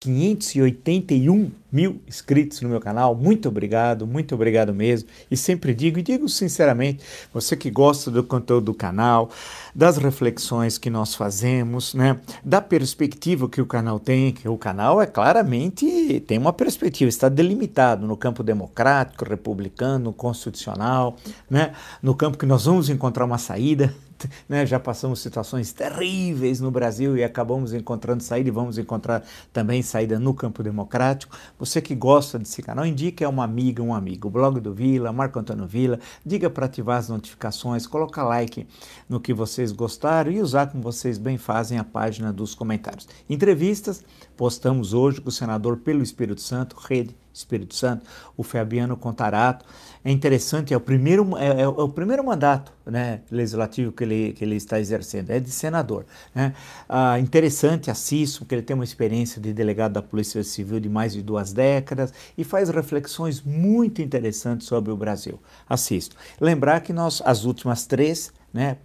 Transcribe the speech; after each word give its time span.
581 0.00 1.50
mil 1.70 2.00
inscritos 2.06 2.60
no 2.60 2.68
meu 2.68 2.80
canal. 2.80 3.14
Muito 3.14 3.48
obrigado, 3.48 4.06
muito 4.06 4.34
obrigado 4.34 4.74
mesmo. 4.74 5.08
E 5.30 5.36
sempre 5.36 5.74
digo, 5.74 5.98
e 5.98 6.02
digo 6.02 6.28
sinceramente, 6.28 7.04
você 7.32 7.56
que 7.56 7.70
gosta 7.70 8.10
do 8.10 8.22
conteúdo 8.22 8.66
do 8.66 8.74
canal, 8.74 9.30
das 9.74 9.96
reflexões 9.96 10.78
que 10.78 10.90
nós 10.90 11.14
fazemos, 11.14 11.94
né, 11.94 12.18
da 12.44 12.60
perspectiva 12.60 13.48
que 13.48 13.60
o 13.60 13.66
canal 13.66 13.98
tem, 13.98 14.32
que 14.32 14.48
o 14.48 14.56
canal 14.56 15.00
é 15.00 15.06
claramente 15.06 16.20
tem 16.26 16.38
uma 16.38 16.52
perspectiva, 16.52 17.08
está 17.08 17.28
delimitado 17.28 18.06
no 18.06 18.16
campo 18.16 18.42
democrático, 18.42 19.24
republicano, 19.24 20.12
constitucional, 20.12 21.16
né, 21.48 21.72
no 22.02 22.14
campo 22.14 22.38
que 22.38 22.46
nós 22.46 22.64
vamos 22.64 22.88
encontrar 22.88 23.24
uma 23.24 23.38
saída 23.38 23.94
né, 24.48 24.66
já 24.66 24.78
passamos 24.78 25.20
situações 25.20 25.72
terríveis 25.72 26.60
no 26.60 26.70
Brasil 26.70 27.16
e 27.16 27.24
acabamos 27.24 27.72
encontrando 27.72 28.22
saída 28.22 28.48
e 28.48 28.52
vamos 28.52 28.78
encontrar 28.78 29.22
também 29.52 29.82
saída 29.82 30.18
no 30.18 30.34
campo 30.34 30.62
democrático. 30.62 31.36
Você 31.58 31.80
que 31.82 31.94
gosta 31.94 32.38
desse 32.38 32.62
canal, 32.62 32.86
indique 32.86 33.24
a 33.24 33.28
uma 33.28 33.42
amiga, 33.42 33.82
um 33.82 33.92
amigo. 33.92 34.30
Blog 34.30 34.60
do 34.60 34.72
Vila, 34.72 35.12
Marco 35.12 35.38
Antônio 35.38 35.66
Vila, 35.66 35.98
diga 36.24 36.48
para 36.48 36.66
ativar 36.66 36.98
as 36.98 37.08
notificações, 37.08 37.86
coloca 37.86 38.22
like 38.22 38.66
no 39.08 39.18
que 39.18 39.34
vocês 39.34 39.72
gostaram 39.72 40.30
e 40.30 40.40
usar 40.40 40.68
como 40.68 40.82
vocês 40.82 41.18
bem 41.18 41.36
fazem 41.36 41.78
a 41.78 41.84
página 41.84 42.32
dos 42.32 42.54
comentários. 42.54 43.08
Entrevistas, 43.28 44.04
postamos 44.36 44.92
hoje 44.92 45.20
com 45.20 45.30
o 45.30 45.32
senador 45.32 45.78
pelo 45.78 46.02
Espírito 46.02 46.40
Santo, 46.40 46.76
Rede 46.76 47.16
Espírito 47.38 47.74
Santo, 47.74 48.04
o 48.36 48.42
Fabiano 48.42 48.96
Contarato. 48.96 49.64
É 50.04 50.10
interessante, 50.10 50.72
é 50.72 50.76
o 50.76 50.80
primeiro, 50.80 51.36
é, 51.36 51.46
é, 51.46 51.60
é, 51.62 51.68
o 51.68 51.88
primeiro 51.88 52.24
mandato 52.24 52.72
né, 52.86 53.20
legislativo 53.30 53.92
que 53.92 54.04
ele, 54.04 54.32
que 54.32 54.44
ele 54.44 54.56
está 54.56 54.78
exercendo, 54.80 55.30
é 55.30 55.40
de 55.40 55.50
senador. 55.50 56.06
Né? 56.34 56.54
Ah, 56.88 57.18
interessante, 57.18 57.90
assisto, 57.90 58.40
porque 58.40 58.54
ele 58.54 58.62
tem 58.62 58.74
uma 58.74 58.84
experiência 58.84 59.40
de 59.40 59.52
delegado 59.52 59.92
da 59.92 60.02
Polícia 60.02 60.42
Civil 60.44 60.80
de 60.80 60.88
mais 60.88 61.12
de 61.12 61.22
duas 61.22 61.52
décadas 61.52 62.12
e 62.36 62.44
faz 62.44 62.68
reflexões 62.68 63.42
muito 63.42 64.00
interessantes 64.00 64.66
sobre 64.66 64.90
o 64.90 64.96
Brasil. 64.96 65.38
Assisto. 65.68 66.16
Lembrar 66.40 66.80
que 66.80 66.92
nós, 66.92 67.22
as 67.24 67.44
últimas 67.44 67.86
três, 67.86 68.32
né? 68.52 68.76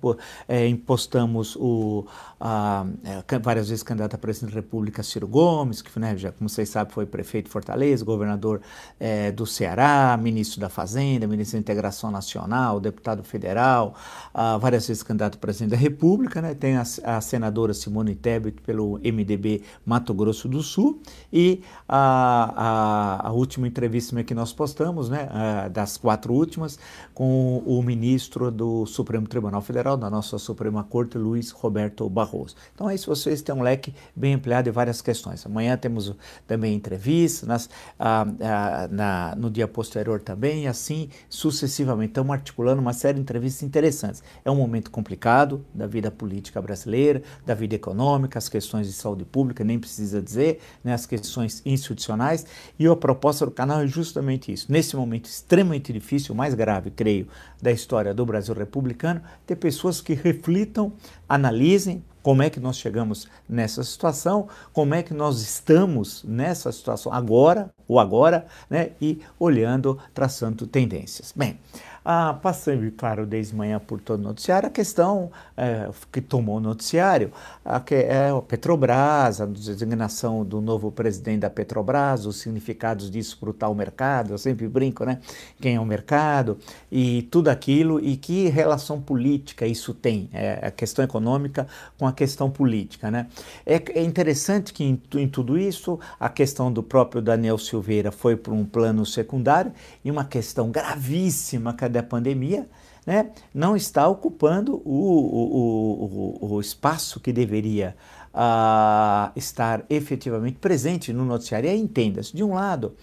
É, 0.47 0.67
impostamos 0.67 1.56
o, 1.56 2.06
a, 2.39 2.86
é, 3.03 3.39
várias 3.39 3.69
vezes 3.69 3.83
candidato 3.83 4.16
a 4.16 4.17
presidente 4.17 4.52
da 4.52 4.56
República 4.56 5.02
Ciro 5.03 5.28
Gomes, 5.28 5.81
que 5.81 6.00
né, 6.00 6.17
já, 6.17 6.31
como 6.31 6.50
vocês 6.50 6.69
sabem 6.69 6.94
foi 6.94 7.06
prefeito 7.06 7.45
de 7.45 7.52
Fortaleza, 7.52 8.03
governador 8.03 8.61
é, 9.00 9.31
do 9.31 9.45
Ceará, 9.45 10.17
ministro 10.22 10.59
da 10.59 10.69
Fazenda, 10.69 11.28
ministro 11.28 11.58
da 11.58 11.61
Integração 11.61 12.11
Nacional, 12.11 12.80
deputado 12.80 13.23
federal, 13.23 13.95
a, 14.34 14.58
várias 14.58 14.88
vezes 14.88 15.03
candidato 15.03 15.36
a 15.36 15.39
presidente 15.39 15.72
da 15.72 15.78
República, 15.78 16.41
né? 16.41 16.53
tem 16.53 16.75
a, 16.75 16.84
a 17.03 17.22
senadora 17.22 17.73
Simone 17.73 18.16
Tebet 18.16 18.61
pelo 18.61 19.00
MDB 19.00 19.64
Mato 19.86 20.14
Grosso 20.14 20.47
do 20.47 20.61
Sul 20.61 21.02
e 21.31 21.61
a 21.88 23.31
última 23.34 23.67
entrevista 23.67 24.23
que 24.23 24.34
nós 24.34 24.52
postamos, 24.53 25.09
né, 25.09 25.28
das 25.72 25.97
quatro 25.97 26.34
últimas, 26.34 26.78
com 27.14 27.64
o 27.66 27.81
ministro 27.81 28.52
do 28.52 28.86
Supremo 28.86 29.28
Tribunal 29.28 29.53
Tribunal 29.54 29.62
Federal, 29.62 29.98
da 29.98 30.09
nossa 30.09 30.40
Suprema 30.40 30.84
Corte, 30.84 31.18
Luiz 31.18 31.52
Roberto 31.52 32.09
Barroso. 32.09 32.56
Então, 32.73 32.88
aí, 32.88 32.98
se 32.98 33.06
vocês 33.06 33.42
têm 33.42 33.54
um 33.54 33.62
leque 33.62 33.94
bem 34.16 34.34
ampliado 34.34 34.64
de 34.66 34.72
várias 34.72 35.02
questões. 35.02 35.46
Amanhã 35.46 35.78
temos 35.78 36.16
também 36.48 36.73
entrevistas, 36.73 37.48
nas, 37.48 37.70
ah, 38.00 38.26
ah, 38.42 38.88
na, 38.90 39.36
no 39.36 39.52
dia 39.52 39.68
posterior 39.68 40.20
também, 40.22 40.64
e 40.64 40.68
assim 40.68 41.09
sucessivamente. 41.30 42.12
Estamos 42.12 42.34
articulando 42.34 42.81
uma 42.81 42.94
série 42.94 43.16
de 43.16 43.22
entrevistas 43.22 43.62
interessantes. 43.62 44.24
É 44.44 44.50
um 44.50 44.56
momento 44.56 44.90
complicado 44.90 45.64
da 45.74 45.86
vida 45.86 46.09
política 46.09 46.62
brasileira, 46.62 47.22
da 47.46 47.54
vida 47.54 47.76
econômica, 47.76 48.40
as 48.40 48.50
questões 48.50 48.88
de 48.88 48.94
saúde 48.94 49.26
pública, 49.26 49.64
nem 49.64 49.78
precisa 49.78 50.22
dizer, 50.22 50.59
né, 50.84 50.94
as 50.94 51.06
questões 51.06 51.62
institucionais, 51.66 52.46
e 52.80 52.88
a 52.88 52.96
proposta 52.96 53.46
do 53.46 53.52
canal 53.52 53.81
é 53.81 53.88
justamente 53.88 54.52
isso. 54.52 54.72
Nesse 54.72 54.96
momento 54.96 55.26
extremamente 55.26 55.94
difícil, 55.94 56.34
o 56.34 56.38
mais 56.38 56.56
grave, 56.56 56.90
creio, 56.90 57.28
da 57.62 57.72
história 57.72 58.14
do 58.14 58.26
Brasil 58.26 58.54
republicano, 58.54 59.22
ter 59.46 59.56
pessoas 59.56 60.02
que 60.02 60.14
reflitam, 60.14 60.94
analisem 61.28 62.04
como 62.22 62.42
é 62.42 62.50
que 62.50 62.59
nós 62.59 62.78
chegamos 62.78 63.28
nessa 63.48 63.84
situação, 63.84 64.48
como 64.72 64.96
é 64.96 65.04
que 65.04 65.14
nós 65.14 65.42
estamos 65.42 66.24
nessa 66.24 66.72
situação 66.72 67.12
agora, 67.12 67.70
ou 67.86 68.00
agora, 68.00 68.48
né, 68.70 68.92
e 69.02 69.20
olhando, 69.38 70.00
traçando 70.14 70.66
tendências. 70.66 71.34
Bem, 71.36 71.59
ah, 72.06 72.38
passando, 72.41 72.90
claro, 72.91 73.25
desde 73.25 73.56
manhã 73.56 73.80
por 73.80 74.02
todo 74.02 74.19
o 74.19 74.24
noticiário, 74.24 74.68
a 74.68 74.72
questão 74.72 75.31
é, 75.56 75.90
que 76.12 76.19
tomou 76.19 76.58
o 76.58 76.59
noticiário, 76.59 77.31
a, 77.64 77.80
que 77.80 77.96
é 77.96 78.30
a 78.30 78.41
Petrobras, 78.41 79.40
a 79.40 79.46
designação 79.46 80.44
do 80.44 80.59
novo 80.59 80.92
presidente 80.92 81.40
da 81.40 81.50
Petrobras, 81.50 82.25
os 82.25 82.38
significados 82.38 83.09
disso 83.09 83.38
para 83.40 83.50
o 83.50 83.53
tal 83.53 83.74
mercado, 83.74 84.34
eu 84.34 84.38
sempre 84.38 84.68
brinco, 84.68 85.06
né? 85.06 85.19
Quem 85.62 85.75
é 85.75 85.80
o 85.80 85.86
mercado 85.86 86.58
e 86.92 87.24
tudo 87.31 87.47
aquilo, 87.47 88.00
e 88.00 88.18
que 88.18 88.50
relação 88.50 89.02
política 89.02 89.66
isso 89.66 89.94
tem, 89.94 90.30
é, 90.34 90.68
a 90.68 90.72
questão 90.72 91.06
econômica 91.06 91.68
com 91.97 92.06
a 92.06 92.12
questão 92.12 92.50
política, 92.50 93.09
né? 93.09 93.28
É, 93.66 93.75
é 94.00 94.03
interessante 94.03 94.74
que 94.74 94.84
em, 94.84 95.02
em 95.16 95.28
tudo 95.28 95.58
isso, 95.58 96.00
a 96.19 96.30
questão 96.30 96.72
do 96.72 96.84
próprio 96.84 97.22
Daniel 97.22 97.58
Silveira 97.58 98.12
foi 98.12 98.36
para 98.36 98.53
um 98.53 98.66
plano 98.66 99.06
secundário 99.06 99.72
e 100.03 100.12
uma 100.12 100.25
questão 100.25 100.69
gravíssima, 100.69 101.74
a 101.98 102.04
pandemia? 102.04 102.68
Né, 103.06 103.31
não 103.54 103.76
está 103.76 104.08
ocupando 104.08 104.81
o, 104.86 106.38
o, 106.40 106.40
o, 106.42 106.54
o 106.54 106.62
espaço 106.62 107.20
que 107.20 107.34
deveria 107.34 107.98
uh, 108.34 109.31
estar 109.36 109.84
efetivamente 109.90 110.58
presente 110.58 111.12
no 111.12 111.26
noticiário. 111.26 111.68
E 111.68 111.72
aí 111.72 111.80
entenda-se, 111.80 112.34
de 112.34 112.44
um 112.44 112.54
lado, 112.54 112.96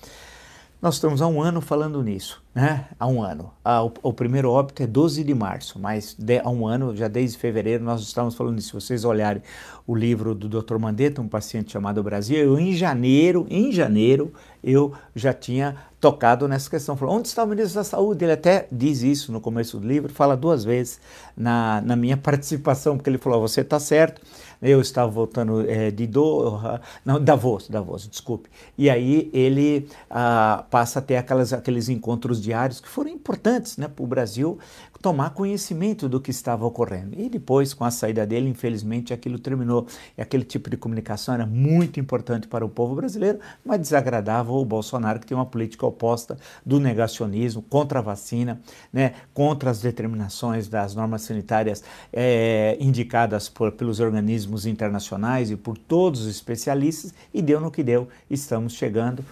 nós 0.81 0.95
estamos 0.95 1.21
há 1.21 1.27
um 1.27 1.43
ano 1.43 1.61
falando 1.61 2.03
nisso, 2.03 2.40
né? 2.55 2.87
Há 2.99 3.06
um 3.06 3.22
ano. 3.22 3.53
Ah, 3.65 3.84
o, 3.84 3.93
o, 4.03 4.12
primeiro 4.12 4.50
óbito 4.50 4.83
é 4.83 4.87
12 4.87 5.22
de 5.22 5.34
março, 5.34 5.78
mas 5.78 6.16
de, 6.19 6.41
há 6.41 6.50
um 6.50 6.66
ano, 6.66 6.97
já 6.97 7.06
desde 7.06 7.38
fevereiro, 7.38 7.84
nós 7.84 8.03
estamos 8.03 8.34
falando 8.34 8.56
nisso. 8.56 8.69
Se 8.69 8.87
vocês 8.87 9.05
olharem 9.05 9.43
o 9.87 9.94
livro 9.94 10.34
do 10.34 10.49
Dr. 10.49 10.77
Mandetta, 10.78 11.21
um 11.21 11.28
paciente 11.28 11.72
chamado 11.72 12.03
Brasil, 12.03 12.39
eu 12.39 12.59
em 12.59 12.72
janeiro, 12.72 13.47
em 13.49 13.71
janeiro, 13.71 14.33
eu 14.62 14.93
já 15.15 15.33
tinha 15.33 15.77
tocado 16.00 16.49
nessa 16.49 16.69
questão. 16.69 16.97
Falou, 16.97 17.16
onde 17.16 17.28
está 17.28 17.44
o 17.44 17.47
ministro 17.47 17.75
da 17.75 17.84
Saúde? 17.84 18.25
Ele 18.25 18.33
até 18.33 18.66
diz 18.72 19.03
isso 19.03 19.31
no 19.31 19.41
começo 19.41 19.78
do 19.78 19.87
livro, 19.87 20.12
fala 20.12 20.37
duas 20.37 20.65
vezes 20.65 21.00
na, 21.37 21.81
na 21.83 21.94
minha 21.94 22.16
participação, 22.19 22.97
porque 22.97 23.10
ele 23.10 23.19
falou, 23.19 23.41
você 23.41 23.60
está 23.60 23.78
certo, 23.78 24.22
eu 24.62 24.81
estava 24.81 25.10
voltando 25.10 25.69
é, 25.69 25.91
de 25.91 26.06
do, 26.06 26.59
não, 27.05 27.22
Davos, 27.22 27.69
Davos, 27.69 28.09
desculpe. 28.09 28.49
E 28.77 28.89
aí 28.89 29.31
ele 29.33 29.89
ah, 30.09 30.65
passa 30.71 30.99
a 30.99 31.03
ter 31.03 31.16
aquelas, 31.16 31.53
aqueles 31.53 31.89
encontros 31.89 32.41
diários 32.50 32.81
que 32.81 32.88
foram 32.88 33.11
importantes 33.11 33.77
né, 33.77 33.87
para 33.87 34.03
o 34.03 34.06
Brasil 34.06 34.59
tomar 35.00 35.31
conhecimento 35.31 36.09
do 36.09 36.21
que 36.21 36.31
estava 36.31 36.66
ocorrendo. 36.66 37.19
E 37.19 37.28
depois, 37.28 37.72
com 37.72 37.84
a 37.84 37.91
saída 37.91 38.27
dele, 38.27 38.49
infelizmente, 38.49 39.15
aquilo 39.15 39.38
terminou. 39.38 39.87
E 40.16 40.21
aquele 40.21 40.44
tipo 40.44 40.69
de 40.69 40.77
comunicação 40.77 41.34
era 41.34 41.47
muito 41.47 41.99
importante 41.99 42.47
para 42.47 42.65
o 42.65 42.69
povo 42.69 42.94
brasileiro, 42.94 43.39
mas 43.65 43.81
desagradava 43.81 44.53
o 44.53 44.65
Bolsonaro, 44.65 45.19
que 45.19 45.27
tem 45.27 45.37
uma 45.37 45.47
política 45.47 45.87
oposta 45.87 46.37
do 46.66 46.78
negacionismo, 46.78 47.62
contra 47.62 48.00
a 48.00 48.03
vacina, 48.03 48.60
né, 48.93 49.15
contra 49.33 49.71
as 49.71 49.81
determinações 49.81 50.69
das 50.69 50.94
normas 50.94 51.22
sanitárias 51.22 51.83
é, 52.12 52.77
indicadas 52.78 53.49
por, 53.49 53.72
pelos 53.72 54.00
organismos 54.00 54.66
internacionais 54.66 55.50
e 55.50 55.56
por 55.56 55.78
todos 55.78 56.22
os 56.22 56.28
especialistas, 56.28 57.15
e 57.33 57.41
deu 57.41 57.60
no 57.60 57.71
que 57.71 57.83
deu. 57.83 58.09
Estamos 58.28 58.75
chegando, 58.75 59.25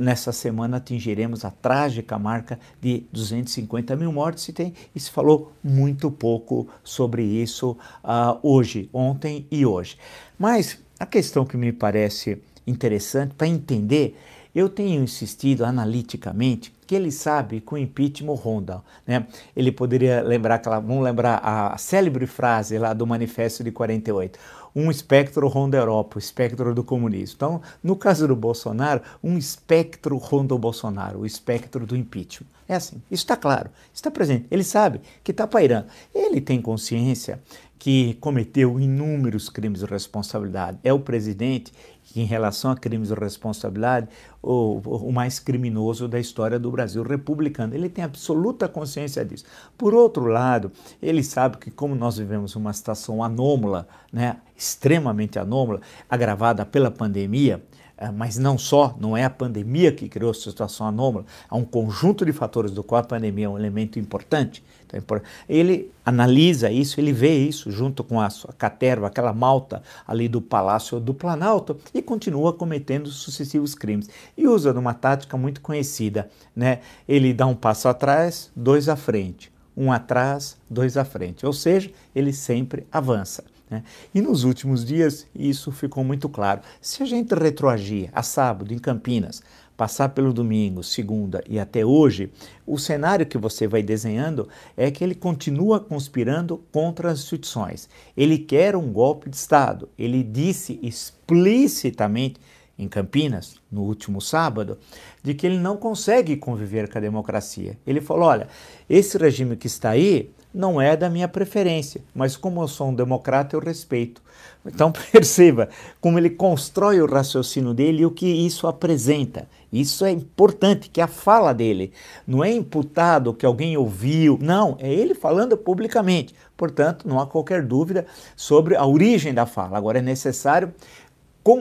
nessa 0.00 0.32
semana 0.32 0.76
atingiremos 0.76 1.44
a 1.44 1.50
trágica 1.50 2.18
marca 2.18 2.58
de 2.80 3.04
250 3.12 3.96
mil 3.96 4.12
mortes 4.12 4.48
e, 4.48 4.52
tem, 4.52 4.74
e 4.94 5.00
se 5.00 5.10
falou 5.10 5.52
muito 5.62 6.10
pouco 6.10 6.68
sobre 6.84 7.22
isso 7.22 7.76
uh, 8.04 8.38
hoje, 8.42 8.88
ontem 8.92 9.46
e 9.50 9.66
hoje. 9.66 9.96
Mas 10.38 10.78
a 10.98 11.06
questão 11.06 11.44
que 11.44 11.56
me 11.56 11.72
parece 11.72 12.42
interessante 12.66 13.34
para 13.34 13.48
entender 13.48 14.16
eu 14.54 14.68
tenho 14.68 15.02
insistido 15.02 15.64
analiticamente 15.64 16.72
que 16.86 16.94
ele 16.94 17.10
sabe 17.10 17.60
que 17.60 17.72
o 17.72 17.78
impeachment 17.78 18.34
ronda. 18.34 18.82
Né? 19.06 19.26
Ele 19.56 19.72
poderia 19.72 20.20
lembrar 20.20 20.60
vamos 20.62 21.02
lembrar 21.02 21.40
a 21.42 21.78
célebre 21.78 22.26
frase 22.26 22.76
lá 22.76 22.92
do 22.92 23.06
Manifesto 23.06 23.64
de 23.64 23.70
48 23.70 24.38
um 24.74 24.90
espectro 24.90 25.46
ronda 25.48 25.76
a 25.76 25.80
Europa, 25.80 26.16
o 26.16 26.18
espectro 26.18 26.74
do 26.74 26.82
comunismo. 26.82 27.34
Então, 27.36 27.62
no 27.82 27.96
caso 27.96 28.26
do 28.26 28.36
Bolsonaro, 28.36 29.02
um 29.22 29.36
espectro 29.36 30.16
ronda 30.16 30.56
Bolsonaro, 30.58 31.20
o 31.20 31.26
espectro 31.26 31.86
do 31.86 31.96
impeachment. 31.96 32.46
É 32.68 32.74
assim, 32.74 33.02
isso 33.10 33.24
está 33.24 33.36
claro, 33.36 33.70
está 33.92 34.10
presente. 34.10 34.46
Ele 34.50 34.64
sabe 34.64 35.00
que 35.22 35.30
está 35.30 35.46
pairando. 35.46 35.86
Ele 36.14 36.40
tem 36.40 36.62
consciência 36.62 37.40
que 37.82 38.14
cometeu 38.20 38.78
inúmeros 38.78 39.48
crimes 39.48 39.80
de 39.80 39.86
responsabilidade. 39.86 40.78
É 40.84 40.92
o 40.92 41.00
presidente 41.00 41.72
que, 42.04 42.20
em 42.20 42.24
relação 42.24 42.70
a 42.70 42.76
crimes 42.76 43.08
de 43.08 43.14
responsabilidade, 43.14 44.06
o, 44.40 44.78
o 44.84 45.12
mais 45.12 45.40
criminoso 45.40 46.06
da 46.06 46.20
história 46.20 46.60
do 46.60 46.70
Brasil 46.70 47.02
republicano. 47.02 47.74
Ele 47.74 47.88
tem 47.88 48.04
absoluta 48.04 48.68
consciência 48.68 49.24
disso. 49.24 49.46
Por 49.76 49.94
outro 49.94 50.26
lado, 50.26 50.70
ele 51.02 51.24
sabe 51.24 51.56
que, 51.56 51.72
como 51.72 51.96
nós 51.96 52.18
vivemos 52.18 52.54
uma 52.54 52.72
situação 52.72 53.20
anômala, 53.20 53.88
né, 54.12 54.36
extremamente 54.56 55.36
anômala, 55.40 55.80
agravada 56.08 56.64
pela 56.64 56.88
pandemia, 56.88 57.60
é, 58.02 58.10
mas 58.10 58.36
não 58.36 58.58
só, 58.58 58.96
não 58.98 59.16
é 59.16 59.24
a 59.24 59.30
pandemia 59.30 59.92
que 59.92 60.08
criou 60.08 60.30
a 60.30 60.34
situação 60.34 60.86
anômala, 60.86 61.24
há 61.48 61.56
um 61.56 61.64
conjunto 61.64 62.24
de 62.24 62.32
fatores 62.32 62.72
do 62.72 62.82
qual 62.82 63.00
a 63.00 63.04
pandemia 63.04 63.46
é 63.46 63.48
um 63.48 63.58
elemento 63.58 63.98
importante. 63.98 64.62
Então, 64.92 65.20
ele 65.48 65.90
analisa 66.04 66.70
isso, 66.70 67.00
ele 67.00 67.12
vê 67.12 67.36
isso 67.36 67.70
junto 67.70 68.02
com 68.02 68.20
a 68.20 68.28
sua 68.30 68.52
caterva, 68.52 69.06
aquela 69.06 69.32
malta 69.32 69.82
ali 70.06 70.28
do 70.28 70.40
Palácio 70.40 70.98
do 71.00 71.14
Planalto, 71.14 71.76
e 71.94 72.02
continua 72.02 72.52
cometendo 72.52 73.08
sucessivos 73.08 73.74
crimes. 73.74 74.08
E 74.36 74.46
usa 74.46 74.72
uma 74.72 74.94
tática 74.94 75.36
muito 75.36 75.60
conhecida, 75.60 76.28
né? 76.54 76.80
Ele 77.08 77.32
dá 77.32 77.46
um 77.46 77.54
passo 77.54 77.88
atrás, 77.88 78.50
dois 78.54 78.88
à 78.88 78.96
frente, 78.96 79.52
um 79.76 79.92
atrás, 79.92 80.56
dois 80.68 80.96
à 80.96 81.04
frente, 81.04 81.46
ou 81.46 81.52
seja, 81.52 81.90
ele 82.14 82.32
sempre 82.32 82.86
avança. 82.90 83.44
Né? 83.72 83.82
E 84.14 84.20
nos 84.20 84.44
últimos 84.44 84.84
dias 84.84 85.26
isso 85.34 85.72
ficou 85.72 86.04
muito 86.04 86.28
claro. 86.28 86.60
Se 86.80 87.02
a 87.02 87.06
gente 87.06 87.34
retroagir 87.34 88.10
a 88.12 88.22
sábado 88.22 88.72
em 88.74 88.78
Campinas, 88.78 89.42
passar 89.82 90.10
pelo 90.10 90.32
domingo, 90.32 90.84
segunda 90.84 91.42
e 91.44 91.58
até 91.58 91.84
hoje, 91.84 92.30
o 92.64 92.78
cenário 92.78 93.26
que 93.26 93.36
você 93.36 93.66
vai 93.66 93.82
desenhando 93.82 94.48
é 94.76 94.92
que 94.92 95.02
ele 95.02 95.12
continua 95.12 95.80
conspirando 95.80 96.62
contra 96.70 97.10
as 97.10 97.18
instituições. 97.18 97.88
Ele 98.16 98.38
quer 98.38 98.76
um 98.76 98.92
golpe 98.92 99.28
de 99.28 99.34
Estado. 99.34 99.88
Ele 99.98 100.22
disse 100.22 100.78
explicitamente 100.84 102.38
em 102.78 102.86
Campinas, 102.86 103.56
no 103.72 103.82
último 103.82 104.20
sábado, 104.20 104.78
de 105.20 105.34
que 105.34 105.48
ele 105.48 105.58
não 105.58 105.76
consegue 105.76 106.36
conviver 106.36 106.88
com 106.88 106.98
a 106.98 107.00
democracia. 107.00 107.76
Ele 107.84 108.00
falou: 108.00 108.28
olha, 108.28 108.46
esse 108.88 109.18
regime 109.18 109.56
que 109.56 109.66
está 109.66 109.90
aí 109.90 110.30
não 110.54 110.80
é 110.80 110.96
da 110.96 111.08
minha 111.08 111.28
preferência, 111.28 112.02
mas 112.14 112.36
como 112.36 112.62
eu 112.62 112.68
sou 112.68 112.88
um 112.88 112.94
democrata, 112.94 113.56
eu 113.56 113.60
respeito. 113.60 114.20
Então 114.64 114.92
perceba 115.10 115.68
como 116.00 116.18
ele 116.18 116.30
constrói 116.30 117.00
o 117.00 117.06
raciocínio 117.06 117.74
dele 117.74 118.02
e 118.02 118.06
o 118.06 118.10
que 118.10 118.26
isso 118.26 118.66
apresenta. 118.66 119.48
Isso 119.72 120.04
é 120.04 120.10
importante, 120.10 120.90
que 120.90 121.00
a 121.00 121.06
fala 121.06 121.54
dele 121.54 121.92
não 122.26 122.44
é 122.44 122.52
imputado 122.52 123.32
que 123.32 123.46
alguém 123.46 123.76
ouviu, 123.76 124.38
não, 124.40 124.76
é 124.78 124.92
ele 124.92 125.14
falando 125.14 125.56
publicamente. 125.56 126.34
Portanto, 126.56 127.08
não 127.08 127.18
há 127.18 127.26
qualquer 127.26 127.62
dúvida 127.62 128.06
sobre 128.36 128.76
a 128.76 128.84
origem 128.84 129.32
da 129.32 129.46
fala. 129.46 129.78
Agora 129.78 129.98
é 129.98 130.02
necessário 130.02 130.74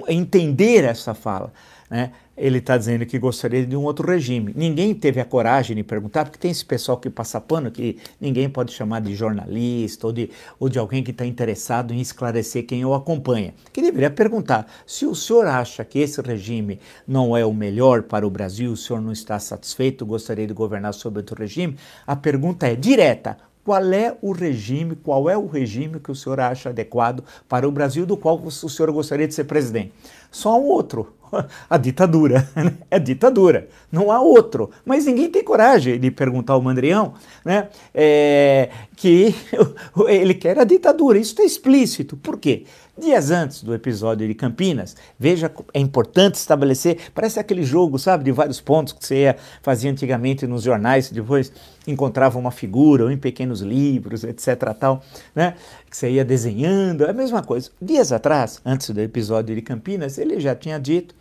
entender 0.10 0.84
essa 0.84 1.14
fala. 1.14 1.54
Né? 1.90 2.12
Ele 2.38 2.60
está 2.60 2.78
dizendo 2.78 3.06
que 3.06 3.20
gostaria 3.20 3.66
de 3.66 3.76
um 3.76 3.84
outro 3.84 4.10
regime. 4.10 4.54
Ninguém 4.56 4.94
teve 4.96 5.20
a 5.20 5.26
coragem 5.26 5.76
de 5.76 5.84
perguntar, 5.84 6.24
porque 6.24 6.40
tem 6.40 6.50
esse 6.50 6.66
pessoal 6.66 6.98
que 6.98 7.10
passa 7.10 7.42
pano 7.42 7.70
que 7.70 7.98
ninguém 8.20 8.50
pode 8.50 8.72
chamar 8.72 9.02
de 9.02 9.14
jornalista 9.14 10.08
ou 10.08 10.14
de, 10.14 10.30
ou 10.60 10.70
de 10.70 10.80
alguém 10.80 11.04
que 11.04 11.12
está 11.12 11.26
interessado 11.26 11.94
em 11.94 12.00
esclarecer 12.00 12.66
quem 12.66 12.86
o 12.86 12.94
acompanha. 12.94 13.54
Que 13.74 13.82
deveria 13.82 14.10
perguntar: 14.10 14.66
se 14.86 15.06
o 15.06 15.14
senhor 15.14 15.46
acha 15.46 15.84
que 15.84 16.00
esse 16.00 16.22
regime 16.22 16.80
não 17.08 17.36
é 17.36 17.46
o 17.46 17.54
melhor 17.54 18.04
para 18.04 18.26
o 18.26 18.30
Brasil, 18.30 18.72
o 18.72 18.78
senhor 18.78 19.02
não 19.02 19.12
está 19.12 19.38
satisfeito, 19.38 20.06
gostaria 20.06 20.48
de 20.48 20.54
governar 20.54 20.94
sob 20.94 21.18
outro 21.18 21.36
regime? 21.36 21.76
A 22.08 22.16
pergunta 22.16 22.66
é 22.66 22.76
direta: 22.76 23.38
qual 23.64 23.84
é 23.94 24.18
o 24.22 24.32
regime, 24.32 24.96
qual 24.96 25.30
é 25.30 25.38
o 25.38 25.46
regime 25.46 26.00
que 26.00 26.12
o 26.12 26.16
senhor 26.16 26.40
acha 26.40 26.70
adequado 26.70 27.24
para 27.48 27.68
o 27.68 27.72
Brasil, 27.72 28.06
do 28.06 28.18
qual 28.18 28.42
o 28.42 28.50
senhor 28.52 28.92
gostaria 28.92 29.28
de 29.28 29.36
ser 29.36 29.44
presidente? 29.44 29.94
Só 30.32 30.60
um 30.60 30.66
outro, 30.66 31.14
a 31.70 31.78
ditadura. 31.78 32.48
Né? 32.56 32.74
É 32.90 33.00
ditadura, 33.00 33.68
não 33.92 34.12
há 34.12 34.20
outro. 34.20 34.70
Mas 34.86 35.06
ninguém 35.06 35.30
tem 35.30 35.44
coragem 35.44 36.00
de 36.00 36.12
perguntar 36.12 36.54
ao 36.54 36.62
Mandrião 36.62 37.14
né, 37.44 37.70
é, 37.94 38.70
que 38.96 39.34
ele 40.08 40.34
quer 40.34 40.60
a 40.60 40.64
ditadura. 40.64 41.18
Isso 41.18 41.32
está 41.32 41.44
explícito. 41.44 42.18
Por 42.18 42.38
quê? 42.38 42.66
Dias 43.02 43.32
antes 43.32 43.64
do 43.64 43.74
episódio 43.74 44.28
de 44.28 44.36
Campinas, 44.36 44.96
veja, 45.18 45.52
é 45.74 45.80
importante 45.80 46.36
estabelecer, 46.36 47.00
parece 47.16 47.40
aquele 47.40 47.64
jogo, 47.64 47.98
sabe, 47.98 48.24
de 48.24 48.32
vários 48.32 48.62
pontos 48.62 48.94
que 48.94 49.04
você 49.04 49.22
ia, 49.22 49.38
fazia 49.64 49.90
antigamente 49.90 50.46
nos 50.46 50.62
jornais, 50.62 51.10
depois 51.10 51.52
encontrava 51.88 52.38
uma 52.38 52.52
figura, 52.52 53.06
ou 53.06 53.12
em 53.12 53.18
pequenos 53.18 53.62
livros, 53.62 54.24
etc. 54.24 54.56
tal, 54.80 55.04
né, 55.34 55.56
que 55.90 55.98
você 55.98 56.12
ia 56.12 56.24
desenhando, 56.24 57.04
é 57.04 57.10
a 57.10 57.14
mesma 57.14 57.42
coisa. 57.42 57.72
Dias 57.82 58.12
atrás, 58.12 58.62
antes 58.64 58.92
do 58.92 59.02
episódio 59.02 59.56
de 59.56 59.64
Campinas, 59.64 60.20
ele 60.20 60.40
já 60.40 60.56
tinha 60.56 60.80
dito 60.80 61.16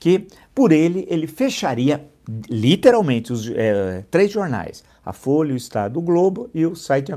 que 0.00 0.28
por 0.54 0.72
ele 0.72 1.06
ele 1.10 1.26
fecharia 1.26 2.02
literalmente 2.48 3.30
os 3.30 3.46
é, 3.54 4.04
três 4.10 4.32
jornais, 4.32 4.82
a 5.04 5.12
Folha, 5.12 5.52
o 5.52 5.56
Estado, 5.56 5.98
o 5.98 6.02
Globo 6.02 6.48
e 6.54 6.64
o 6.64 6.74
site 6.74 7.12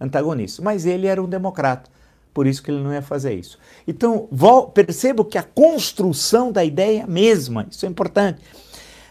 antagonista. 0.00 0.62
Mas 0.62 0.86
ele 0.86 1.06
era 1.06 1.22
um 1.22 1.28
democrata, 1.28 1.90
por 2.32 2.46
isso 2.46 2.62
que 2.62 2.70
ele 2.70 2.82
não 2.82 2.92
ia 2.92 3.02
fazer 3.02 3.34
isso. 3.34 3.58
Então, 3.86 4.28
percebo 4.74 5.24
que 5.24 5.38
a 5.38 5.42
construção 5.42 6.52
da 6.52 6.64
ideia 6.64 7.06
mesma, 7.06 7.66
isso 7.70 7.84
é 7.84 7.88
importante. 7.88 8.40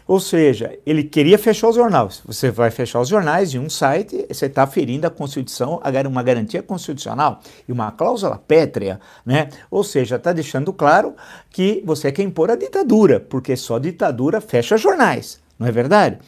Ou 0.06 0.18
seja, 0.18 0.76
ele 0.84 1.04
queria 1.04 1.38
fechar 1.38 1.68
os 1.68 1.76
jornais. 1.76 2.20
Você 2.26 2.50
vai 2.50 2.68
fechar 2.72 3.00
os 3.00 3.08
jornais 3.08 3.48
de 3.48 3.60
um 3.60 3.70
site, 3.70 4.26
você 4.28 4.46
está 4.46 4.66
ferindo 4.66 5.06
a 5.06 5.10
Constituição, 5.10 5.80
uma 6.08 6.22
garantia 6.24 6.64
constitucional 6.64 7.40
e 7.68 7.70
uma 7.70 7.92
cláusula 7.92 8.36
pétrea, 8.36 8.98
né? 9.24 9.50
Ou 9.70 9.84
seja, 9.84 10.16
está 10.16 10.32
deixando 10.32 10.72
claro 10.72 11.14
que 11.48 11.80
você 11.86 12.10
quer 12.10 12.24
impor 12.24 12.50
a 12.50 12.56
ditadura, 12.56 13.20
porque 13.20 13.54
só 13.54 13.78
ditadura 13.78 14.40
fecha 14.40 14.76
jornais, 14.76 15.38
não 15.56 15.68
é 15.68 15.70
verdade? 15.70 16.18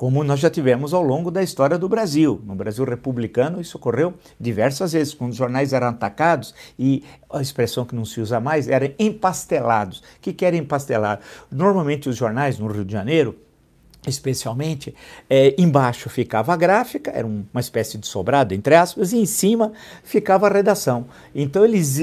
Como 0.00 0.24
nós 0.24 0.40
já 0.40 0.48
tivemos 0.48 0.94
ao 0.94 1.02
longo 1.02 1.30
da 1.30 1.42
história 1.42 1.76
do 1.76 1.86
Brasil. 1.86 2.40
No 2.46 2.54
Brasil 2.54 2.86
republicano, 2.86 3.60
isso 3.60 3.76
ocorreu 3.76 4.14
diversas 4.40 4.94
vezes, 4.94 5.12
quando 5.12 5.32
os 5.32 5.36
jornais 5.36 5.74
eram 5.74 5.88
atacados 5.88 6.54
e 6.78 7.04
a 7.30 7.42
expressão 7.42 7.84
que 7.84 7.94
não 7.94 8.06
se 8.06 8.18
usa 8.18 8.40
mais 8.40 8.66
era 8.66 8.94
empastelados. 8.98 9.98
O 9.98 10.02
que, 10.22 10.42
era 10.42 10.56
empastelado? 10.56 11.20
Normalmente 11.50 12.08
os 12.08 12.16
jornais 12.16 12.58
no 12.58 12.66
Rio 12.68 12.82
de 12.82 12.94
Janeiro 12.94 13.36
especialmente, 14.06 14.94
é, 15.28 15.54
embaixo 15.58 16.08
ficava 16.08 16.54
a 16.54 16.56
gráfica, 16.56 17.10
era 17.10 17.26
uma 17.26 17.60
espécie 17.60 17.98
de 17.98 18.06
sobrado, 18.06 18.54
entre 18.54 18.74
aspas, 18.74 19.12
e 19.12 19.18
em 19.18 19.26
cima 19.26 19.72
ficava 20.02 20.46
a 20.46 20.50
redação. 20.50 21.06
Então 21.34 21.64
eles 21.64 21.98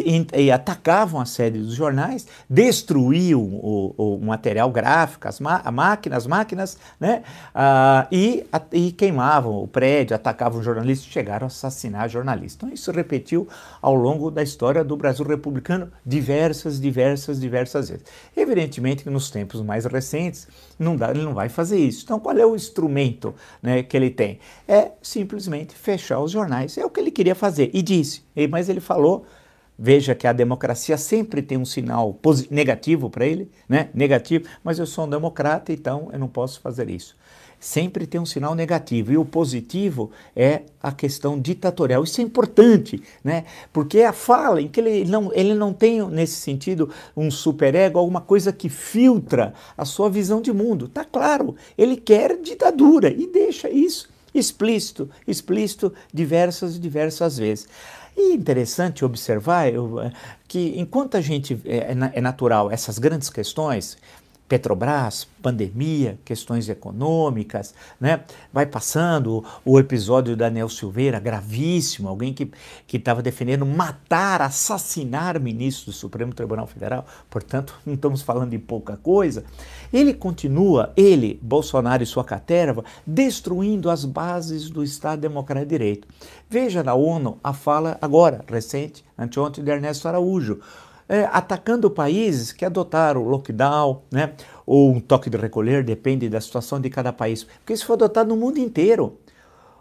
atacavam 0.54 1.20
a 1.20 1.26
sede 1.26 1.60
dos 1.60 1.74
jornais, 1.74 2.28
destruíam 2.50 3.42
o, 3.42 3.94
o 3.98 4.20
material 4.20 4.70
gráfico, 4.70 5.28
as 5.28 5.40
máquinas, 5.40 6.18
as 6.18 6.28
máquinas, 6.28 6.78
né? 7.00 7.24
Ah, 7.54 8.08
e, 8.12 8.46
a, 8.52 8.62
e 8.72 8.92
queimavam 8.92 9.64
o 9.64 9.68
prédio, 9.68 10.16
atacavam 10.16 10.62
jornalistas, 10.62 11.12
chegaram 11.12 11.46
a 11.46 11.48
assassinar 11.48 12.08
jornalistas. 12.10 12.58
Então 12.58 12.74
isso 12.74 12.92
repetiu 12.92 13.48
ao 13.82 13.96
longo 13.96 14.30
da 14.30 14.44
história 14.44 14.84
do 14.84 14.96
Brasil 14.96 15.26
republicano 15.26 15.92
diversas, 16.06 16.80
diversas, 16.80 17.40
diversas 17.40 17.90
vezes. 17.90 18.06
Evidentemente 18.36 19.04
que 19.04 19.10
nos 19.10 19.30
tempos 19.32 19.62
mais 19.62 19.86
recentes, 19.86 20.48
não 20.78 20.96
dá, 20.96 21.10
ele 21.10 21.24
não 21.24 21.34
vai 21.34 21.50
fazer 21.50 21.78
isso. 21.78 22.04
Então, 22.04 22.20
qual 22.20 22.38
é 22.38 22.46
o 22.46 22.56
instrumento 22.56 23.34
né, 23.62 23.84
que 23.84 23.96
ele 23.96 24.10
tem? 24.10 24.40
É 24.68 24.92
simplesmente 25.02 25.76
fechar 25.76 26.20
os 26.20 26.32
jornais. 26.32 26.78
É 26.78 26.86
o 26.86 26.90
que 26.90 27.00
ele 27.00 27.12
queria 27.12 27.36
fazer. 27.36 27.72
E 27.74 27.82
disse, 27.82 28.24
mas 28.50 28.70
ele 28.70 28.80
falou. 28.80 29.26
Veja 29.80 30.16
que 30.16 30.26
a 30.26 30.34
democracia 30.34 30.98
sempre 30.98 31.40
tem 31.40 31.56
um 31.56 31.64
sinal 31.64 32.20
negativo 32.50 33.12
para 33.12 33.28
ele, 33.28 33.52
né? 33.70 33.92
Negativo, 33.94 34.46
mas 34.64 34.80
eu 34.80 34.88
sou 34.88 35.06
um 35.06 35.10
democrata, 35.10 35.72
então 35.72 36.10
eu 36.12 36.18
não 36.18 36.28
posso 36.28 36.60
fazer 36.62 36.90
isso 36.90 37.16
sempre 37.60 38.06
tem 38.06 38.20
um 38.20 38.26
sinal 38.26 38.56
negativo. 38.56 39.12
E 39.12 39.18
o 39.18 39.26
positivo 39.26 40.12
é 40.36 40.64
a 40.82 40.92
questão 40.92 41.40
ditatorial. 41.40 42.04
Isso 42.04 42.22
é 42.22 42.24
importante, 42.24 43.02
né? 43.24 43.46
Porque 43.74 44.02
a 44.02 44.14
fala 44.14 44.62
em 44.62 44.68
que 44.68 44.80
ele 44.80 45.06
não, 45.06 45.32
ele 45.34 45.54
não 45.54 45.74
tem, 45.74 46.06
nesse 46.10 46.36
sentido, 46.36 46.90
um 47.16 47.32
superego, 47.32 48.00
alguma 48.00 48.22
coisa 48.22 48.54
que 48.54 48.70
filtra 48.70 49.54
a 49.78 49.86
sua 49.86 50.10
visão 50.10 50.42
de 50.42 50.54
mundo. 50.54 50.88
Tá 50.88 51.04
claro, 51.04 51.56
ele 51.78 51.98
quer 51.98 52.40
ditadura 52.42 53.10
e 53.10 53.28
deixa 53.28 53.70
isso 53.70 54.10
explícito, 54.34 55.10
explícito 55.28 55.94
diversas 56.14 56.76
e 56.76 56.80
diversas 56.80 57.38
vezes. 57.38 57.68
E 58.16 58.34
interessante 58.34 59.06
observar 59.06 59.72
eu, 59.72 60.00
que 60.48 60.74
enquanto 60.78 61.16
a 61.16 61.22
gente 61.22 61.60
é, 61.66 61.96
é 62.14 62.22
natural 62.22 62.72
essas 62.72 62.98
grandes 62.98 63.30
questões, 63.30 63.98
Petrobras, 64.48 65.28
pandemia, 65.42 66.18
questões 66.26 66.68
econômicas, 66.70 67.74
né? 68.00 68.22
Vai 68.52 68.66
passando 68.66 69.44
o 69.64 69.80
episódio 69.80 70.36
da 70.36 70.48
Daniel 70.48 70.70
Silveira, 70.70 71.20
gravíssimo, 71.20 72.08
alguém 72.08 72.34
que 72.34 72.50
estava 72.92 73.22
defendendo 73.22 73.66
matar, 73.66 74.42
assassinar 74.42 75.40
ministros 75.40 75.86
do 75.86 75.92
Supremo 75.92 76.34
Tribunal 76.34 76.66
Federal, 76.66 77.06
portanto, 77.30 77.78
não 77.86 77.94
estamos 77.94 78.22
falando 78.22 78.52
de 78.52 78.60
pouca 78.60 78.96
coisa. 78.98 79.44
Ele 79.92 80.14
continua, 80.14 80.94
ele, 80.96 81.40
Bolsonaro 81.42 82.02
e 82.02 82.06
sua 82.06 82.24
caterva, 82.24 82.84
destruindo 83.06 83.90
as 83.90 84.06
bases 84.06 84.70
do 84.70 84.84
Estado 84.84 85.20
Democrático 85.20 85.70
de 85.70 85.78
Direito. 85.78 86.08
Veja 86.50 86.84
na 86.84 86.94
ONU 86.94 87.38
a 87.44 87.54
fala 87.54 87.98
agora, 88.02 88.44
recente, 88.48 89.04
anteontem, 89.18 89.64
de 89.64 89.72
Ernesto 89.72 90.08
Araújo 90.08 90.60
é, 91.10 91.28
atacando 91.32 91.90
países 91.90 92.52
que 92.52 92.66
adotaram 92.66 93.24
lockdown, 93.24 94.02
né, 94.12 94.34
ou 94.66 94.92
um 94.92 95.00
toque 95.00 95.30
de 95.30 95.38
recolher, 95.38 95.84
depende 95.84 96.28
da 96.30 96.42
situação 96.42 96.80
de 96.80 96.90
cada 96.90 97.14
país, 97.14 97.44
porque 97.44 97.74
isso 97.74 97.86
foi 97.86 97.96
adotado 97.96 98.30
no 98.30 98.36
mundo 98.36 98.58
inteiro. 98.58 99.18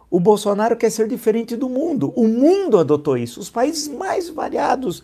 O 0.09 0.21
Bolsonaro 0.21 0.76
quer 0.76 0.90
ser 0.90 1.09
diferente 1.09 1.56
do 1.56 1.68
mundo. 1.68 2.12
O 2.14 2.28
mundo 2.28 2.78
adotou 2.78 3.18
isso. 3.18 3.40
Os 3.40 3.50
países 3.50 3.88
mais 3.88 4.28
variados, 4.28 5.02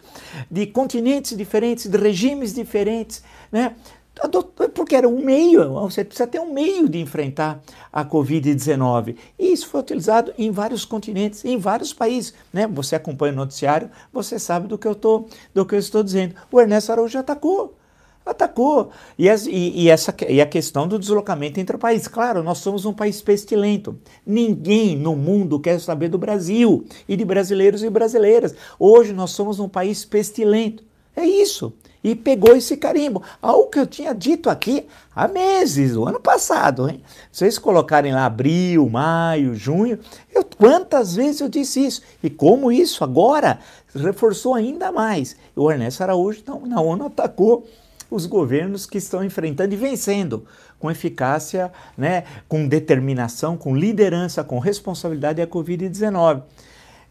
de 0.49 0.65
continentes 0.65 1.37
diferentes, 1.37 1.89
de 1.89 1.99
regimes 1.99 2.55
diferentes, 2.55 3.23
né, 3.51 3.75
porque 4.29 4.95
era 4.95 5.09
um 5.09 5.25
meio, 5.25 5.73
você 5.73 6.05
precisa 6.05 6.27
ter 6.27 6.41
um 6.41 6.53
meio 6.53 6.89
de 6.89 6.99
enfrentar 6.99 7.61
a 7.93 8.05
Covid-19. 8.05 9.17
E 9.39 9.53
isso 9.53 9.67
foi 9.67 9.81
utilizado 9.81 10.33
em 10.39 10.51
vários 10.51 10.85
continentes, 10.85 11.45
em 11.45 11.59
vários 11.59 11.93
países. 11.93 12.35
Né? 12.53 12.67
Você 12.69 12.95
acompanha 12.95 13.33
o 13.33 13.37
noticiário, 13.37 13.91
você 14.13 14.39
sabe 14.39 14.69
do 14.69 14.79
que 14.79 14.87
eu, 14.87 14.95
tô, 14.95 15.27
do 15.53 15.67
que 15.67 15.75
eu 15.75 15.79
estou 15.79 16.03
dizendo. 16.03 16.35
O 16.51 16.61
Ernesto 16.61 16.93
Araújo 16.93 17.19
atacou. 17.19 17.77
Atacou. 18.25 18.91
E, 19.19 19.29
as, 19.29 19.47
e, 19.47 19.73
e, 19.75 19.91
essa, 19.91 20.15
e 20.29 20.41
a 20.41 20.47
questão 20.47 20.87
do 20.87 20.99
deslocamento 20.99 21.59
entre 21.59 21.77
países. 21.77 22.07
Claro, 22.07 22.43
nós 22.43 22.59
somos 22.59 22.85
um 22.85 22.93
país 22.93 23.21
pestilento. 23.21 23.99
Ninguém 24.25 24.97
no 24.97 25.17
mundo 25.17 25.59
quer 25.59 25.81
saber 25.81 26.09
do 26.09 26.19
Brasil 26.19 26.85
e 27.09 27.17
de 27.17 27.25
brasileiros 27.25 27.83
e 27.83 27.91
brasileiras. 27.91 28.55
Hoje 28.79 29.13
nós 29.13 29.33
somos 29.33 29.59
um 29.59 29.69
país 29.69 30.05
pestilento. 30.05 30.85
É 31.17 31.27
isso 31.27 31.75
e 32.03 32.15
pegou 32.15 32.57
esse 32.57 32.77
carimbo. 32.77 33.23
Algo 33.41 33.71
que 33.71 33.79
eu 33.79 33.87
tinha 33.87 34.15
dito 34.15 34.51
aqui 34.51 34.87
há 35.15 35.29
meses, 35.29 35.97
o 35.97 36.07
ano 36.07 36.21
passado. 36.21 36.89
Hein? 36.89 37.03
Vocês 37.31 37.59
colocarem 37.59 38.13
lá 38.13 38.27
abril, 38.27 38.89
maio, 38.89 39.55
junho, 39.55 39.99
eu, 40.35 40.45
quantas 40.45 41.15
vezes 41.15 41.41
eu 41.41 41.49
disse 41.49 41.85
isso? 41.85 42.03
E 42.23 42.31
como 42.31 42.73
isso 42.73 43.05
agora 43.05 43.59
reforçou 43.95 44.55
ainda 44.55 44.91
mais. 44.91 45.37
O 45.55 45.71
Ernesto 45.71 46.03
Araújo 46.03 46.43
não, 46.47 46.67
na 46.67 46.81
ONU 46.81 47.07
atacou 47.07 47.67
os 48.11 48.27
governos 48.27 48.85
que 48.85 48.99
estão 48.99 49.25
enfrentando 49.25 49.73
e 49.73 49.77
vencendo 49.77 50.45
com 50.79 50.91
eficácia, 50.91 51.73
né, 51.97 52.25
com 52.49 52.67
determinação, 52.67 53.57
com 53.57 53.75
liderança, 53.75 54.45
com 54.45 54.59
responsabilidade 54.59 55.41
a 55.41 55.47
Covid-19. 55.47 56.43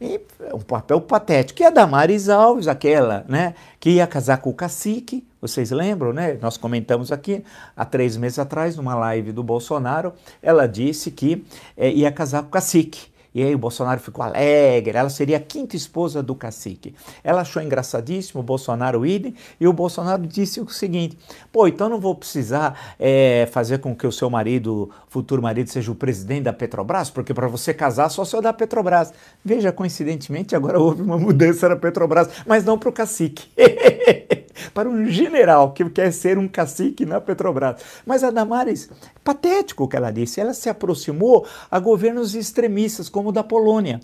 E 0.01 0.19
um 0.51 0.59
papel 0.59 0.99
patético. 0.99 1.61
E 1.61 1.65
a 1.65 1.69
Damares 1.69 2.27
Alves, 2.27 2.67
aquela, 2.67 3.23
né, 3.29 3.53
que 3.79 3.91
ia 3.91 4.07
casar 4.07 4.39
com 4.39 4.49
o 4.49 4.53
cacique, 4.53 5.23
vocês 5.39 5.69
lembram, 5.69 6.11
né? 6.11 6.39
Nós 6.41 6.57
comentamos 6.57 7.11
aqui 7.11 7.43
há 7.77 7.85
três 7.85 8.17
meses 8.17 8.39
atrás, 8.39 8.75
numa 8.75 8.95
live 8.95 9.31
do 9.31 9.43
Bolsonaro, 9.43 10.13
ela 10.41 10.67
disse 10.67 11.11
que 11.11 11.45
é, 11.77 11.91
ia 11.91 12.11
casar 12.11 12.41
com 12.41 12.47
o 12.47 12.51
cacique. 12.51 13.10
E 13.33 13.41
aí 13.41 13.55
o 13.55 13.57
Bolsonaro 13.57 13.99
ficou 13.99 14.23
alegre, 14.23 14.97
ela 14.97 15.09
seria 15.09 15.37
a 15.37 15.39
quinta 15.39 15.75
esposa 15.75 16.21
do 16.21 16.35
cacique. 16.35 16.93
Ela 17.23 17.41
achou 17.41 17.61
engraçadíssimo 17.61 18.41
o 18.41 18.43
Bolsonaro 18.43 19.05
idem, 19.05 19.33
e 19.59 19.67
o 19.67 19.73
Bolsonaro 19.73 20.25
disse 20.27 20.59
o 20.59 20.69
seguinte: 20.69 21.17
pô, 21.51 21.67
então 21.67 21.87
não 21.87 21.99
vou 21.99 22.15
precisar 22.15 22.95
é, 22.99 23.47
fazer 23.51 23.79
com 23.79 23.95
que 23.95 24.05
o 24.05 24.11
seu 24.11 24.29
marido, 24.29 24.89
futuro 25.07 25.41
marido, 25.41 25.69
seja 25.69 25.91
o 25.91 25.95
presidente 25.95 26.43
da 26.43 26.53
Petrobras, 26.53 27.09
porque 27.09 27.33
para 27.33 27.47
você 27.47 27.73
casar 27.73 28.09
só 28.09 28.25
se 28.25 28.35
eu 28.35 28.41
da 28.41 28.51
Petrobras. 28.51 29.13
Veja, 29.43 29.71
coincidentemente, 29.71 30.55
agora 30.55 30.79
houve 30.79 31.01
uma 31.01 31.17
mudança 31.17 31.69
na 31.69 31.75
Petrobras, 31.75 32.29
mas 32.45 32.65
não 32.65 32.77
para 32.77 32.89
o 32.89 32.93
cacique. 32.93 33.49
para 34.73 34.89
um 34.89 35.05
general 35.05 35.71
que 35.71 35.87
quer 35.89 36.11
ser 36.11 36.37
um 36.37 36.47
cacique 36.47 37.05
na 37.05 37.19
Petrobras. 37.19 37.81
Mas 38.05 38.23
a 38.23 38.31
Damares, 38.31 38.89
patético 39.23 39.83
o 39.83 39.87
que 39.87 39.95
ela 39.95 40.11
disse, 40.11 40.39
ela 40.39 40.53
se 40.53 40.69
aproximou 40.69 41.45
a 41.69 41.79
governos 41.79 42.35
extremistas, 42.35 43.09
como 43.09 43.29
o 43.29 43.31
da 43.31 43.43
Polônia. 43.43 43.99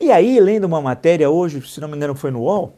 E 0.00 0.10
aí, 0.10 0.38
lendo 0.40 0.64
uma 0.64 0.80
matéria 0.80 1.30
hoje, 1.30 1.62
se 1.66 1.80
não 1.80 1.88
me 1.88 1.96
engano 1.96 2.14
foi 2.14 2.30
no 2.30 2.40
UOL, 2.40 2.74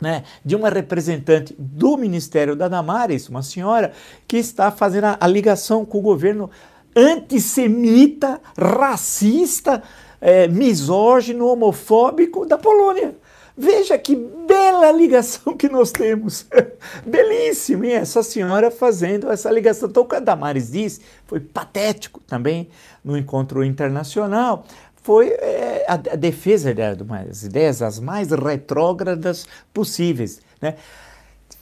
né, 0.00 0.24
de 0.44 0.56
uma 0.56 0.70
representante 0.70 1.54
do 1.58 1.96
Ministério 1.96 2.56
da 2.56 2.68
Damares, 2.68 3.28
uma 3.28 3.42
senhora 3.42 3.92
que 4.26 4.38
está 4.38 4.70
fazendo 4.70 5.04
a, 5.04 5.18
a 5.20 5.26
ligação 5.26 5.84
com 5.84 5.98
o 5.98 6.02
governo 6.02 6.50
antissemita, 6.96 8.40
racista, 8.58 9.82
é, 10.20 10.48
misógino, 10.48 11.46
homofóbico 11.46 12.46
da 12.46 12.58
Polônia. 12.58 13.14
Veja 13.60 13.98
que 13.98 14.16
bela 14.16 14.90
ligação 14.90 15.54
que 15.54 15.68
nós 15.68 15.92
temos. 15.92 16.46
Belíssimo, 17.04 17.84
e 17.84 17.92
essa 17.92 18.22
senhora 18.22 18.70
fazendo 18.70 19.30
essa 19.30 19.50
ligação. 19.50 19.90
Então, 19.90 20.02
o 20.02 20.06
que 20.06 20.16
a 20.16 20.18
Damares 20.20 20.70
disse 20.70 21.02
foi 21.26 21.40
patético 21.40 22.20
também 22.20 22.70
no 23.04 23.18
encontro 23.18 23.62
internacional. 23.62 24.64
Foi 25.02 25.28
é, 25.28 25.84
a, 25.86 25.92
a, 25.92 26.16
defesa 26.16 26.74
de 26.74 27.02
umas 27.02 27.42
ideias 27.42 27.82
as 27.82 28.00
mais 28.00 28.30
retrógradas 28.30 29.46
possíveis. 29.74 30.40
Né? 30.58 30.76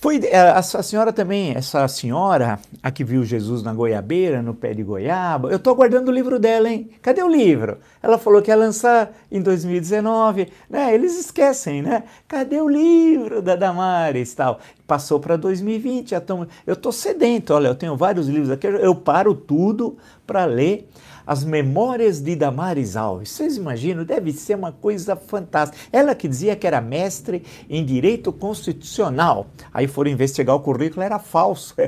Foi 0.00 0.20
é, 0.24 0.38
a, 0.38 0.58
a, 0.58 0.62
senhora 0.62 1.12
também, 1.12 1.50
essa 1.56 1.88
senhora, 1.88 2.60
a 2.80 2.88
que 2.88 3.02
viu 3.02 3.24
Jesus 3.24 3.64
na 3.64 3.74
goiabeira, 3.74 4.40
no 4.40 4.54
pé 4.54 4.72
de 4.72 4.84
goiaba, 4.84 5.50
eu 5.50 5.56
estou 5.56 5.72
aguardando 5.72 6.08
o 6.08 6.14
livro 6.14 6.38
dela, 6.38 6.70
hein? 6.70 6.88
Cadê 7.02 7.20
o 7.20 7.28
livro? 7.28 7.78
Ela 8.00 8.16
falou 8.16 8.40
que 8.40 8.48
ia 8.48 8.56
lançar 8.56 9.10
em 9.28 9.42
2019, 9.42 10.52
né? 10.70 10.94
Eles 10.94 11.18
esquecem, 11.18 11.82
né? 11.82 12.04
Cadê 12.28 12.60
o 12.60 12.68
livro 12.68 13.42
da 13.42 13.56
Damares 13.56 14.32
tal? 14.34 14.60
Passou 14.86 15.18
para 15.18 15.34
2020, 15.34 16.10
já 16.10 16.20
tão... 16.20 16.46
eu 16.64 16.74
estou 16.74 16.92
sedento, 16.92 17.52
olha, 17.52 17.66
eu 17.66 17.74
tenho 17.74 17.96
vários 17.96 18.28
livros 18.28 18.52
aqui, 18.52 18.68
eu 18.68 18.94
paro 18.94 19.34
tudo 19.34 19.98
para 20.24 20.44
ler 20.44 20.88
as 21.28 21.44
memórias 21.44 22.22
de 22.22 22.34
Damares 22.34 22.96
Alves. 22.96 23.28
Vocês 23.28 23.58
imaginam? 23.58 24.02
Deve 24.02 24.32
ser 24.32 24.54
uma 24.54 24.72
coisa 24.72 25.14
fantástica. 25.14 25.78
Ela 25.92 26.14
que 26.14 26.26
dizia 26.26 26.56
que 26.56 26.66
era 26.66 26.80
mestre 26.80 27.44
em 27.68 27.84
direito 27.84 28.32
constitucional. 28.32 29.48
Aí 29.70 29.86
foram 29.86 30.10
investigar 30.10 30.56
o 30.56 30.60
currículo, 30.60 31.02
era 31.02 31.18
falso. 31.18 31.74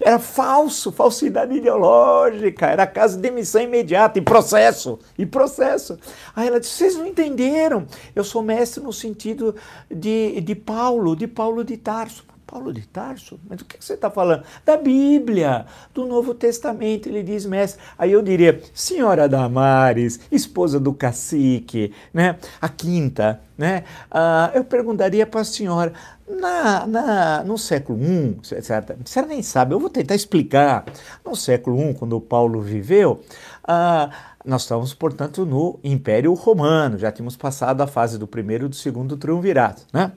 Era 0.00 0.18
falso, 0.18 0.92
falsidade 0.92 1.54
ideológica, 1.54 2.66
era 2.66 2.86
caso 2.86 3.16
de 3.16 3.22
demissão 3.22 3.62
imediata, 3.62 4.18
e 4.18 4.22
processo, 4.22 4.98
e 5.16 5.24
processo. 5.24 5.98
Aí 6.34 6.48
ela 6.48 6.60
disse: 6.60 6.72
vocês 6.72 6.96
não 6.96 7.06
entenderam. 7.06 7.86
Eu 8.14 8.24
sou 8.24 8.42
mestre 8.42 8.82
no 8.82 8.92
sentido 8.92 9.54
de, 9.90 10.40
de 10.40 10.54
Paulo, 10.54 11.16
de 11.16 11.26
Paulo 11.26 11.64
de 11.64 11.76
Tarso. 11.76 12.24
Paulo 12.46 12.72
de 12.72 12.86
Tarso? 12.86 13.38
Mas 13.48 13.58
do 13.58 13.64
que 13.64 13.76
você 13.78 13.94
está 13.94 14.10
falando? 14.10 14.44
Da 14.64 14.76
Bíblia, 14.76 15.66
do 15.92 16.06
Novo 16.06 16.34
Testamento, 16.34 17.08
ele 17.08 17.22
diz, 17.22 17.46
mestre. 17.46 17.82
Aí 17.98 18.12
eu 18.12 18.22
diria, 18.22 18.60
senhora 18.72 19.28
Damares, 19.28 20.20
esposa 20.30 20.78
do 20.78 20.92
cacique, 20.92 21.92
né? 22.12 22.36
A 22.60 22.68
quinta, 22.68 23.40
né? 23.56 23.84
Ah, 24.10 24.50
eu 24.54 24.64
perguntaria 24.64 25.26
para 25.26 25.40
a 25.40 25.44
senhora, 25.44 25.92
na, 26.28 26.86
na, 26.86 27.44
no 27.44 27.58
século 27.58 28.02
I, 28.02 28.38
certa, 28.62 28.96
você 29.04 29.22
nem 29.22 29.42
sabe, 29.42 29.74
eu 29.74 29.80
vou 29.80 29.90
tentar 29.90 30.14
explicar. 30.14 30.84
No 31.24 31.36
século 31.36 31.78
I, 31.80 31.94
quando 31.94 32.20
Paulo 32.20 32.60
viveu, 32.60 33.20
ah, 33.66 34.10
nós 34.44 34.62
estávamos, 34.62 34.92
portanto, 34.92 35.46
no 35.46 35.78
Império 35.82 36.32
Romano, 36.34 36.98
já 36.98 37.10
tínhamos 37.10 37.36
passado 37.36 37.80
a 37.80 37.86
fase 37.86 38.18
do 38.18 38.26
primeiro 38.26 38.66
e 38.66 38.68
do 38.68 38.76
segundo 38.76 39.16
triunvirato, 39.16 39.82
né? 39.92 40.12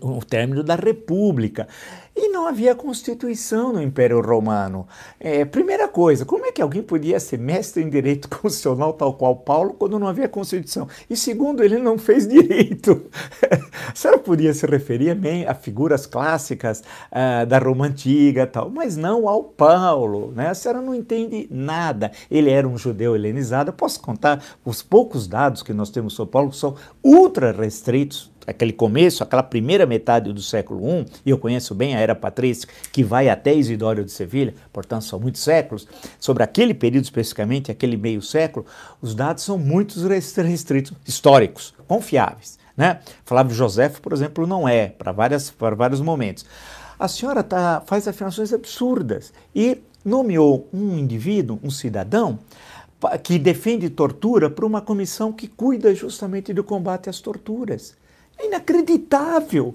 O 0.00 0.24
término 0.24 0.62
da 0.62 0.74
República. 0.74 1.68
E 2.20 2.30
não 2.30 2.48
havia 2.48 2.74
Constituição 2.74 3.72
no 3.72 3.80
Império 3.80 4.20
Romano. 4.20 4.88
É, 5.20 5.44
primeira 5.44 5.86
coisa, 5.86 6.24
como 6.24 6.46
é 6.46 6.50
que 6.50 6.60
alguém 6.60 6.82
podia 6.82 7.20
ser 7.20 7.38
mestre 7.38 7.80
em 7.80 7.88
direito 7.88 8.26
constitucional, 8.36 8.92
tal 8.92 9.14
qual 9.14 9.36
Paulo, 9.36 9.74
quando 9.74 10.00
não 10.00 10.08
havia 10.08 10.28
Constituição? 10.28 10.88
E 11.08 11.16
segundo, 11.16 11.62
ele 11.62 11.78
não 11.78 11.96
fez 11.96 12.26
direito. 12.26 13.06
a 13.86 13.94
senhora 13.94 14.18
podia 14.18 14.52
se 14.52 14.66
referir 14.66 15.14
bem 15.14 15.46
a 15.46 15.54
figuras 15.54 16.06
clássicas 16.06 16.82
uh, 17.12 17.46
da 17.46 17.58
Roma 17.58 17.86
Antiga, 17.86 18.48
tal, 18.48 18.68
mas 18.68 18.96
não 18.96 19.28
ao 19.28 19.44
Paulo. 19.44 20.32
Né? 20.34 20.48
A 20.48 20.54
senhora 20.54 20.80
não 20.80 20.96
entende 20.96 21.46
nada. 21.48 22.10
Ele 22.28 22.50
era 22.50 22.66
um 22.66 22.76
judeu 22.76 23.14
helenizado. 23.14 23.70
Eu 23.70 23.74
posso 23.74 24.00
contar 24.00 24.42
os 24.64 24.82
poucos 24.82 25.28
dados 25.28 25.62
que 25.62 25.72
nós 25.72 25.88
temos 25.88 26.14
sobre 26.14 26.32
Paulo, 26.32 26.50
que 26.50 26.56
são 26.56 26.74
ultra 27.00 27.52
restritos 27.52 28.36
aquele 28.48 28.72
começo, 28.72 29.22
aquela 29.22 29.42
primeira 29.42 29.84
metade 29.86 30.32
do 30.32 30.40
século 30.40 30.80
I, 30.88 31.06
e 31.26 31.30
eu 31.30 31.38
conheço 31.38 31.74
bem 31.74 31.94
a 31.94 32.00
era 32.00 32.14
patrística, 32.14 32.72
que 32.90 33.04
vai 33.04 33.28
até 33.28 33.54
Isidório 33.54 34.04
de 34.04 34.10
Sevilha, 34.10 34.54
portanto 34.72 35.04
são 35.04 35.20
muitos 35.20 35.42
séculos, 35.42 35.86
sobre 36.18 36.42
aquele 36.42 36.72
período 36.72 37.04
especificamente, 37.04 37.70
aquele 37.70 37.96
meio 37.96 38.22
século, 38.22 38.64
os 39.02 39.14
dados 39.14 39.44
são 39.44 39.58
muito 39.58 39.98
restritos, 40.08 40.92
históricos, 41.06 41.74
confiáveis. 41.86 42.58
Né? 42.76 43.00
Flávio 43.24 43.54
José, 43.54 43.88
por 43.88 44.12
exemplo, 44.12 44.46
não 44.46 44.68
é, 44.68 44.88
para 44.88 45.12
vários 45.12 46.00
momentos. 46.00 46.46
A 46.98 47.06
senhora 47.06 47.42
tá, 47.42 47.82
faz 47.86 48.08
afirmações 48.08 48.52
absurdas 48.52 49.32
e 49.54 49.78
nomeou 50.04 50.68
um 50.72 50.96
indivíduo, 50.96 51.58
um 51.62 51.70
cidadão, 51.70 52.38
que 53.22 53.38
defende 53.38 53.88
tortura 53.90 54.50
para 54.50 54.66
uma 54.66 54.80
comissão 54.80 55.32
que 55.32 55.46
cuida 55.46 55.94
justamente 55.94 56.52
do 56.52 56.64
combate 56.64 57.08
às 57.08 57.20
torturas. 57.20 57.96
É 58.38 58.46
inacreditável. 58.46 59.74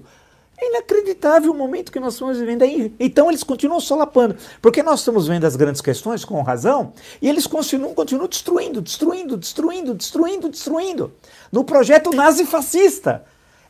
É 0.56 0.68
inacreditável 0.70 1.50
o 1.50 1.54
momento 1.54 1.90
que 1.90 1.98
nós 1.98 2.14
estamos 2.14 2.38
vivendo 2.38 2.62
aí. 2.62 2.94
Então 2.98 3.28
eles 3.28 3.42
continuam 3.42 3.80
solapando, 3.80 4.36
porque 4.62 4.82
nós 4.82 5.00
estamos 5.00 5.26
vendo 5.26 5.44
as 5.44 5.56
grandes 5.56 5.80
questões 5.80 6.24
com 6.24 6.40
razão 6.42 6.92
e 7.20 7.28
eles 7.28 7.46
continuam, 7.46 7.92
continuam 7.92 8.28
destruindo, 8.28 8.80
destruindo, 8.80 9.36
destruindo, 9.36 9.94
destruindo, 9.94 10.48
destruindo. 10.48 11.12
No 11.50 11.64
projeto 11.64 12.10
nazi-fascista. 12.10 13.24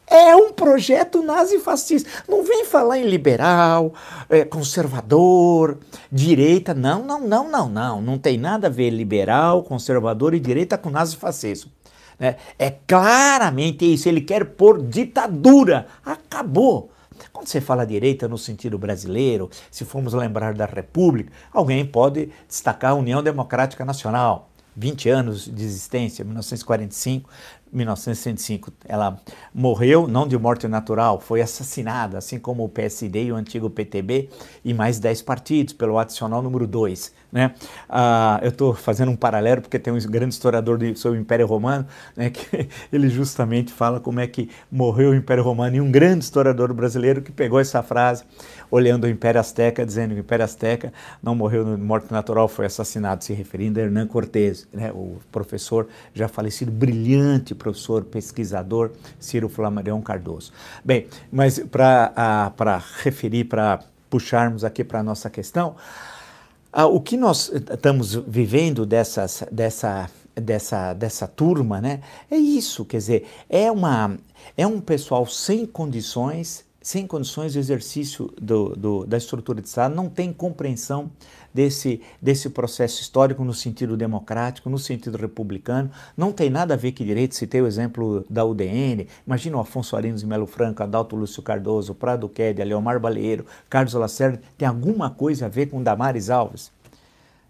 É 0.07 0.37
um 0.37 0.53
projeto 0.53 1.23
nazi-fascista. 1.23 2.11
Não 2.29 2.45
vem 2.45 2.67
falar 2.67 2.99
em 2.99 3.07
liberal, 3.09 3.95
é, 4.29 4.45
conservador, 4.45 5.79
direita. 6.13 6.75
Não, 6.75 7.03
não, 7.03 7.21
não, 7.21 7.49
não, 7.49 7.69
não. 7.71 8.03
Não 8.03 8.19
tem 8.19 8.37
nada 8.37 8.67
a 8.67 8.71
ver 8.71 8.91
liberal, 8.91 9.63
conservador 9.63 10.35
e 10.35 10.41
direita 10.41 10.77
com 10.77 10.91
nazi-fascismo. 10.91 11.73
Né? 12.19 12.37
É 12.59 12.71
claramente 12.71 13.85
isso, 13.85 14.09
ele 14.09 14.21
quer 14.21 14.45
pôr 14.45 14.83
ditadura. 14.83 15.87
Acabou. 16.05 16.91
Quando 17.33 17.47
você 17.47 17.61
fala 17.61 17.87
direita 17.87 18.27
no 18.27 18.39
sentido 18.39 18.79
brasileiro, 18.79 19.49
se 19.71 19.85
formos 19.85 20.15
lembrar 20.15 20.55
da 20.55 20.67
República, 20.67 21.33
alguém 21.53 21.85
pode 21.85 22.31
destacar 22.49 22.93
a 22.93 22.95
União 22.95 23.23
Democrática 23.23 23.85
Nacional. 23.85 24.51
20 24.77 25.09
anos 25.09 25.45
de 25.45 25.65
existência, 25.65 26.25
1945, 26.25 27.31
1905. 27.73 28.73
Ela 28.87 29.21
morreu, 29.55 30.09
não 30.09 30.27
de 30.27 30.37
morte 30.37 30.67
natural, 30.67 31.21
foi 31.21 31.41
assassinada, 31.41 32.19
assim 32.19 32.39
como 32.39 32.65
o 32.65 32.69
PSD 32.69 33.27
e 33.27 33.33
o 33.33 33.37
antigo 33.37 33.71
PTB 33.71 34.29
e 34.65 34.75
mais 34.75 34.99
10 34.99 35.23
partidos, 35.23 35.75
pelo 35.75 35.99
adicional 35.99 36.43
número 36.43 36.67
2. 36.67 37.13
Né? 37.35 37.53
Ah, 37.89 38.39
eu 38.43 38.51
estou 38.51 38.73
fazendo 38.75 39.11
um 39.11 39.17
paralelo 39.17 39.61
porque 39.61 39.77
tem 39.77 39.93
um 39.93 39.99
grande 39.99 40.35
historiador 40.35 40.79
de, 40.79 40.95
sobre 40.95 41.19
o 41.19 41.21
Império 41.21 41.49
Romano, 41.49 41.85
né, 42.17 42.31
que 42.31 42.69
ele 42.93 43.09
justamente 43.09 43.73
fala 43.73 43.99
como 43.99 44.21
é 44.21 44.27
que 44.29 44.49
morreu 44.71 45.11
o 45.11 45.15
Império 45.17 45.43
Romano, 45.43 45.75
e 45.75 45.81
um 45.81 45.91
grande 45.91 46.23
historiador 46.23 46.73
brasileiro 46.73 47.21
que 47.21 47.33
pegou 47.33 47.59
essa 47.59 47.83
frase, 47.83 48.23
olhando 48.71 49.03
o 49.03 49.09
Império 49.09 49.41
Azteca, 49.41 49.85
dizendo 49.85 50.11
que 50.11 50.21
o 50.21 50.21
Império 50.21 50.45
Azteca 50.45 50.93
não 51.21 51.35
morreu 51.35 51.65
de 51.65 51.83
morte 51.83 52.13
natural, 52.13 52.47
foi 52.47 52.67
assassinado, 52.67 53.25
se 53.25 53.33
referindo 53.33 53.81
a 53.81 53.83
Hernán 53.83 54.07
Cortés, 54.07 54.69
né, 54.73 54.93
o 54.93 55.19
professor 55.33 55.89
já 56.15 56.29
falecido, 56.29 56.71
brilhante 56.71 57.53
professor 57.53 58.05
pesquisador 58.05 58.93
Ciro 59.19 59.49
Flamarion 59.49 60.01
Cardoso. 60.01 60.53
Bem, 60.85 61.09
mas 61.33 61.59
para 61.59 62.81
referir, 63.03 63.45
para 63.47 63.81
puxarmos 64.09 64.63
aqui 64.63 64.85
para 64.85 65.01
a 65.01 65.03
nossa 65.03 65.29
questão, 65.29 65.75
o 66.83 67.01
que 67.01 67.17
nós 67.17 67.53
estamos 67.53 68.15
vivendo 68.15 68.85
dessas, 68.85 69.45
dessa, 69.53 70.11
dessa, 70.35 70.93
dessa 70.93 71.29
turma, 71.29 71.81
né? 71.81 72.01
É 72.29 72.37
isso, 72.37 72.85
quer 72.85 72.97
dizer, 72.97 73.29
é, 73.49 73.71
uma, 73.71 74.19
é 74.57 74.67
um 74.67 74.81
pessoal 74.81 75.25
sem 75.27 75.65
condições, 75.65 76.65
sem 76.85 77.07
condições 77.07 77.55
de 77.55 77.59
exercício 77.59 78.31
do, 78.39 78.77
do, 78.77 79.07
da 79.07 79.17
estrutura 79.17 79.63
de 79.63 79.69
Estado, 79.69 79.95
não 79.95 80.07
tem 80.11 80.31
compreensão 80.35 81.11
desse, 81.53 82.03
desse 82.21 82.51
processo 82.51 83.01
histórico 83.01 83.43
no 83.43 83.55
sentido 83.55 83.97
democrático, 83.97 84.69
no 84.69 84.79
sentido 84.79 85.17
republicano. 85.17 85.91
Não 86.15 86.31
tem 86.31 86.51
nada 86.51 86.75
a 86.75 86.77
ver 86.77 86.93
com 86.93 87.03
direito. 87.03 87.35
Citei 87.37 87.63
o 87.63 87.67
exemplo 87.67 88.23
da 88.29 88.45
UDN. 88.45 89.09
Imagina 89.27 89.57
o 89.57 89.61
Afonso 89.61 89.97
Arinos 89.97 90.23
e 90.23 90.27
Melo 90.27 90.47
Franco, 90.47 90.83
Adalto 90.83 91.17
Lúcio 91.17 91.43
Cardoso, 91.43 91.95
Prado 91.95 92.29
Quedia, 92.29 92.67
Leomar 92.67 93.01
Baleiro, 93.01 93.47
Carlos 93.71 93.95
Lacerda. 93.95 94.43
Tem 94.59 94.69
alguma 94.69 95.09
coisa 95.09 95.47
a 95.47 95.49
ver 95.49 95.71
com 95.71 95.83
Damares 95.83 96.29
Alves? 96.29 96.71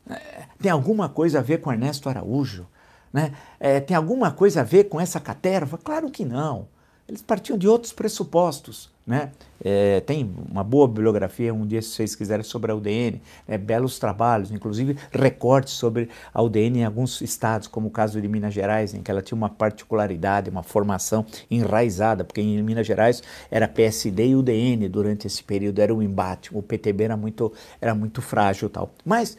É, 0.09 0.45
tem 0.63 0.71
alguma 0.71 1.09
coisa 1.09 1.41
a 1.41 1.43
ver 1.43 1.59
com 1.59 1.73
Ernesto 1.73 2.09
Araújo? 2.09 2.69
Né? 3.13 3.33
É, 3.59 3.81
tem 3.81 3.97
alguma 3.97 4.31
coisa 4.31 4.61
a 4.61 4.65
ver 4.65 4.85
com 4.85 5.01
essa 5.01 5.19
caterva? 5.19 5.77
Claro 5.77 6.09
que 6.09 6.25
não. 6.25 6.69
Eles 7.09 7.23
partiam 7.23 7.59
de 7.59 7.69
outros 7.69 7.93
pressupostos. 7.93 8.93
Né? 9.07 9.33
É, 9.63 10.01
tem 10.01 10.35
uma 10.51 10.65
boa 10.65 10.89
bibliografia, 10.89 11.53
um 11.53 11.67
dia 11.67 11.83
se 11.83 11.91
vocês 11.91 12.15
quiserem, 12.15 12.43
sobre 12.43 12.73
a 12.73 12.75
UDN, 12.75 13.21
é, 13.47 13.59
belos 13.59 13.99
trabalhos, 13.99 14.51
inclusive 14.51 14.97
recortes 15.13 15.75
sobre 15.75 16.09
a 16.33 16.43
UDN 16.43 16.79
em 16.79 16.85
alguns 16.85 17.21
estados, 17.21 17.69
como 17.69 17.89
o 17.89 17.91
caso 17.91 18.19
de 18.19 18.27
Minas 18.27 18.55
Gerais, 18.55 18.95
em 18.95 19.03
que 19.03 19.11
ela 19.11 19.21
tinha 19.21 19.37
uma 19.37 19.51
particularidade, 19.51 20.49
uma 20.49 20.63
formação 20.63 21.27
enraizada, 21.51 22.25
porque 22.25 22.41
em 22.41 22.63
Minas 22.63 22.87
Gerais 22.87 23.23
era 23.51 23.69
PSD 23.69 24.29
e 24.29 24.37
UDN 24.37 24.89
durante 24.89 25.27
esse 25.27 25.45
período, 25.45 25.81
era 25.81 25.95
um 25.95 26.01
embate, 26.01 26.57
o 26.57 26.63
PTB 26.63 27.05
era 27.05 27.17
muito, 27.17 27.53
era 27.83 27.95
muito 27.95 28.23
frágil 28.23 28.71
tal. 28.71 28.91
Mas 29.05 29.37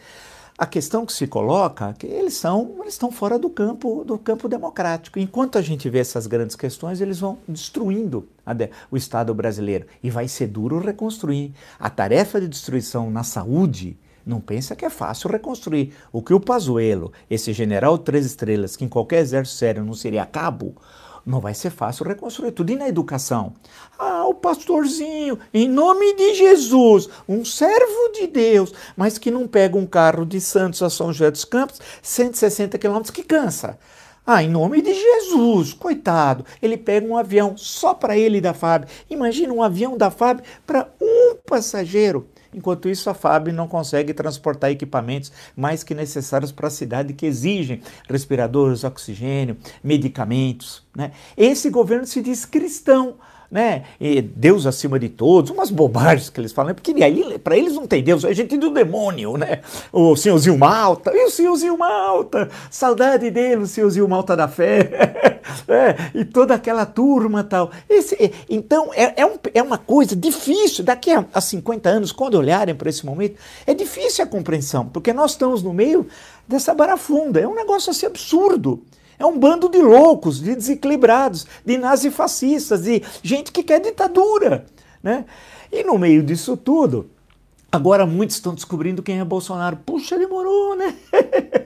a 0.58 0.66
questão 0.66 1.06
que 1.06 1.12
se 1.12 1.28
coloca 1.28 1.90
é 1.90 1.94
que 1.94 2.08
eles 2.08 2.36
são 2.36 2.76
eles 2.80 2.94
estão 2.94 3.12
fora 3.12 3.38
do 3.38 3.50
campo 3.50 4.04
do 4.06 4.18
campo 4.18 4.48
democrático. 4.48 5.20
Enquanto 5.20 5.58
a 5.58 5.62
gente 5.62 5.90
vê 5.90 6.00
essas 6.00 6.28
grandes 6.28 6.56
questões, 6.56 7.02
eles 7.02 7.20
vão 7.20 7.38
destruindo 7.48 8.28
o 8.90 8.96
Estado 8.96 9.34
brasileiro 9.34 9.86
e 10.02 10.10
vai 10.10 10.28
ser 10.28 10.48
duro 10.48 10.80
reconstruir. 10.80 11.54
A 11.78 11.90
tarefa 11.90 12.40
de 12.40 12.48
destruição 12.48 13.12
na 13.12 13.24
saúde 13.24 13.98
não 14.26 14.40
pensa 14.40 14.76
que 14.76 14.86
é 14.86 14.90
fácil 14.90 15.30
reconstruir. 15.30 15.94
O 16.12 16.22
que 16.22 16.34
o 16.34 16.40
Pazuello, 16.40 17.12
esse 17.30 17.51
general 17.51 17.98
três 17.98 18.25
estrelas, 18.25 18.75
que 18.75 18.86
em 18.86 18.90
qualquer 18.90 19.20
exército 19.20 19.58
sério 19.58 19.84
não 19.84 19.94
seria 19.94 20.25
cabo, 20.25 20.75
não 21.25 21.40
vai 21.40 21.53
ser 21.53 21.72
fácil 21.72 22.05
reconstruir 22.05 22.51
tudo. 22.51 22.72
E 22.72 22.75
na 22.75 22.88
educação? 22.88 23.53
Ah, 23.98 24.25
o 24.27 24.33
pastorzinho, 24.33 25.40
em 25.53 25.68
nome 25.68 26.14
de 26.16 26.35
Jesus, 26.35 27.09
um 27.27 27.44
servo 27.44 28.11
de 28.14 28.27
Deus, 28.27 28.72
mas 28.96 29.18
que 29.18 29.31
não 29.31 29.48
pega 29.48 29.77
um 29.77 29.88
carro 29.88 30.25
de 30.25 30.40
Santos 30.40 30.83
a 30.83 30.90
São 30.90 31.11
José 31.11 31.31
dos 31.31 31.46
Campos, 31.46 31.81
160 32.03 32.77
quilômetros, 32.77 33.11
que 33.11 33.24
cansa. 33.24 33.79
Ah, 34.27 34.42
em 34.42 34.50
nome 34.50 34.81
de 34.81 34.94
Jesus, 34.94 35.74
coitado, 35.74 36.46
ele 36.59 36.77
pega 36.77 37.05
um 37.07 37.16
avião 37.16 37.55
só 37.55 37.94
para 37.94 38.18
ele 38.18 38.42
da 38.42 38.53
FAB. 38.55 38.85
Imagina 39.07 39.53
um 39.53 39.61
avião 39.61 39.96
da 39.98 40.09
FAB 40.09 40.42
para 40.66 40.90
um 41.00 41.35
passageiro. 41.46 42.27
Enquanto 42.55 42.87
isso, 42.87 43.09
a 43.09 43.13
FAB 43.13 43.50
não 43.50 43.68
consegue 43.68 44.13
transportar 44.13 44.72
equipamentos 44.72 45.31
mais 45.55 45.83
que 45.83 45.94
necessários 45.94 46.53
para 46.53 46.68
a 46.68 46.72
cidade 46.72 47.13
que 47.13 47.25
exigem 47.25 47.81
respiradores, 48.09 48.85
oxigênio, 48.85 49.57
medicamentos. 49.83 50.81
Né? 50.96 51.11
Esse 51.35 51.70
governo 51.70 52.07
se 52.07 52.22
diz 52.22 52.46
cristão 52.46 53.15
né? 53.50 53.84
E 54.00 54.22
Deus 54.22 54.66
acima 54.66 55.00
de 55.00 55.10
todos, 55.10 55.51
umas 55.51 55.70
bobagens 55.70 56.29
que 56.29 56.40
eles 56.40 56.51
falam, 56.51 56.74
porque 56.74 56.94
para 57.44 57.58
eles 57.58 57.74
não 57.74 57.88
tem 57.88 58.03
Deus, 58.03 58.24
é 58.24 58.34
gente 58.34 58.58
do 58.58 58.72
demônio, 58.72 59.38
né? 59.38 59.62
O 59.92 60.16
senhorzinho 60.16 60.58
Malta, 60.58 61.12
e 61.14 61.25
o 61.25 61.29
senhorzinho 61.29 61.77
Malta, 61.77 62.50
saudade 62.70 63.29
dele, 63.29 63.64
o 63.64 63.68
senhorzinho 63.68 64.08
Malta 64.08 64.36
da 64.36 64.48
fé, 64.48 65.40
é, 65.68 65.96
e 66.14 66.25
toda 66.25 66.55
aquela 66.55 66.86
turma 66.86 67.44
tal. 67.44 67.72
Esse, 67.90 68.31
então, 68.50 68.92
é, 68.94 69.22
é, 69.22 69.25
um, 69.25 69.38
é 69.53 69.62
uma 69.62 69.77
coisa 69.77 70.16
difícil, 70.16 70.84
daqui 70.84 71.12
a, 71.12 71.25
a 71.34 71.42
50 71.42 71.90
anos, 71.90 72.12
quando 72.12 72.36
olharem 72.36 72.75
para 72.75 72.90
esse 72.90 73.05
momento, 73.05 73.36
é 73.66 73.74
difícil 73.74 74.24
a 74.24 74.27
compreensão, 74.27 74.88
porque 74.88 75.14
nós 75.14 75.31
estamos 75.31 75.62
no 75.62 75.74
meio 75.74 76.08
dessa 76.48 76.74
barafunda, 76.74 77.40
é 77.40 77.48
um 77.48 77.55
negócio 77.55 77.92
assim 77.92 78.05
absurdo. 78.05 78.84
É 79.18 79.25
um 79.25 79.38
bando 79.38 79.70
de 79.70 79.82
loucos, 79.82 80.42
de 80.42 80.56
desequilibrados, 80.56 81.46
de 81.66 81.78
nazifascistas, 81.78 82.84
de 82.84 83.01
gente 83.24 83.51
que 83.51 83.64
quer 83.64 83.80
ditadura. 83.80 84.66
Né? 85.01 85.25
E 85.72 85.84
no 85.84 85.98
meio 85.98 86.24
disso 86.24 86.58
tudo, 86.58 87.10
agora 87.75 88.05
muitos 88.05 88.38
estão 88.38 88.53
descobrindo 88.53 89.03
quem 89.03 89.20
é 89.20 89.25
Bolsonaro. 89.25 89.77
Puxa, 89.85 90.18
demorou, 90.18 90.75
né? 90.75 90.96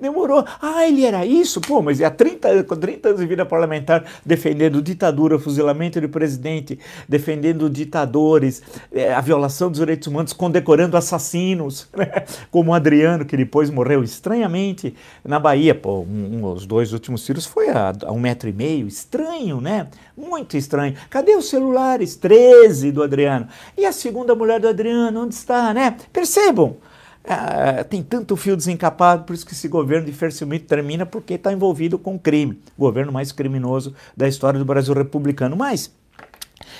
Demorou. 0.00 0.44
Ah, 0.62 0.86
ele 0.86 1.04
era 1.04 1.26
isso? 1.26 1.60
Pô, 1.60 1.82
mas 1.82 2.00
há 2.00 2.10
30, 2.10 2.62
30 2.62 3.08
anos 3.08 3.20
de 3.20 3.26
vida 3.26 3.44
parlamentar 3.44 4.04
defendendo 4.24 4.80
ditadura, 4.80 5.38
fuzilamento 5.38 6.00
de 6.00 6.06
presidente, 6.06 6.78
defendendo 7.08 7.68
ditadores, 7.68 8.62
é, 8.92 9.12
a 9.12 9.20
violação 9.20 9.68
dos 9.70 9.80
direitos 9.80 10.06
humanos, 10.06 10.32
condecorando 10.32 10.96
assassinos, 10.96 11.88
né? 11.96 12.24
como 12.50 12.70
o 12.70 12.74
Adriano, 12.74 13.24
que 13.24 13.36
depois 13.36 13.70
morreu 13.70 14.04
estranhamente 14.04 14.94
na 15.24 15.40
Bahia. 15.40 15.74
Pô, 15.74 16.00
um, 16.02 16.38
um, 16.38 16.52
os 16.52 16.64
dois 16.64 16.92
últimos 16.92 17.24
tiros 17.24 17.44
foi 17.44 17.68
a, 17.68 17.92
a 18.06 18.12
um 18.12 18.20
metro 18.20 18.48
e 18.48 18.52
meio. 18.52 18.86
Estranho, 18.86 19.60
né? 19.60 19.88
Muito 20.18 20.56
estranho. 20.56 20.96
Cadê 21.08 21.36
os 21.36 21.48
celulares? 21.48 22.16
13 22.16 22.90
do 22.90 23.04
Adriano. 23.04 23.46
E 23.76 23.86
a 23.86 23.92
segunda 23.92 24.34
mulher 24.34 24.58
do 24.58 24.66
Adriano, 24.66 25.22
onde 25.22 25.34
está, 25.34 25.72
né? 25.72 25.96
Percebam. 26.12 26.76
Ah, 27.24 27.84
tem 27.84 28.02
tanto 28.02 28.34
fio 28.36 28.56
desencapado, 28.56 29.24
por 29.24 29.34
isso 29.34 29.46
que 29.46 29.52
esse 29.52 29.68
governo 29.68 30.06
de 30.06 30.12
Fercimito 30.12 30.66
termina, 30.66 31.06
porque 31.06 31.34
está 31.34 31.52
envolvido 31.52 31.98
com 31.98 32.18
crime. 32.18 32.60
O 32.76 32.80
governo 32.80 33.12
mais 33.12 33.30
criminoso 33.30 33.94
da 34.16 34.26
história 34.26 34.58
do 34.58 34.64
Brasil 34.64 34.92
republicano. 34.92 35.54
Mas 35.54 35.92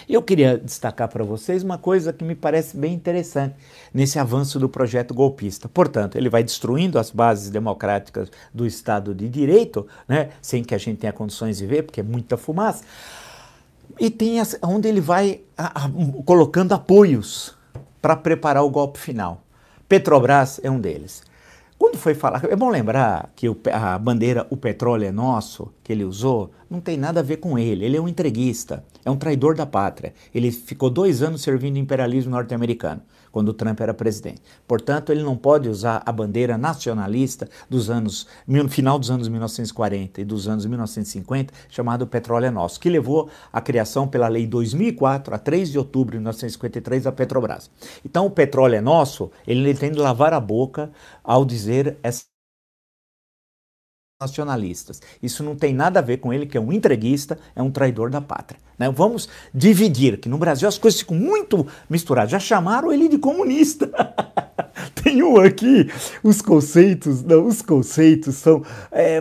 eu 0.08 0.22
queria 0.22 0.56
destacar 0.56 1.06
para 1.08 1.22
vocês 1.22 1.62
uma 1.62 1.76
coisa 1.76 2.12
que 2.12 2.24
me 2.24 2.34
parece 2.34 2.76
bem 2.76 2.94
interessante 2.94 3.54
nesse 3.92 4.18
avanço 4.18 4.58
do 4.58 4.68
projeto 4.68 5.12
golpista. 5.12 5.68
Portanto, 5.68 6.16
ele 6.16 6.28
vai 6.28 6.42
destruindo 6.42 6.98
as 6.98 7.10
bases 7.10 7.50
democráticas 7.50 8.30
do 8.52 8.66
Estado 8.66 9.14
de 9.14 9.28
Direito, 9.28 9.86
né, 10.08 10.30
sem 10.40 10.64
que 10.64 10.74
a 10.74 10.78
gente 10.78 10.98
tenha 10.98 11.12
condições 11.12 11.58
de 11.58 11.66
ver, 11.66 11.82
porque 11.82 12.00
é 12.00 12.02
muita 12.02 12.36
fumaça, 12.36 12.82
e 14.00 14.10
tem 14.10 14.36
onde 14.62 14.88
ele 14.88 15.00
vai 15.00 15.40
a, 15.56 15.84
a, 15.84 15.90
colocando 16.24 16.72
apoios 16.72 17.56
para 18.00 18.16
preparar 18.16 18.64
o 18.64 18.70
golpe 18.70 18.98
final. 18.98 19.42
Petrobras 19.88 20.60
é 20.62 20.70
um 20.70 20.80
deles. 20.80 21.22
Quando 21.78 21.96
foi 21.96 22.12
falar, 22.12 22.44
é 22.44 22.56
bom 22.56 22.70
lembrar 22.70 23.30
que 23.36 23.48
o, 23.48 23.56
a 23.72 23.96
bandeira 23.98 24.46
O 24.50 24.56
Petróleo 24.56 25.06
é 25.06 25.12
Nosso, 25.12 25.72
que 25.84 25.92
ele 25.92 26.04
usou, 26.04 26.50
não 26.68 26.80
tem 26.80 26.96
nada 26.96 27.20
a 27.20 27.22
ver 27.22 27.36
com 27.36 27.58
ele. 27.58 27.84
Ele 27.84 27.96
é 27.96 28.00
um 28.00 28.08
entreguista, 28.08 28.84
é 29.04 29.10
um 29.10 29.16
traidor 29.16 29.54
da 29.54 29.64
pátria. 29.64 30.12
Ele 30.34 30.50
ficou 30.50 30.90
dois 30.90 31.22
anos 31.22 31.40
servindo 31.40 31.76
o 31.76 31.78
imperialismo 31.78 32.32
norte-americano 32.32 33.00
quando 33.30 33.48
o 33.48 33.52
Trump 33.52 33.80
era 33.80 33.94
presidente. 33.94 34.42
Portanto, 34.66 35.10
ele 35.10 35.22
não 35.22 35.36
pode 35.36 35.68
usar 35.68 36.02
a 36.04 36.12
bandeira 36.12 36.56
nacionalista 36.58 37.48
dos 37.68 37.90
anos, 37.90 38.26
final 38.68 38.98
dos 38.98 39.10
anos 39.10 39.28
1940 39.28 40.20
e 40.20 40.24
dos 40.24 40.48
anos 40.48 40.66
1950, 40.66 41.52
chamado 41.68 42.06
Petróleo 42.06 42.46
é 42.46 42.50
Nosso, 42.50 42.80
que 42.80 42.88
levou 42.88 43.28
à 43.52 43.60
criação 43.60 44.06
pela 44.08 44.28
Lei 44.28 44.46
2004, 44.46 45.34
a 45.34 45.38
3 45.38 45.70
de 45.70 45.78
outubro 45.78 46.12
de 46.12 46.18
1953, 46.18 47.04
da 47.04 47.12
Petrobras. 47.12 47.70
Então, 48.04 48.26
o 48.26 48.30
petróleo 48.30 48.76
é 48.76 48.80
nosso, 48.80 49.30
ele 49.46 49.74
tem 49.74 49.90
de 49.90 49.98
lavar 49.98 50.32
a 50.32 50.40
boca 50.40 50.90
ao 51.22 51.44
dizer 51.44 51.98
essa 52.02 52.24
nacionalistas. 54.20 55.00
Isso 55.22 55.44
não 55.44 55.54
tem 55.54 55.72
nada 55.72 56.00
a 56.00 56.02
ver 56.02 56.16
com 56.16 56.32
ele, 56.32 56.44
que 56.44 56.58
é 56.58 56.60
um 56.60 56.72
entreguista, 56.72 57.38
é 57.54 57.62
um 57.62 57.70
traidor 57.70 58.10
da 58.10 58.20
pátria. 58.20 58.58
Né? 58.76 58.90
Vamos 58.90 59.28
dividir, 59.54 60.18
que 60.18 60.28
no 60.28 60.36
Brasil 60.36 60.66
as 60.66 60.76
coisas 60.76 60.98
ficam 60.98 61.16
muito 61.16 61.64
misturadas. 61.88 62.32
Já 62.32 62.40
chamaram 62.40 62.92
ele 62.92 63.08
de 63.08 63.18
comunista. 63.18 63.88
tem 65.02 65.22
um 65.22 65.38
aqui, 65.38 65.90
os 66.22 66.42
conceitos, 66.42 67.22
não, 67.22 67.46
os 67.46 67.62
conceitos 67.62 68.36
são. 68.36 68.62
É, 68.90 69.20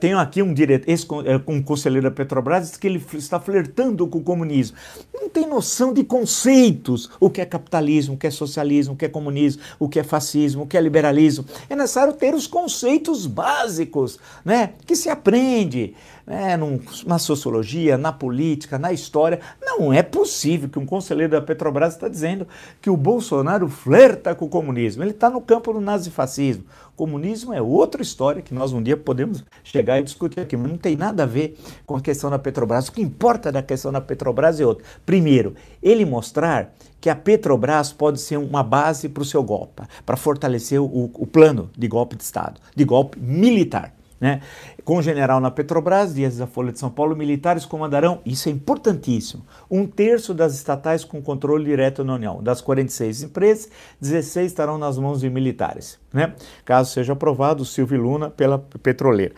tenho 0.00 0.18
aqui 0.18 0.42
um 0.42 0.52
diretor, 0.52 0.90
esse, 0.90 1.06
é, 1.24 1.40
um 1.50 1.62
conselheiro 1.62 2.04
da 2.04 2.10
Petrobras, 2.10 2.76
que 2.76 2.86
ele 2.86 3.04
está 3.14 3.38
flertando 3.40 4.06
com 4.06 4.18
o 4.18 4.22
comunismo. 4.22 4.76
Não 5.12 5.28
tem 5.28 5.46
noção 5.46 5.92
de 5.92 6.04
conceitos. 6.04 7.10
O 7.20 7.30
que 7.30 7.40
é 7.40 7.46
capitalismo, 7.46 8.14
o 8.14 8.18
que 8.18 8.26
é 8.26 8.30
socialismo, 8.30 8.94
o 8.94 8.96
que 8.96 9.04
é 9.04 9.08
comunismo, 9.08 9.62
o 9.78 9.88
que 9.88 9.98
é 9.98 10.04
fascismo, 10.04 10.62
o 10.62 10.66
que 10.66 10.76
é 10.76 10.80
liberalismo. 10.80 11.44
É 11.68 11.76
necessário 11.76 12.12
ter 12.12 12.34
os 12.34 12.46
conceitos 12.46 13.26
básicos, 13.26 14.18
né? 14.44 14.70
Que 14.86 14.96
se 14.96 15.08
aprende 15.08 15.94
né, 16.26 16.58
na 17.06 17.18
sociologia, 17.18 17.98
na 17.98 18.12
política, 18.12 18.78
na 18.78 18.92
história. 18.92 19.40
Não 19.60 19.92
é 19.92 20.02
possível 20.02 20.68
que 20.68 20.78
um 20.78 20.86
conselheiro 20.86 21.32
da 21.32 21.40
Petrobras 21.40 21.94
está 21.94 22.08
dizendo 22.08 22.46
que 22.80 22.88
o 22.88 22.96
Bolsonaro 22.96 23.68
flerta 23.68 24.34
com 24.34 24.46
o 24.46 24.48
comunismo. 24.48 25.02
Ele 25.02 25.10
está 25.10 25.28
no 25.28 25.40
campo 25.40 25.72
do 25.72 25.80
nazifascismo. 25.80 26.64
Comunismo 26.96 27.52
é 27.52 27.60
outra 27.60 28.02
história 28.02 28.40
que 28.40 28.54
nós 28.54 28.72
um 28.72 28.82
dia 28.82 28.96
podemos 28.96 29.44
chegar 29.64 29.98
e 29.98 30.04
discutir 30.04 30.40
aqui, 30.40 30.56
mas 30.56 30.70
não 30.70 30.78
tem 30.78 30.96
nada 30.96 31.24
a 31.24 31.26
ver 31.26 31.58
com 31.84 31.96
a 31.96 32.00
questão 32.00 32.30
da 32.30 32.38
Petrobras. 32.38 32.88
O 32.88 32.92
que 32.92 33.02
importa 33.02 33.50
da 33.50 33.62
questão 33.62 33.90
da 33.90 34.00
Petrobras 34.00 34.60
é 34.60 34.66
outra. 34.66 34.84
Primeiro, 35.04 35.54
ele 35.82 36.04
mostrar 36.04 36.72
que 37.00 37.10
a 37.10 37.16
Petrobras 37.16 37.92
pode 37.92 38.20
ser 38.20 38.38
uma 38.38 38.62
base 38.62 39.08
para 39.08 39.22
o 39.22 39.26
seu 39.26 39.42
golpe, 39.42 39.82
para 40.06 40.16
fortalecer 40.16 40.80
o, 40.80 41.10
o 41.12 41.26
plano 41.26 41.68
de 41.76 41.88
golpe 41.88 42.16
de 42.16 42.22
Estado, 42.22 42.60
de 42.74 42.84
golpe 42.84 43.18
militar. 43.20 43.92
Né? 44.24 44.40
Com 44.86 44.96
o 44.96 45.02
general 45.02 45.38
na 45.38 45.50
Petrobras, 45.50 46.14
dias 46.14 46.38
da 46.38 46.46
Folha 46.46 46.72
de 46.72 46.78
São 46.78 46.88
Paulo, 46.88 47.14
militares 47.14 47.66
comandarão, 47.66 48.22
isso 48.24 48.48
é 48.48 48.52
importantíssimo, 48.52 49.44
um 49.70 49.86
terço 49.86 50.32
das 50.32 50.54
estatais 50.54 51.04
com 51.04 51.20
controle 51.20 51.66
direto 51.66 52.02
na 52.02 52.14
União. 52.14 52.42
Das 52.42 52.62
46 52.62 53.24
empresas, 53.24 53.68
16 54.00 54.46
estarão 54.46 54.78
nas 54.78 54.96
mãos 54.96 55.20
de 55.20 55.28
militares, 55.28 56.00
né? 56.10 56.32
caso 56.64 56.90
seja 56.90 57.12
aprovado 57.12 57.64
o 57.64 57.66
Silvio 57.66 58.00
Luna 58.00 58.30
pela 58.30 58.58
petroleira. 58.82 59.34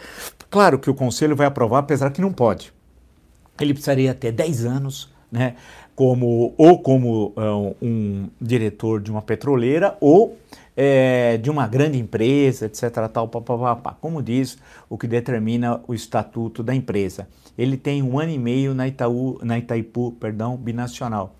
Claro 0.49 0.79
que 0.79 0.88
o 0.88 0.94
Conselho 0.94 1.35
vai 1.35 1.49
aprovar, 1.49 1.81
apesar 1.81 2.11
que 2.11 2.20
não 2.20 2.33
pode. 2.33 2.72
Ele 3.61 3.72
precisaria 3.72 4.14
ter 4.14 4.31
10 4.31 4.66
anos, 4.66 5.12
né? 5.33 5.57
como, 5.96 6.55
ou 6.57 6.79
como 6.79 7.33
uh, 7.37 7.75
um 7.83 8.29
diretor 8.40 9.01
de 9.01 9.11
uma 9.11 9.22
petroleira, 9.22 9.96
ou 10.01 10.38
é, 10.77 11.39
de 11.39 11.49
uma 11.49 11.67
grande 11.67 11.99
empresa, 11.99 12.67
etc. 12.67 13.09
Tal, 13.12 13.29
pá, 13.29 13.41
pá, 13.41 13.57
pá, 13.57 13.77
pá, 13.77 13.97
como 14.01 14.23
diz 14.23 14.59
o 14.89 14.99
que 14.99 15.07
determina 15.07 15.81
o 15.89 15.95
estatuto 15.95 16.62
da 16.62 16.75
empresa. 16.75 17.27
Ele 17.57 17.77
tem 17.77 18.03
um 18.03 18.19
ano 18.19 18.33
e 18.33 18.39
meio 18.39 18.75
na, 18.75 18.87
Itaú, 18.87 19.39
na 19.43 19.59
Itaipu 19.59 20.12
perdão, 20.12 20.57
binacional. 20.57 21.35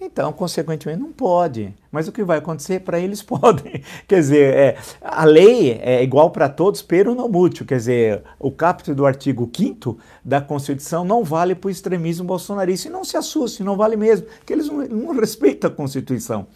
Então, 0.00 0.32
consequentemente, 0.32 1.00
não 1.00 1.12
pode. 1.12 1.74
Mas 1.90 2.06
o 2.06 2.12
que 2.12 2.22
vai 2.22 2.38
acontecer 2.38 2.80
para 2.80 2.98
eles 2.98 3.22
podem. 3.22 3.82
Quer 4.06 4.20
dizer, 4.20 4.54
é, 4.54 4.76
a 5.00 5.24
lei 5.24 5.72
é 5.82 6.02
igual 6.02 6.30
para 6.30 6.48
todos, 6.48 6.82
pero 6.82 7.14
não 7.14 7.28
mútil. 7.28 7.64
Quer 7.64 7.76
dizer, 7.76 8.22
o 8.38 8.50
capítulo 8.50 8.96
do 8.96 9.06
artigo 9.06 9.50
5 9.54 9.98
da 10.22 10.40
Constituição 10.40 11.04
não 11.04 11.24
vale 11.24 11.54
para 11.54 11.68
o 11.68 11.70
extremismo 11.70 12.26
bolsonarista. 12.26 12.88
E 12.88 12.90
não 12.90 13.04
se 13.04 13.16
assuste, 13.16 13.62
não 13.62 13.76
vale 13.76 13.96
mesmo, 13.96 14.26
que 14.44 14.52
eles 14.52 14.66
não, 14.68 14.86
não 14.86 15.18
respeitam 15.18 15.70
a 15.70 15.74
Constituição. 15.74 16.46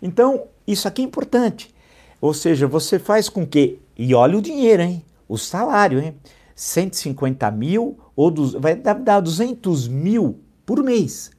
Então, 0.00 0.44
isso 0.66 0.86
aqui 0.86 1.02
é 1.02 1.04
importante. 1.04 1.74
Ou 2.20 2.34
seja, 2.34 2.66
você 2.66 2.98
faz 2.98 3.28
com 3.28 3.46
que. 3.46 3.78
E 3.96 4.14
olha 4.14 4.38
o 4.38 4.42
dinheiro, 4.42 4.82
hein? 4.82 5.04
O 5.28 5.36
salário, 5.36 6.00
hein? 6.00 6.14
150 6.54 7.50
mil 7.52 7.98
ou 8.16 8.34
vai 8.58 8.74
dar 8.74 9.20
200 9.20 9.86
mil 9.86 10.40
por 10.66 10.82
mês. 10.82 11.30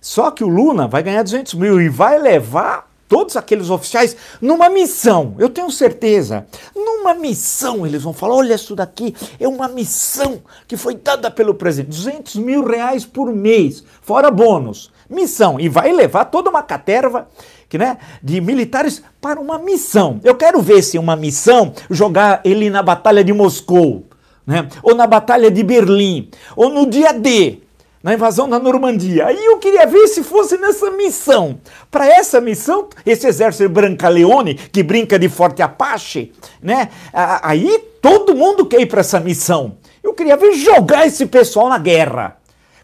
Só 0.00 0.30
que 0.32 0.42
o 0.42 0.48
Luna 0.48 0.88
vai 0.88 1.02
ganhar 1.02 1.22
200 1.22 1.54
mil 1.54 1.80
e 1.80 1.88
vai 1.88 2.18
levar 2.18 2.90
todos 3.08 3.36
aqueles 3.36 3.70
oficiais 3.70 4.16
numa 4.40 4.68
missão. 4.68 5.34
Eu 5.38 5.48
tenho 5.48 5.70
certeza. 5.70 6.46
Numa 6.74 7.14
missão, 7.14 7.86
eles 7.86 8.02
vão 8.02 8.12
falar: 8.12 8.34
olha, 8.34 8.54
isso 8.54 8.74
daqui 8.74 9.14
é 9.38 9.46
uma 9.46 9.68
missão 9.68 10.42
que 10.66 10.76
foi 10.76 10.96
dada 10.96 11.30
pelo 11.30 11.54
presidente. 11.54 11.90
200 11.96 12.34
mil 12.36 12.64
reais 12.64 13.04
por 13.04 13.32
mês, 13.32 13.84
fora 14.02 14.30
bônus 14.30 14.90
missão. 15.08 15.58
E 15.58 15.68
vai 15.68 15.92
levar 15.92 16.26
toda 16.26 16.50
uma 16.50 16.62
caterva 16.62 17.28
que, 17.68 17.76
né, 17.76 17.98
de 18.22 18.40
militares 18.40 19.02
para 19.20 19.38
uma 19.38 19.58
missão. 19.58 20.20
Eu 20.24 20.34
quero 20.34 20.60
ver 20.62 20.82
se 20.82 20.98
uma 20.98 21.16
missão 21.16 21.72
jogar 21.90 22.40
ele 22.44 22.70
na 22.70 22.82
Batalha 22.82 23.22
de 23.22 23.32
Moscou, 23.32 24.06
né, 24.46 24.68
ou 24.82 24.94
na 24.94 25.06
Batalha 25.06 25.50
de 25.50 25.62
Berlim, 25.62 26.30
ou 26.56 26.70
no 26.70 26.86
dia 26.86 27.12
D, 27.12 27.58
na 28.02 28.14
invasão 28.14 28.48
da 28.48 28.58
Normandia. 28.58 29.26
Aí 29.26 29.44
eu 29.44 29.58
queria 29.58 29.86
ver 29.86 30.06
se 30.08 30.22
fosse 30.22 30.56
nessa 30.56 30.90
missão. 30.92 31.60
Para 31.90 32.06
essa 32.06 32.40
missão, 32.40 32.88
esse 33.04 33.26
exército 33.26 33.68
Brancaleone, 33.68 34.54
que 34.54 34.82
brinca 34.82 35.18
de 35.18 35.28
Forte 35.28 35.60
Apache, 35.60 36.32
né? 36.62 36.88
Aí 37.12 37.78
todo 38.00 38.34
mundo 38.34 38.64
quer 38.64 38.80
ir 38.80 38.86
para 38.86 39.00
essa 39.00 39.20
missão. 39.20 39.76
Eu 40.02 40.14
queria 40.14 40.36
ver 40.38 40.52
jogar 40.54 41.06
esse 41.06 41.26
pessoal 41.26 41.68
na 41.68 41.76
guerra. 41.76 42.37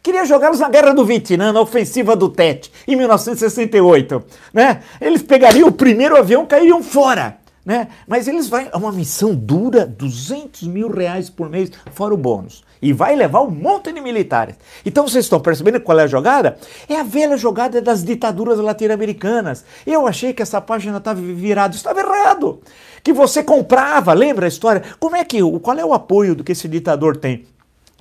Queria 0.04 0.26
jogá-los 0.26 0.60
na 0.60 0.68
Guerra 0.68 0.92
do 0.92 1.02
Vietnã, 1.02 1.50
na 1.50 1.62
ofensiva 1.62 2.14
do 2.14 2.28
Tet, 2.28 2.70
em 2.86 2.94
1968. 2.94 4.22
Né? 4.52 4.82
Eles 5.00 5.22
pegariam 5.22 5.68
o 5.68 5.72
primeiro 5.72 6.14
avião 6.14 6.44
cairiam 6.44 6.82
fora. 6.82 7.38
Né? 7.64 7.88
Mas 8.06 8.28
eles 8.28 8.46
vão. 8.46 8.68
É 8.70 8.76
uma 8.76 8.92
missão 8.92 9.34
dura, 9.34 9.86
200 9.86 10.64
mil 10.64 10.90
reais 10.90 11.30
por 11.30 11.48
mês, 11.48 11.70
fora 11.94 12.12
o 12.12 12.18
bônus. 12.18 12.62
E 12.82 12.92
vai 12.92 13.16
levar 13.16 13.40
um 13.40 13.50
monte 13.50 13.94
de 13.94 14.00
militares. 14.02 14.56
Então 14.84 15.08
vocês 15.08 15.24
estão 15.24 15.40
percebendo 15.40 15.80
qual 15.80 15.98
é 15.98 16.02
a 16.02 16.06
jogada? 16.06 16.58
É 16.86 17.00
a 17.00 17.02
velha 17.02 17.38
jogada 17.38 17.80
das 17.80 18.04
ditaduras 18.04 18.58
latino-americanas. 18.58 19.64
Eu 19.86 20.06
achei 20.06 20.34
que 20.34 20.42
essa 20.42 20.60
página 20.60 20.98
estava 20.98 21.18
virada. 21.18 21.74
Estava 21.74 22.00
errado. 22.00 22.60
Que 23.02 23.14
você 23.14 23.42
comprava, 23.42 24.12
lembra 24.12 24.44
a 24.44 24.48
história? 24.48 24.82
Como 25.00 25.16
é 25.16 25.24
que. 25.24 25.40
Qual 25.60 25.78
é 25.78 25.84
o 25.84 25.94
apoio 25.94 26.34
do 26.34 26.44
que 26.44 26.52
esse 26.52 26.68
ditador 26.68 27.16
tem? 27.16 27.46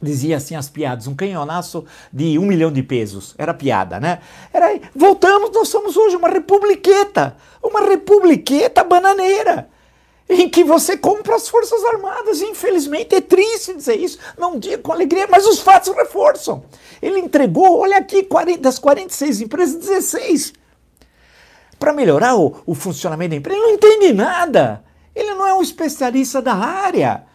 Dizia 0.04 0.38
assim 0.38 0.56
as 0.56 0.70
piadas, 0.70 1.08
um 1.08 1.16
canhonaço 1.16 1.86
de 2.12 2.38
um 2.38 2.46
milhão 2.46 2.72
de 2.72 2.84
pesos. 2.84 3.34
Era 3.38 3.54
piada, 3.54 4.00
né? 4.00 4.20
Era, 4.52 4.80
voltamos, 4.94 5.52
nós 5.52 5.70
somos 5.70 5.98
hoje 5.98 6.16
uma 6.16 6.30
republiqueta, 6.30 7.36
uma 7.64 7.82
republiqueta 7.82 8.84
bananeira, 8.84 9.70
em 10.30 10.50
que 10.50 10.64
você 10.64 10.98
compra 10.98 11.36
as 11.36 11.48
Forças 11.48 11.84
Armadas. 11.86 12.42
Infelizmente 12.42 13.16
é 13.16 13.22
triste 13.22 13.74
dizer 13.74 13.96
isso, 13.96 14.20
não 14.38 14.60
digo 14.60 14.84
com 14.84 14.92
alegria, 14.92 15.28
mas 15.30 15.48
os 15.48 15.60
fatos 15.60 15.96
reforçam. 15.96 16.66
Ele 17.02 17.20
entregou, 17.20 17.80
olha 17.80 17.98
aqui, 17.98 18.24
40, 18.24 18.60
das 18.60 18.78
46 18.78 19.42
empresas, 19.42 19.76
16. 19.76 20.54
Para 21.80 21.94
melhorar 21.94 22.36
o, 22.36 22.56
o 22.66 22.76
funcionamento 22.76 23.32
da 23.32 23.36
empresa, 23.38 23.60
ele 23.60 23.68
não 23.68 23.74
entende 23.74 24.14
nada. 24.14 24.84
Ele 25.16 25.34
não 25.34 25.46
é 25.46 25.54
um 25.54 25.62
especialista 25.62 26.42
da 26.42 26.54
área. 26.54 27.26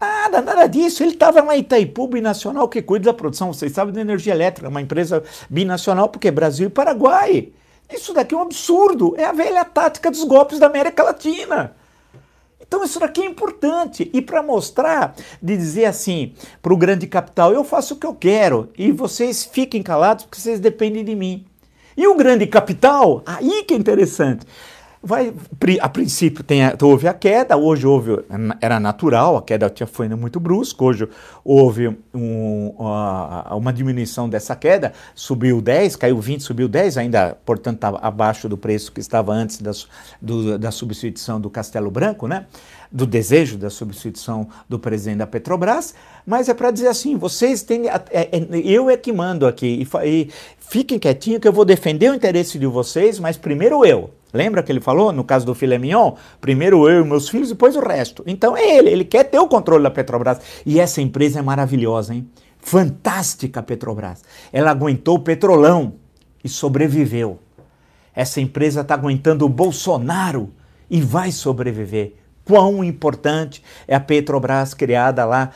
Nada, 0.00 0.40
nada 0.40 0.66
disso. 0.66 1.02
Ele 1.02 1.12
estava 1.12 1.42
na 1.42 1.56
Itaipu 1.56 2.06
Binacional, 2.06 2.68
que 2.68 2.80
cuida 2.80 3.06
da 3.06 3.14
produção, 3.14 3.52
vocês 3.52 3.72
sabem, 3.72 3.92
de 3.92 4.00
energia 4.00 4.32
elétrica, 4.32 4.68
uma 4.68 4.80
empresa 4.80 5.22
binacional, 5.48 6.08
porque 6.08 6.30
Brasil 6.30 6.68
e 6.68 6.70
Paraguai. 6.70 7.52
Isso 7.92 8.14
daqui 8.14 8.34
é 8.34 8.38
um 8.38 8.42
absurdo. 8.42 9.14
É 9.18 9.24
a 9.24 9.32
velha 9.32 9.64
tática 9.64 10.10
dos 10.10 10.24
golpes 10.24 10.58
da 10.58 10.66
América 10.66 11.02
Latina. 11.02 11.76
Então 12.60 12.84
isso 12.84 13.00
daqui 13.00 13.20
é 13.20 13.26
importante. 13.26 14.08
E 14.14 14.22
para 14.22 14.42
mostrar, 14.42 15.14
de 15.42 15.56
dizer 15.56 15.86
assim, 15.86 16.32
para 16.62 16.72
o 16.72 16.76
grande 16.76 17.06
capital, 17.06 17.52
eu 17.52 17.64
faço 17.64 17.94
o 17.94 17.96
que 17.96 18.06
eu 18.06 18.14
quero 18.14 18.70
e 18.78 18.92
vocês 18.92 19.44
fiquem 19.44 19.82
calados 19.82 20.24
porque 20.24 20.40
vocês 20.40 20.60
dependem 20.60 21.04
de 21.04 21.16
mim. 21.16 21.44
E 21.96 22.06
o 22.06 22.14
grande 22.14 22.46
capital, 22.46 23.22
aí 23.26 23.64
que 23.64 23.74
é 23.74 23.76
interessante. 23.76 24.46
Vai, 25.02 25.32
a 25.80 25.88
princípio 25.88 26.44
tem, 26.44 26.60
houve 26.82 27.08
a 27.08 27.14
queda, 27.14 27.56
hoje 27.56 27.86
houve, 27.86 28.22
era 28.60 28.78
natural, 28.78 29.38
a 29.38 29.42
queda 29.42 29.70
tinha, 29.70 29.86
foi 29.86 30.06
muito 30.10 30.38
brusca, 30.38 30.84
hoje 30.84 31.08
houve 31.42 31.88
um, 32.12 32.74
uma, 32.76 33.72
diminuição 33.72 34.28
dessa 34.28 34.54
queda, 34.54 34.92
subiu 35.14 35.62
10, 35.62 35.96
caiu 35.96 36.20
20, 36.20 36.42
subiu 36.42 36.68
10, 36.68 36.98
ainda, 36.98 37.34
portanto, 37.46 37.76
está 37.76 37.88
abaixo 38.02 38.46
do 38.46 38.58
preço 38.58 38.92
que 38.92 39.00
estava 39.00 39.32
antes 39.32 39.62
da, 39.62 39.72
do, 40.20 40.58
da 40.58 40.70
substituição 40.70 41.40
do 41.40 41.48
Castelo 41.48 41.90
Branco, 41.90 42.28
né? 42.28 42.44
do 42.92 43.06
desejo 43.06 43.56
da 43.56 43.70
substituição 43.70 44.48
do 44.68 44.78
presidente 44.78 45.18
da 45.18 45.26
Petrobras, 45.26 45.94
mas 46.26 46.50
é 46.50 46.52
para 46.52 46.70
dizer 46.70 46.88
assim, 46.88 47.16
vocês 47.16 47.62
têm, 47.62 47.88
é, 47.88 48.02
é, 48.10 48.28
eu 48.64 48.90
é 48.90 48.98
que 48.98 49.12
mando 49.14 49.46
aqui, 49.46 49.66
e, 49.82 50.06
e 50.06 50.30
fiquem 50.58 50.98
quietinhos 50.98 51.40
que 51.40 51.48
eu 51.48 51.52
vou 51.54 51.64
defender 51.64 52.10
o 52.10 52.14
interesse 52.14 52.58
de 52.58 52.66
vocês, 52.66 53.18
mas 53.18 53.38
primeiro 53.38 53.82
eu. 53.86 54.10
Lembra 54.32 54.62
que 54.62 54.70
ele 54.70 54.80
falou 54.80 55.12
no 55.12 55.24
caso 55.24 55.44
do 55.44 55.54
filé 55.54 55.78
mignon? 55.78 56.14
Primeiro 56.40 56.88
eu 56.88 57.04
e 57.04 57.08
meus 57.08 57.28
filhos, 57.28 57.48
depois 57.48 57.76
o 57.76 57.80
resto. 57.80 58.22
Então 58.26 58.56
é 58.56 58.76
ele, 58.76 58.90
ele 58.90 59.04
quer 59.04 59.24
ter 59.24 59.38
o 59.38 59.48
controle 59.48 59.82
da 59.82 59.90
Petrobras. 59.90 60.40
E 60.64 60.78
essa 60.78 61.00
empresa 61.00 61.40
é 61.40 61.42
maravilhosa, 61.42 62.14
hein? 62.14 62.28
Fantástica 62.58 63.60
a 63.60 63.62
Petrobras. 63.62 64.22
Ela 64.52 64.70
aguentou 64.70 65.16
o 65.16 65.20
petrolão 65.20 65.94
e 66.44 66.48
sobreviveu. 66.48 67.38
Essa 68.14 68.40
empresa 68.40 68.82
está 68.82 68.94
aguentando 68.94 69.44
o 69.44 69.48
Bolsonaro 69.48 70.50
e 70.88 71.00
vai 71.00 71.32
sobreviver. 71.32 72.14
quão 72.44 72.82
importante 72.82 73.62
é 73.86 73.94
a 73.94 74.00
Petrobras 74.00 74.74
criada 74.74 75.24
lá 75.24 75.50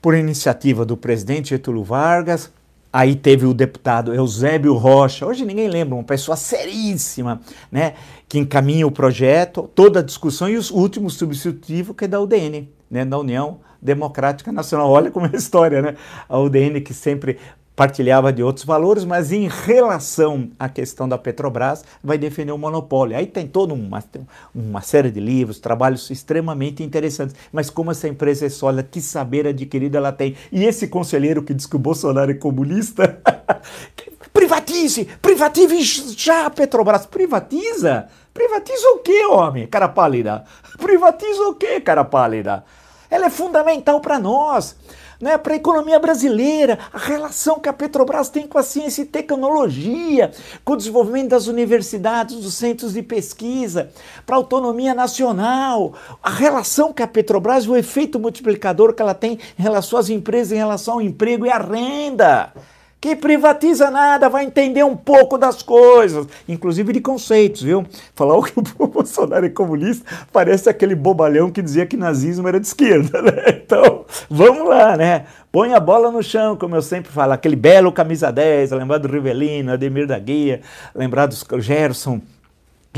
por 0.00 0.14
iniciativa 0.14 0.84
do 0.84 0.96
presidente 0.96 1.50
Getúlio 1.50 1.82
Vargas. 1.82 2.52
Aí 2.98 3.14
teve 3.14 3.46
o 3.46 3.54
deputado 3.54 4.12
Eusébio 4.12 4.74
Rocha, 4.74 5.24
hoje 5.24 5.44
ninguém 5.44 5.68
lembra, 5.68 5.94
uma 5.94 6.02
pessoa 6.02 6.36
seríssima, 6.36 7.40
né, 7.70 7.94
que 8.28 8.40
encaminha 8.40 8.84
o 8.88 8.90
projeto, 8.90 9.70
toda 9.72 10.00
a 10.00 10.02
discussão 10.02 10.48
e 10.48 10.58
o 10.58 10.62
último 10.72 11.08
substitutivo 11.08 11.94
que 11.94 12.06
é 12.06 12.08
da 12.08 12.20
UDN, 12.20 12.68
né, 12.90 13.04
da 13.04 13.16
União 13.16 13.60
Democrática 13.80 14.50
Nacional. 14.50 14.90
Olha 14.90 15.12
como 15.12 15.26
é 15.26 15.30
a 15.32 15.36
história, 15.36 15.80
né? 15.80 15.94
A 16.28 16.40
UDN 16.40 16.80
que 16.80 16.92
sempre 16.92 17.38
partilhava 17.78 18.32
de 18.32 18.42
outros 18.42 18.64
valores, 18.64 19.04
mas 19.04 19.30
em 19.30 19.46
relação 19.46 20.50
à 20.58 20.68
questão 20.68 21.08
da 21.08 21.16
Petrobras, 21.16 21.84
vai 22.02 22.18
defender 22.18 22.50
o 22.50 22.58
monopólio. 22.58 23.16
Aí 23.16 23.24
tem 23.24 23.46
toda 23.46 23.72
uma, 23.72 24.02
uma 24.52 24.80
série 24.80 25.12
de 25.12 25.20
livros, 25.20 25.60
trabalhos 25.60 26.10
extremamente 26.10 26.82
interessantes. 26.82 27.36
Mas 27.52 27.70
como 27.70 27.92
essa 27.92 28.08
empresa 28.08 28.46
é 28.46 28.48
sólida, 28.48 28.82
que 28.82 29.00
saber 29.00 29.46
adquirido 29.46 29.94
ela 29.94 30.10
tem? 30.10 30.34
E 30.50 30.64
esse 30.64 30.88
conselheiro 30.88 31.40
que 31.40 31.54
diz 31.54 31.66
que 31.66 31.76
o 31.76 31.78
Bolsonaro 31.78 32.32
é 32.32 32.34
comunista, 32.34 33.22
privatize, 34.34 35.04
privatize 35.22 36.16
já 36.18 36.46
a 36.46 36.50
Petrobras. 36.50 37.06
Privatiza? 37.06 38.08
Privatiza 38.34 38.88
o 38.88 38.98
quê, 38.98 39.24
homem, 39.26 39.68
cara 39.68 39.88
pálida? 39.88 40.42
Privatiza 40.78 41.42
o 41.44 41.54
quê, 41.54 41.80
cara 41.80 42.04
pálida? 42.04 42.64
Ela 43.08 43.26
é 43.26 43.30
fundamental 43.30 44.00
para 44.00 44.18
nós 44.18 44.74
né, 45.20 45.36
para 45.36 45.54
a 45.54 45.56
economia 45.56 45.98
brasileira, 45.98 46.78
a 46.92 46.98
relação 46.98 47.58
que 47.58 47.68
a 47.68 47.72
Petrobras 47.72 48.28
tem 48.28 48.46
com 48.46 48.58
a 48.58 48.62
ciência 48.62 49.02
e 49.02 49.06
tecnologia, 49.06 50.30
com 50.64 50.74
o 50.74 50.76
desenvolvimento 50.76 51.30
das 51.30 51.46
universidades, 51.46 52.36
dos 52.36 52.54
centros 52.54 52.92
de 52.92 53.02
pesquisa, 53.02 53.90
para 54.24 54.36
a 54.36 54.38
autonomia 54.38 54.94
nacional, 54.94 55.94
a 56.22 56.30
relação 56.30 56.92
que 56.92 57.02
a 57.02 57.06
Petrobras, 57.06 57.66
o 57.66 57.76
efeito 57.76 58.18
multiplicador 58.18 58.94
que 58.94 59.02
ela 59.02 59.14
tem 59.14 59.38
em 59.58 59.62
relação 59.62 59.98
às 59.98 60.08
empresas, 60.08 60.52
em 60.52 60.56
relação 60.56 60.94
ao 60.94 61.02
emprego 61.02 61.46
e 61.46 61.50
à 61.50 61.58
renda 61.58 62.52
que 63.00 63.14
privatiza 63.14 63.90
nada, 63.90 64.28
vai 64.28 64.44
entender 64.44 64.84
um 64.84 64.96
pouco 64.96 65.38
das 65.38 65.62
coisas, 65.62 66.26
inclusive 66.48 66.92
de 66.92 67.00
conceitos, 67.00 67.62
viu? 67.62 67.86
Falar 68.14 68.42
que 68.42 68.58
o 68.78 68.86
Bolsonaro 68.88 69.46
é 69.46 69.48
comunista 69.48 70.04
parece 70.32 70.68
aquele 70.68 70.94
bobalhão 70.94 71.50
que 71.50 71.62
dizia 71.62 71.86
que 71.86 71.96
nazismo 71.96 72.48
era 72.48 72.58
de 72.58 72.66
esquerda, 72.66 73.22
né? 73.22 73.32
Então, 73.68 74.06
vamos 74.30 74.66
lá, 74.66 74.96
né? 74.96 75.26
Põe 75.52 75.74
a 75.74 75.80
bola 75.80 76.10
no 76.10 76.22
chão, 76.22 76.56
como 76.56 76.74
eu 76.74 76.80
sempre 76.80 77.12
falo, 77.12 77.32
aquele 77.32 77.54
belo 77.54 77.92
camisa 77.92 78.32
10, 78.32 78.70
lembrar 78.70 78.98
do 78.98 79.08
Rivelino, 79.08 79.72
Ademir 79.72 80.06
da 80.06 80.18
Guia, 80.18 80.62
lembrar 80.94 81.26
do 81.26 81.60
Gerson, 81.60 82.20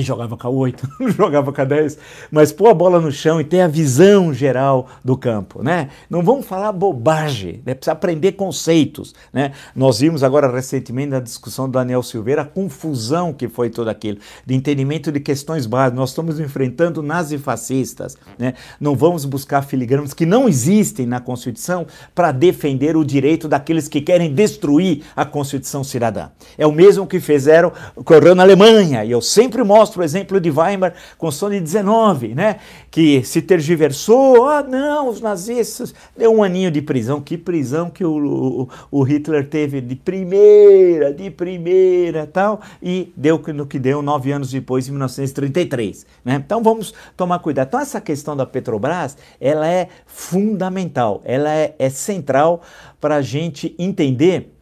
jogava 0.02 0.36
com 0.36 0.46
a 0.46 0.50
8, 0.50 0.88
jogava 1.16 1.52
com 1.52 1.60
a 1.60 1.64
10, 1.64 1.98
mas 2.30 2.52
pôr 2.52 2.68
a 2.68 2.74
bola 2.74 3.00
no 3.00 3.10
chão 3.10 3.40
e 3.40 3.44
ter 3.44 3.60
a 3.60 3.68
visão 3.68 4.32
geral 4.32 4.88
do 5.04 5.16
campo, 5.16 5.62
né? 5.62 5.88
Não 6.08 6.22
vamos 6.22 6.46
falar 6.46 6.72
bobagem, 6.72 7.62
né? 7.64 7.74
precisa 7.74 7.92
aprender 7.92 8.32
conceitos, 8.32 9.14
né? 9.32 9.52
Nós 9.74 10.00
vimos 10.00 10.22
agora 10.22 10.50
recentemente 10.50 11.08
na 11.08 11.20
discussão 11.20 11.66
do 11.66 11.72
Daniel 11.72 12.02
Silveira 12.02 12.42
a 12.42 12.44
confusão 12.44 13.32
que 13.32 13.48
foi 13.48 13.70
todo 13.70 13.88
aquilo, 13.88 14.18
de 14.46 14.54
entendimento 14.54 15.10
de 15.10 15.20
questões 15.20 15.66
básicas. 15.66 15.98
Nós 15.98 16.10
estamos 16.10 16.38
enfrentando 16.38 17.02
nazifascistas, 17.02 18.16
né? 18.38 18.54
Não 18.80 18.94
vamos 18.94 19.24
buscar 19.24 19.62
filigramas 19.62 20.14
que 20.14 20.26
não 20.26 20.48
existem 20.48 21.06
na 21.06 21.20
Constituição 21.20 21.86
para 22.14 22.32
defender 22.32 22.96
o 22.96 23.04
direito 23.04 23.48
daqueles 23.48 23.88
que 23.88 24.00
querem 24.00 24.32
destruir 24.32 25.02
a 25.16 25.24
Constituição 25.24 25.82
cidadã. 25.82 26.28
É 26.56 26.66
o 26.66 26.72
mesmo 26.72 27.06
que 27.06 27.18
fizeram, 27.18 27.72
ocorreu 27.96 28.34
na 28.34 28.42
Alemanha, 28.42 29.04
e 29.04 29.10
eu 29.10 29.20
sempre 29.20 29.62
mostro 29.64 29.89
mostra 29.90 30.02
o 30.02 30.04
exemplo 30.04 30.40
de 30.40 30.50
Weimar, 30.50 30.94
Constituição 31.18 31.50
de 31.50 31.60
19, 31.60 32.34
né? 32.34 32.56
que 32.90 33.22
se 33.24 33.42
tergiversou, 33.42 34.46
ah 34.46 34.62
não, 34.62 35.08
os 35.08 35.20
nazistas, 35.20 35.94
deu 36.16 36.32
um 36.32 36.42
aninho 36.42 36.70
de 36.70 36.80
prisão, 36.80 37.20
que 37.20 37.36
prisão 37.36 37.90
que 37.90 38.04
o, 38.04 38.68
o, 38.90 39.00
o 39.00 39.02
Hitler 39.02 39.48
teve 39.48 39.80
de 39.80 39.96
primeira, 39.96 41.12
de 41.12 41.30
primeira 41.30 42.26
tal, 42.26 42.60
e 42.82 43.12
deu 43.16 43.40
no 43.54 43.66
que 43.66 43.78
deu 43.78 44.02
nove 44.02 44.30
anos 44.30 44.50
depois, 44.50 44.86
em 44.86 44.92
1933. 44.92 46.06
Né? 46.24 46.42
Então 46.44 46.62
vamos 46.62 46.94
tomar 47.16 47.38
cuidado. 47.40 47.68
Então 47.68 47.80
essa 47.80 48.00
questão 48.00 48.36
da 48.36 48.46
Petrobras, 48.46 49.16
ela 49.40 49.66
é 49.66 49.88
fundamental, 50.06 51.20
ela 51.24 51.50
é, 51.50 51.74
é 51.78 51.90
central 51.90 52.62
para 53.00 53.16
a 53.16 53.22
gente 53.22 53.74
entender 53.78 54.52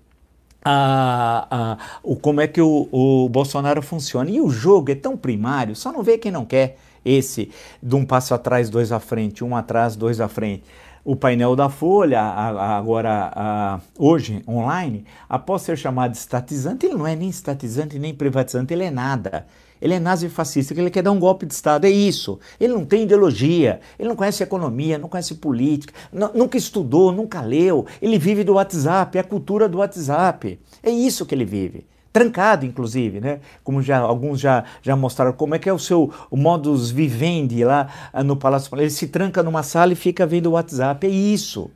a, 0.64 1.46
a, 1.50 1.78
o, 2.02 2.16
como 2.16 2.40
é 2.40 2.46
que 2.46 2.60
o, 2.60 2.88
o 2.90 3.28
Bolsonaro 3.28 3.82
funciona. 3.82 4.30
E 4.30 4.40
o 4.40 4.50
jogo 4.50 4.90
é 4.90 4.94
tão 4.94 5.16
primário, 5.16 5.74
só 5.74 5.92
não 5.92 6.02
vê 6.02 6.18
quem 6.18 6.32
não 6.32 6.44
quer 6.44 6.78
esse 7.04 7.50
de 7.82 7.94
um 7.94 8.04
passo 8.04 8.34
atrás, 8.34 8.68
dois 8.68 8.92
à 8.92 9.00
frente, 9.00 9.44
um 9.44 9.56
atrás, 9.56 9.96
dois 9.96 10.20
à 10.20 10.28
frente. 10.28 10.64
O 11.04 11.16
painel 11.16 11.56
da 11.56 11.70
Folha, 11.70 12.20
agora 12.20 13.80
hoje 13.98 14.42
online, 14.46 15.06
após 15.28 15.62
ser 15.62 15.78
chamado 15.78 16.12
de 16.12 16.18
estatizante, 16.18 16.84
ele 16.84 16.96
não 16.96 17.06
é 17.06 17.16
nem 17.16 17.30
estatizante 17.30 17.98
nem 17.98 18.12
privatizante, 18.12 18.74
ele 18.74 18.84
é 18.84 18.90
nada. 18.90 19.46
Ele 19.80 19.94
é 19.94 20.00
nazifascista, 20.00 20.74
ele 20.74 20.90
quer 20.90 21.02
dar 21.02 21.12
um 21.12 21.18
golpe 21.18 21.46
de 21.46 21.54
Estado, 21.54 21.86
é 21.86 21.90
isso. 21.90 22.38
Ele 22.60 22.72
não 22.72 22.84
tem 22.84 23.02
ideologia, 23.02 23.80
ele 23.98 24.08
não 24.08 24.16
conhece 24.16 24.42
economia, 24.42 24.98
não 24.98 25.08
conhece 25.08 25.34
política, 25.36 25.92
nunca 26.34 26.56
estudou, 26.56 27.12
nunca 27.12 27.40
leu. 27.40 27.86
Ele 28.00 28.18
vive 28.18 28.44
do 28.44 28.54
WhatsApp, 28.54 29.16
é 29.16 29.20
a 29.20 29.24
cultura 29.24 29.68
do 29.68 29.78
WhatsApp. 29.78 30.58
É 30.82 30.90
isso 30.90 31.26
que 31.26 31.34
ele 31.34 31.44
vive. 31.44 31.86
Trancado, 32.12 32.64
inclusive, 32.64 33.20
né? 33.20 33.40
Como 33.62 33.82
já 33.82 33.98
alguns 33.98 34.40
já, 34.40 34.64
já 34.82 34.96
mostraram 34.96 35.32
como 35.32 35.54
é 35.54 35.58
que 35.58 35.68
é 35.68 35.72
o 35.72 35.78
seu 35.78 36.10
o 36.30 36.36
modus 36.36 36.90
vivendi 36.90 37.64
lá 37.64 37.88
ah, 38.12 38.24
no 38.24 38.34
Palácio. 38.34 38.74
Ele 38.80 38.90
se 38.90 39.08
tranca 39.08 39.42
numa 39.42 39.62
sala 39.62 39.92
e 39.92 39.96
fica 39.96 40.26
vendo 40.26 40.46
o 40.46 40.52
WhatsApp. 40.52 41.06
É 41.06 41.10
isso. 41.10 41.70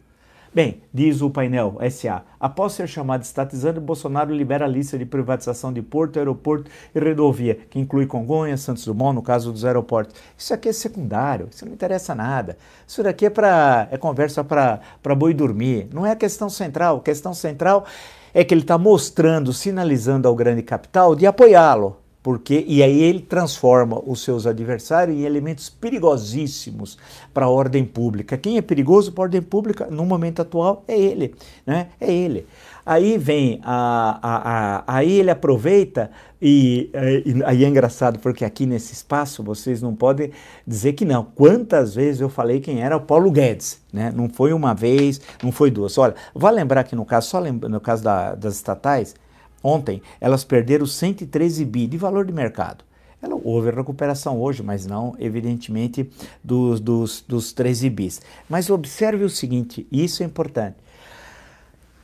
Bem, 0.55 0.83
diz 0.93 1.23
o 1.23 1.31
painel 1.31 1.79
SA, 1.91 2.25
após 2.39 2.75
ser 2.75 2.87
chamado 2.87 3.23
estatizante, 3.23 3.81
Bolsonaro 3.81 4.35
libera 4.35 4.67
a 4.67 4.69
lista 4.69 4.99
de 4.99 5.07
privatização 5.07 5.73
de 5.73 5.81
porto, 5.81 6.19
aeroporto 6.19 6.71
e 6.95 7.01
rodovia, 7.01 7.55
que 7.71 7.81
inclui 7.81 8.05
Congonhas, 8.05 8.61
Santos 8.61 8.85
Dumont, 8.85 9.15
no 9.15 9.23
caso 9.23 9.51
dos 9.51 9.65
aeroportos. 9.65 10.15
Isso 10.37 10.53
aqui 10.53 10.69
é 10.69 10.73
secundário, 10.75 11.49
isso 11.51 11.65
não 11.65 11.73
interessa 11.73 12.15
nada. 12.15 12.59
Isso 12.87 13.03
daqui 13.03 13.25
é, 13.25 13.31
pra, 13.31 13.89
é 13.91 13.97
conversa 13.97 14.45
para 14.45 15.15
boi 15.17 15.33
dormir, 15.33 15.89
não 15.91 16.05
é 16.05 16.11
a 16.11 16.17
questão 16.17 16.51
central. 16.51 16.99
A 16.99 17.01
questão 17.01 17.33
central 17.33 17.87
é 18.35 18.45
que 18.45 18.53
ele 18.53 18.61
está 18.61 18.77
mostrando, 18.77 19.55
sinalizando 19.55 20.29
ao 20.29 20.37
grande 20.37 20.63
capital 20.63 21.17
de 21.17 21.27
apoiá-lo 21.27 22.02
porque 22.23 22.65
e 22.67 22.83
aí 22.83 23.03
ele 23.03 23.21
transforma 23.21 24.01
os 24.07 24.23
seus 24.23 24.47
adversários 24.47 25.17
em 25.17 25.23
elementos 25.23 25.69
perigosíssimos 25.69 26.97
para 27.35 27.47
a 27.47 27.49
ordem 27.49 27.85
pública. 27.85 28.39
Quem 28.39 28.57
é 28.57 28.63
perigoso 28.63 29.13
para 29.13 29.23
a 29.23 29.27
ordem 29.27 29.43
pública 29.43 29.87
no 29.91 30.07
momento 30.07 30.41
atual 30.41 30.85
é 30.87 30.99
ele, 30.99 31.35
né? 31.67 31.89
É 32.01 32.13
ele. 32.13 32.47
Aí 32.85 33.17
vem 33.17 33.61
a, 33.63 34.19
a, 34.23 34.83
a 34.83 34.99
aí 34.99 35.13
ele 35.13 35.31
aproveita 35.31 36.11
e, 36.41 36.91
e, 37.25 37.43
aí 37.45 37.65
é 37.65 37.69
engraçado 37.69 38.19
porque 38.19 38.45
aqui 38.45 38.67
nesse 38.67 38.93
espaço 38.93 39.43
vocês 39.43 39.81
não 39.81 39.95
podem 39.95 40.33
dizer 40.67 40.93
que 40.95 41.05
não. 41.05 41.25
Quantas 41.25 41.95
vezes 41.95 42.21
eu 42.21 42.29
falei 42.29 42.61
quem 42.61 42.83
era 42.83 42.97
o 42.97 43.01
Paulo 43.01 43.31
Guedes, 43.31 43.81
né? 43.93 44.13
Não 44.15 44.29
foi 44.29 44.53
uma 44.53 44.75
vez, 44.75 45.21
não 45.43 45.53
foi 45.53 45.71
duas. 45.71 45.97
Olha, 45.97 46.15
vale 46.35 46.57
lembrar 46.57 46.83
que 46.85 46.97
no 46.97 47.05
caso 47.05 47.29
só 47.29 47.41
no 47.41 47.81
caso 47.81 48.03
da, 48.03 48.35
das 48.35 48.55
estatais 48.57 49.15
Ontem, 49.63 50.03
elas 50.21 50.45
perderam 50.45 50.87
113 50.87 51.65
bi 51.65 51.87
de 51.87 51.97
valor 51.97 52.25
de 52.25 52.33
mercado. 52.33 52.85
Ela, 53.23 53.39
houve 53.45 53.71
recuperação 53.71 54.41
hoje, 54.41 54.63
mas 54.63 54.85
não, 54.85 55.15
evidentemente, 55.19 56.11
dos, 56.43 56.81
dos, 56.81 57.25
dos 57.27 57.53
13 57.53 57.89
bis. 57.89 58.21
Mas 58.49 58.69
observe 58.69 59.25
o 59.25 59.31
seguinte, 59.31 59.87
isso 59.93 60.25
é 60.25 60.27
importante. 60.27 60.77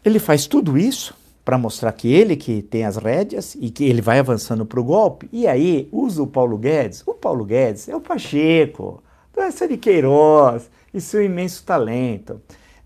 Ele 0.05 0.21
faz 0.21 0.47
tudo 0.47 0.79
isso 0.79 1.15
para 1.45 1.59
mostrar 1.59 1.93
que 1.93 2.13
ele 2.13 2.37
que 2.37 2.63
tem 2.63 2.85
as 2.85 2.97
rédeas 2.97 3.57
e 3.59 3.71
que 3.71 3.85
ele 3.85 4.01
vai 4.01 4.19
avançando 4.19 4.65
para 4.65 4.79
o 4.79 4.85
golpe, 4.85 5.29
e 5.33 5.49
aí 5.49 5.89
usa 5.91 6.23
o 6.23 6.27
Paulo 6.27 6.57
Guedes. 6.57 7.03
O 7.07 7.15
Paulo 7.15 7.45
Guedes 7.45 7.89
é 7.89 7.97
o 7.97 8.01
Pacheco, 8.01 9.03
essa 9.37 9.67
de 9.67 9.77
Queiroz 9.77 10.71
e 10.93 11.01
seu 11.01 11.25
imenso 11.25 11.65
talento. 11.65 12.41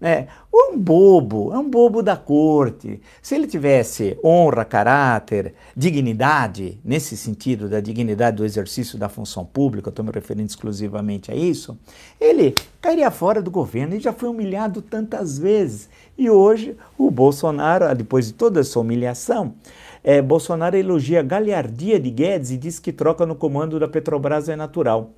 É 0.05 0.27
um 0.53 0.77
bobo, 0.77 1.55
é 1.55 1.59
um 1.59 1.71
bobo 1.71 2.03
da 2.03 2.17
corte. 2.17 3.01
Se 3.23 3.37
ele 3.37 3.47
tivesse 3.47 4.19
honra, 4.25 4.65
caráter, 4.65 5.55
dignidade, 5.77 6.81
nesse 6.85 7.17
sentido 7.17 7.69
da 7.69 7.79
dignidade 7.79 8.39
do 8.39 8.45
exercício 8.45 8.99
da 8.99 9.09
função 9.09 9.45
pública, 9.45 9.91
estou 9.91 10.05
me 10.05 10.11
referindo 10.11 10.49
exclusivamente 10.49 11.31
a 11.31 11.37
isso, 11.37 11.79
ele 12.21 12.53
cairia 12.81 13.13
fora 13.13 13.41
do 13.41 13.49
governo. 13.49 13.95
Ele 13.95 14.03
já 14.03 14.13
foi 14.13 14.29
humilhado 14.29 14.83
tantas 14.83 15.39
vezes. 15.39 15.89
E 16.19 16.29
hoje 16.29 16.77
o 16.99 17.09
Bolsonaro, 17.09 17.95
depois 17.95 18.27
de 18.27 18.33
toda 18.33 18.59
essa 18.59 18.81
humilhação, 18.81 19.55
é, 20.03 20.21
Bolsonaro 20.21 20.77
elogia 20.77 21.21
a 21.21 21.23
galhardia 21.23 22.01
de 22.01 22.11
Guedes 22.11 22.51
e 22.51 22.57
diz 22.57 22.81
que 22.81 22.93
troca 22.93 23.25
no 23.25 23.37
comando 23.37 23.79
da 23.79 23.87
Petrobras 23.87 24.49
é 24.49 24.57
natural 24.57 25.13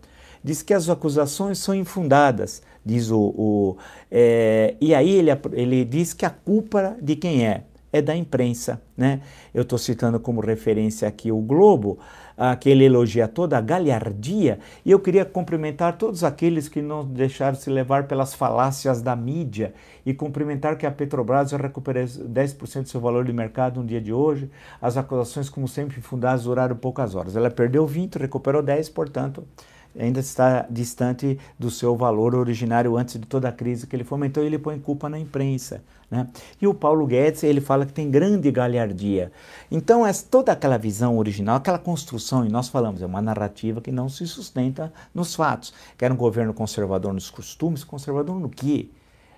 diz 0.44 0.62
que 0.62 0.74
as 0.74 0.90
acusações 0.90 1.58
são 1.58 1.74
infundadas, 1.74 2.62
diz 2.84 3.10
o. 3.10 3.34
o 3.36 3.76
é, 4.10 4.76
e 4.80 4.94
aí 4.94 5.10
ele, 5.10 5.30
ele 5.52 5.84
diz 5.84 6.12
que 6.12 6.26
a 6.26 6.30
culpa 6.30 6.94
de 7.00 7.16
quem 7.16 7.46
é? 7.46 7.64
é 7.94 8.02
da 8.02 8.16
imprensa. 8.16 8.82
Né? 8.96 9.20
Eu 9.54 9.62
estou 9.62 9.78
citando 9.78 10.18
como 10.18 10.40
referência 10.40 11.06
aqui 11.06 11.30
o 11.30 11.38
Globo, 11.38 12.00
que 12.60 12.68
ele 12.68 12.84
elogia 12.84 13.28
toda 13.28 13.56
a 13.56 13.60
galhardia, 13.60 14.58
e 14.84 14.90
eu 14.90 14.98
queria 14.98 15.24
cumprimentar 15.24 15.96
todos 15.96 16.24
aqueles 16.24 16.68
que 16.68 16.82
não 16.82 17.04
deixaram 17.04 17.56
se 17.56 17.70
levar 17.70 18.08
pelas 18.08 18.34
falácias 18.34 19.00
da 19.00 19.14
mídia 19.14 19.72
e 20.04 20.12
cumprimentar 20.12 20.76
que 20.76 20.84
a 20.84 20.90
Petrobras 20.90 21.50
já 21.50 21.56
recuperou 21.56 22.02
10% 22.02 22.82
do 22.82 22.88
seu 22.88 23.00
valor 23.00 23.24
de 23.24 23.32
mercado 23.32 23.80
no 23.80 23.86
dia 23.86 24.00
de 24.00 24.12
hoje. 24.12 24.50
As 24.82 24.96
acusações, 24.96 25.48
como 25.48 25.68
sempre, 25.68 26.00
fundadas 26.00 26.42
duraram 26.42 26.74
poucas 26.74 27.14
horas. 27.14 27.36
Ela 27.36 27.48
perdeu 27.48 27.86
20, 27.86 28.16
recuperou 28.16 28.60
10, 28.60 28.88
portanto, 28.88 29.46
ainda 29.98 30.20
está 30.20 30.66
distante 30.68 31.38
do 31.58 31.70
seu 31.70 31.96
valor 31.96 32.34
originário 32.34 32.96
antes 32.96 33.18
de 33.18 33.26
toda 33.26 33.48
a 33.48 33.52
crise 33.52 33.86
que 33.86 33.94
ele 33.94 34.04
fomentou 34.04 34.42
e 34.42 34.46
ele 34.46 34.58
põe 34.58 34.78
culpa 34.78 35.08
na 35.08 35.18
imprensa. 35.18 35.82
Né? 36.10 36.28
E 36.60 36.66
o 36.66 36.74
Paulo 36.74 37.06
Guedes, 37.06 37.42
ele 37.42 37.60
fala 37.60 37.86
que 37.86 37.92
tem 37.92 38.10
grande 38.10 38.50
galhardia. 38.50 39.32
Então, 39.70 40.06
essa, 40.06 40.24
toda 40.28 40.52
aquela 40.52 40.76
visão 40.76 41.18
original, 41.18 41.56
aquela 41.56 41.78
construção, 41.78 42.44
e 42.44 42.48
nós 42.48 42.68
falamos, 42.68 43.02
é 43.02 43.06
uma 43.06 43.22
narrativa 43.22 43.80
que 43.80 43.90
não 43.90 44.08
se 44.08 44.26
sustenta 44.26 44.92
nos 45.14 45.34
fatos. 45.34 45.72
Que 45.96 46.04
era 46.04 46.12
um 46.12 46.16
governo 46.16 46.52
conservador 46.52 47.12
nos 47.12 47.30
costumes, 47.30 47.82
conservador 47.82 48.38
no 48.38 48.48
quê? 48.48 48.88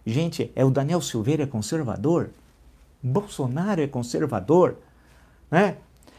Gente, 0.04 0.52
é 0.54 0.64
o 0.64 0.70
Daniel 0.70 1.00
Silveira 1.00 1.44
é 1.44 1.46
conservador? 1.46 2.30
Bolsonaro 3.02 3.80
é 3.80 3.86
conservador? 3.86 4.76
Né? 5.50 5.76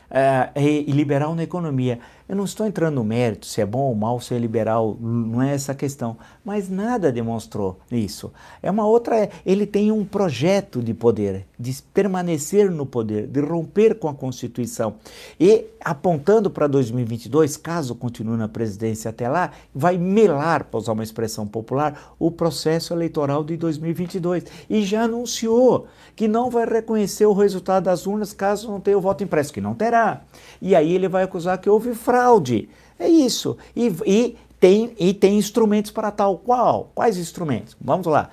É, 0.09 0.51
e 0.55 0.91
liberal 0.91 1.35
na 1.35 1.43
economia. 1.43 1.99
Eu 2.29 2.35
não 2.35 2.43
estou 2.43 2.67
entrando 2.67 2.95
no 2.95 3.05
mérito 3.05 3.45
se 3.45 3.61
é 3.61 3.65
bom 3.65 3.83
ou 3.83 3.95
mal 3.95 4.19
ser 4.19 4.37
liberal, 4.37 4.97
não 4.99 5.41
é 5.41 5.53
essa 5.53 5.71
a 5.71 5.75
questão. 5.75 6.17
Mas 6.43 6.69
nada 6.69 7.09
demonstrou 7.09 7.79
isso. 7.89 8.33
É 8.61 8.69
uma 8.69 8.85
outra. 8.85 9.29
Ele 9.45 9.65
tem 9.65 9.93
um 9.93 10.03
projeto 10.03 10.83
de 10.83 10.93
poder, 10.93 11.45
de 11.57 11.81
permanecer 11.93 12.69
no 12.69 12.85
poder, 12.85 13.27
de 13.27 13.39
romper 13.39 13.95
com 13.95 14.09
a 14.09 14.13
Constituição. 14.13 14.95
E 15.39 15.67
apontando 15.79 16.49
para 16.49 16.67
2022, 16.67 17.55
caso 17.55 17.95
continue 17.95 18.35
na 18.35 18.49
presidência 18.49 19.09
até 19.09 19.29
lá, 19.29 19.51
vai 19.73 19.97
melar, 19.97 20.65
para 20.65 20.79
usar 20.79 20.91
uma 20.91 21.03
expressão 21.03 21.47
popular, 21.47 22.13
o 22.19 22.29
processo 22.29 22.93
eleitoral 22.93 23.41
de 23.41 23.55
2022. 23.55 24.43
E 24.69 24.83
já 24.83 25.03
anunciou 25.03 25.87
que 26.13 26.27
não 26.27 26.49
vai 26.49 26.65
reconhecer 26.65 27.25
o 27.25 27.33
resultado 27.33 27.85
das 27.85 28.05
urnas 28.05 28.33
caso 28.33 28.69
não 28.69 28.81
tenha 28.81 28.97
o 28.97 29.01
voto 29.01 29.23
impresso, 29.23 29.53
que 29.53 29.61
não 29.61 29.73
terá. 29.73 30.23
E 30.61 30.75
aí 30.75 30.91
ele 30.91 31.07
vai 31.07 31.23
acusar 31.23 31.57
que 31.59 31.69
houve 31.69 31.95
fraude 31.95 32.16
fraude. 32.17 32.67
É 32.97 33.07
isso. 33.07 33.57
E, 33.75 33.93
e, 34.05 34.35
tem, 34.59 34.91
e 34.99 35.13
tem 35.13 35.37
instrumentos 35.37 35.91
para 35.91 36.09
tal. 36.09 36.37
Qual? 36.39 36.91
Quais 36.95 37.17
instrumentos? 37.17 37.77
Vamos 37.79 38.07
lá. 38.07 38.29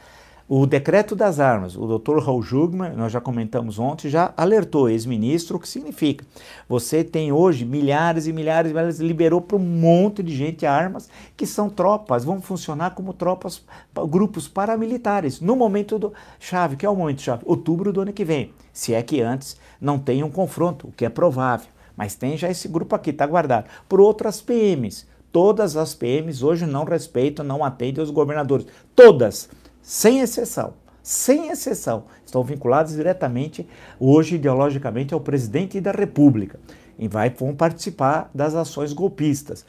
O 0.47 0.66
decreto 0.66 1.16
das 1.16 1.40
armas, 1.40 1.75
o 1.75 1.99
Dr. 1.99 2.18
Raul 2.18 2.42
Jugman, 2.42 2.92
nós 2.94 3.11
já 3.11 3.18
comentamos 3.18 3.79
ontem, 3.79 4.11
já 4.11 4.33
alertou, 4.37 4.90
ex-ministro, 4.90 5.57
o 5.57 5.61
que 5.61 5.66
significa. 5.66 6.25
Você 6.68 7.03
tem 7.03 7.33
hoje 7.33 7.64
milhares 7.64 8.27
e 8.27 8.33
milhares 8.33 8.70
e 8.70 8.75
milhares, 8.75 8.99
liberou 9.01 9.40
para 9.40 9.57
um 9.57 9.61
monte 9.61 10.23
de 10.23 10.37
gente 10.37 10.66
armas 10.66 11.09
que 11.35 11.47
são 11.47 11.70
tropas, 11.70 12.25
vão 12.25 12.42
funcionar 12.42 12.90
como 12.90 13.14
tropas, 13.14 13.62
grupos 14.11 14.47
paramilitares, 14.47 15.40
no 15.40 15.57
momento 15.57 15.99
do 15.99 16.12
chave, 16.38 16.77
que 16.77 16.85
é 16.85 16.90
o 16.90 16.94
momento 16.94 17.23
chave, 17.23 17.42
outubro 17.47 17.90
do 17.90 18.03
ano 18.03 18.12
que 18.12 18.25
vem, 18.25 18.53
se 18.70 18.92
é 18.92 19.03
que 19.03 19.23
antes 19.23 19.57
não 19.81 19.99
tem 19.99 20.23
um 20.23 20.31
confronto, 20.31 20.88
o 20.88 20.92
que 20.92 21.07
é 21.07 21.09
provável. 21.09 21.74
Mas 21.96 22.14
tem 22.14 22.37
já 22.37 22.50
esse 22.50 22.68
grupo 22.68 22.94
aqui, 22.94 23.11
está 23.11 23.26
guardado. 23.26 23.68
Por 23.88 24.00
outras 24.00 24.40
PMs. 24.40 25.07
Todas 25.30 25.76
as 25.76 25.94
PMs 25.94 26.42
hoje 26.42 26.64
não 26.64 26.85
respeitam, 26.85 27.44
não 27.44 27.64
atendem 27.64 28.02
os 28.02 28.11
governadores. 28.11 28.66
Todas, 28.94 29.48
sem 29.83 30.20
exceção. 30.20 30.74
Sem 31.02 31.50
exceção. 31.50 32.04
Estão 32.24 32.42
vinculadas 32.42 32.94
diretamente, 32.94 33.68
hoje, 33.98 34.37
ideologicamente, 34.37 35.12
ao 35.12 35.20
presidente 35.20 35.80
da 35.80 35.90
República. 35.90 36.59
E 36.98 37.09
vai, 37.09 37.30
vão 37.30 37.54
participar 37.54 38.30
das 38.33 38.54
ações 38.54 38.92
golpistas. 38.92 39.66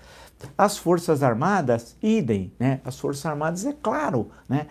As 0.57 0.77
Forças 0.77 1.23
Armadas, 1.23 1.95
idem, 2.03 2.51
né? 2.59 2.79
As 2.85 2.99
Forças 2.99 3.25
Armadas, 3.25 3.65
é 3.65 3.73
claro, 3.73 4.29
né? 4.47 4.67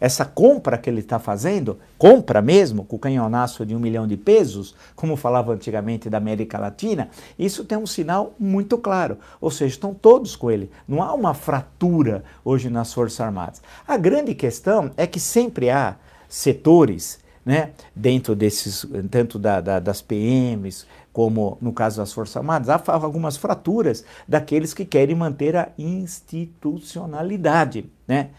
Essa 0.00 0.24
compra 0.24 0.76
que 0.76 0.90
ele 0.90 1.00
está 1.00 1.18
fazendo, 1.18 1.78
compra 1.96 2.42
mesmo, 2.42 2.84
com 2.84 2.96
o 2.96 2.98
canhonaço 2.98 3.64
de 3.64 3.74
um 3.74 3.78
milhão 3.78 4.06
de 4.06 4.16
pesos, 4.16 4.74
como 4.94 5.16
falava 5.16 5.52
antigamente 5.52 6.10
da 6.10 6.18
América 6.18 6.58
Latina, 6.58 7.08
isso 7.38 7.64
tem 7.64 7.78
um 7.78 7.86
sinal 7.86 8.34
muito 8.38 8.76
claro. 8.76 9.18
Ou 9.40 9.50
seja, 9.50 9.74
estão 9.74 9.94
todos 9.94 10.36
com 10.36 10.50
ele. 10.50 10.70
Não 10.86 11.02
há 11.02 11.14
uma 11.14 11.34
fratura 11.34 12.24
hoje 12.44 12.68
nas 12.68 12.92
Forças 12.92 13.20
Armadas. 13.20 13.62
A 13.86 13.96
grande 13.96 14.34
questão 14.34 14.90
é 14.96 15.06
que 15.06 15.20
sempre 15.20 15.70
há 15.70 15.96
setores 16.28 17.24
né, 17.46 17.70
dentro 17.94 18.34
desses, 18.34 18.84
tanto 19.08 19.38
da, 19.38 19.60
da, 19.60 19.78
das 19.78 20.02
PMs, 20.02 20.84
como 21.12 21.56
no 21.62 21.72
caso 21.72 21.98
das 21.98 22.12
Forças 22.12 22.36
Armadas, 22.36 22.68
há 22.68 22.82
algumas 22.88 23.36
fraturas 23.36 24.04
daqueles 24.26 24.74
que 24.74 24.84
querem 24.84 25.14
manter 25.14 25.54
a 25.54 25.68
institucionalidade. 25.78 27.88
Né? 28.06 28.30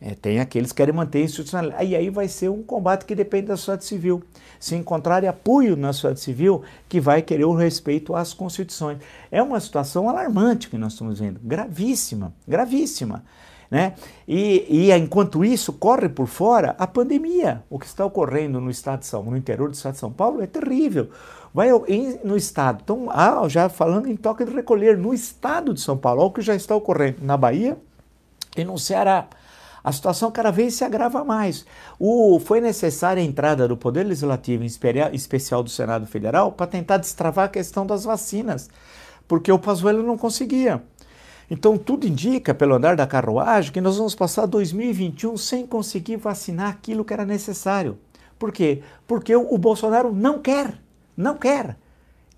É, 0.00 0.14
tem 0.14 0.40
aqueles 0.40 0.72
que 0.72 0.78
querem 0.78 0.92
manter 0.92 1.18
a 1.18 1.22
institucionalidade. 1.22 1.86
E 1.86 1.94
aí 1.94 2.10
vai 2.10 2.26
ser 2.26 2.50
um 2.50 2.62
combate 2.62 3.04
que 3.04 3.14
depende 3.14 3.46
da 3.46 3.56
sociedade 3.56 3.84
civil. 3.84 4.20
Se 4.58 4.74
encontrarem 4.74 5.28
apoio 5.28 5.76
na 5.76 5.92
sociedade 5.92 6.18
civil, 6.20 6.64
que 6.88 7.00
vai 7.00 7.22
querer 7.22 7.44
o 7.44 7.54
respeito 7.54 8.16
às 8.16 8.34
constituições. 8.34 8.98
É 9.30 9.40
uma 9.40 9.60
situação 9.60 10.08
alarmante 10.08 10.68
que 10.68 10.76
nós 10.76 10.94
estamos 10.94 11.20
vendo, 11.20 11.38
gravíssima, 11.40 12.34
gravíssima. 12.46 13.22
Né? 13.70 13.94
E, 14.28 14.66
e, 14.68 14.92
enquanto 14.92 15.44
isso, 15.44 15.72
corre 15.72 16.08
por 16.08 16.26
fora 16.26 16.76
a 16.78 16.86
pandemia. 16.86 17.64
O 17.68 17.78
que 17.78 17.86
está 17.86 18.04
ocorrendo 18.04 18.60
no 18.60 18.70
estado 18.70 19.00
de 19.00 19.06
São 19.06 19.22
no 19.24 19.36
interior 19.36 19.68
do 19.68 19.74
estado 19.74 19.94
de 19.94 20.00
São 20.00 20.12
Paulo 20.12 20.42
é 20.42 20.46
terrível. 20.46 21.10
Vai 21.52 21.70
no 22.22 22.36
estado, 22.36 22.80
então, 22.84 23.08
ah, 23.10 23.48
já 23.48 23.68
falando 23.68 24.08
em 24.08 24.16
toque 24.16 24.44
de 24.44 24.52
recolher, 24.52 24.98
no 24.98 25.14
estado 25.14 25.72
de 25.72 25.80
São 25.80 25.96
Paulo, 25.96 26.24
o 26.24 26.30
que 26.30 26.42
já 26.42 26.54
está 26.54 26.76
ocorrendo 26.76 27.18
na 27.22 27.36
Bahia 27.36 27.78
e 28.56 28.62
no 28.62 28.78
Ceará. 28.78 29.26
A 29.82 29.92
situação 29.92 30.32
cada 30.32 30.50
vez 30.50 30.74
se 30.74 30.84
agrava 30.84 31.24
mais. 31.24 31.64
O, 31.98 32.40
foi 32.40 32.60
necessária 32.60 33.22
a 33.22 33.24
entrada 33.24 33.68
do 33.68 33.76
Poder 33.76 34.02
Legislativo 34.02 34.64
em 34.64 35.14
especial 35.14 35.62
do 35.62 35.70
Senado 35.70 36.06
Federal 36.06 36.50
para 36.52 36.66
tentar 36.66 36.96
destravar 36.98 37.44
a 37.44 37.48
questão 37.48 37.86
das 37.86 38.04
vacinas, 38.04 38.68
porque 39.28 39.50
o 39.50 39.58
Pazuello 39.58 40.02
não 40.02 40.18
conseguia. 40.18 40.82
Então, 41.50 41.78
tudo 41.78 42.06
indica, 42.06 42.52
pelo 42.52 42.74
andar 42.74 42.96
da 42.96 43.06
carruagem, 43.06 43.72
que 43.72 43.80
nós 43.80 43.96
vamos 43.96 44.14
passar 44.14 44.46
2021 44.46 45.36
sem 45.36 45.66
conseguir 45.66 46.16
vacinar 46.16 46.70
aquilo 46.70 47.04
que 47.04 47.12
era 47.12 47.24
necessário. 47.24 47.98
Por 48.38 48.52
quê? 48.52 48.82
Porque 49.06 49.34
o, 49.34 49.56
Bolsonaro 49.56 50.12
não 50.12 50.40
quer, 50.40 50.78
não 51.16 51.36
quer. 51.36 51.76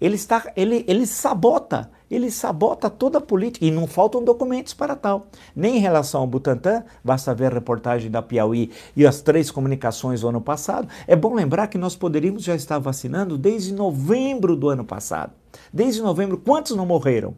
Ele, 0.01 0.14
está, 0.14 0.53
ele, 0.55 0.85
ele 0.87 1.07
sabota, 1.07 1.90
ele 2.09 2.31
sabota 2.31 2.88
toda 2.88 3.18
a 3.18 3.21
política 3.21 3.64
e 3.64 3.71
não 3.71 3.87
faltam 3.87 4.23
documentos 4.23 4.73
para 4.73 4.94
tal. 4.94 5.27
Nem 5.57 5.79
em 5.79 5.81
relação 5.81 6.21
ao 6.21 6.27
Butantan, 6.27 6.85
basta 7.03 7.35
ver 7.35 7.47
a 7.47 7.55
reportagem 7.55 8.09
da 8.09 8.23
Piauí 8.23 8.71
e 8.94 9.05
as 9.05 9.21
três 9.21 9.51
comunicações 9.51 10.21
do 10.21 10.29
ano 10.29 10.40
passado. 10.40 10.87
É 11.07 11.16
bom 11.16 11.35
lembrar 11.35 11.66
que 11.66 11.79
nós 11.79 11.97
poderíamos 11.97 12.44
já 12.44 12.55
estar 12.55 12.79
vacinando 12.79 13.37
desde 13.37 13.73
novembro 13.73 14.55
do 14.55 14.68
ano 14.68 14.85
passado. 14.85 15.33
Desde 15.73 16.01
novembro, 16.01 16.38
quantos 16.38 16.77
não 16.77 16.87
morreram? 16.87 17.35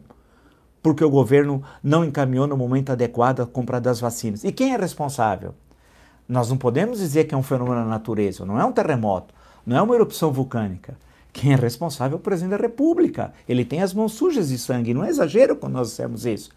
Porque 0.81 1.03
o 1.03 1.09
governo 1.09 1.63
não 1.83 2.03
encaminhou 2.03 2.47
no 2.47 2.57
momento 2.57 2.91
adequado 2.91 3.41
a 3.41 3.45
compra 3.45 3.79
das 3.79 3.99
vacinas. 3.99 4.43
E 4.43 4.51
quem 4.51 4.73
é 4.73 4.77
responsável? 4.77 5.53
Nós 6.27 6.49
não 6.49 6.57
podemos 6.57 6.99
dizer 6.99 7.25
que 7.25 7.35
é 7.35 7.37
um 7.37 7.43
fenômeno 7.43 7.81
da 7.81 7.85
natureza, 7.85 8.45
não 8.45 8.59
é 8.59 8.65
um 8.65 8.71
terremoto, 8.71 9.33
não 9.65 9.77
é 9.77 9.81
uma 9.81 9.95
erupção 9.95 10.31
vulcânica. 10.31 10.95
Quem 11.33 11.53
é 11.53 11.55
responsável 11.55 12.17
é 12.17 12.19
o 12.19 12.23
presidente 12.23 12.51
da 12.51 12.57
República. 12.57 13.33
Ele 13.47 13.63
tem 13.63 13.81
as 13.81 13.93
mãos 13.93 14.13
sujas 14.13 14.49
de 14.49 14.57
sangue, 14.57 14.93
não 14.93 15.03
é 15.03 15.09
exagero 15.09 15.55
quando 15.55 15.73
nós 15.73 15.89
dissemos 15.89 16.25
isso. 16.25 16.51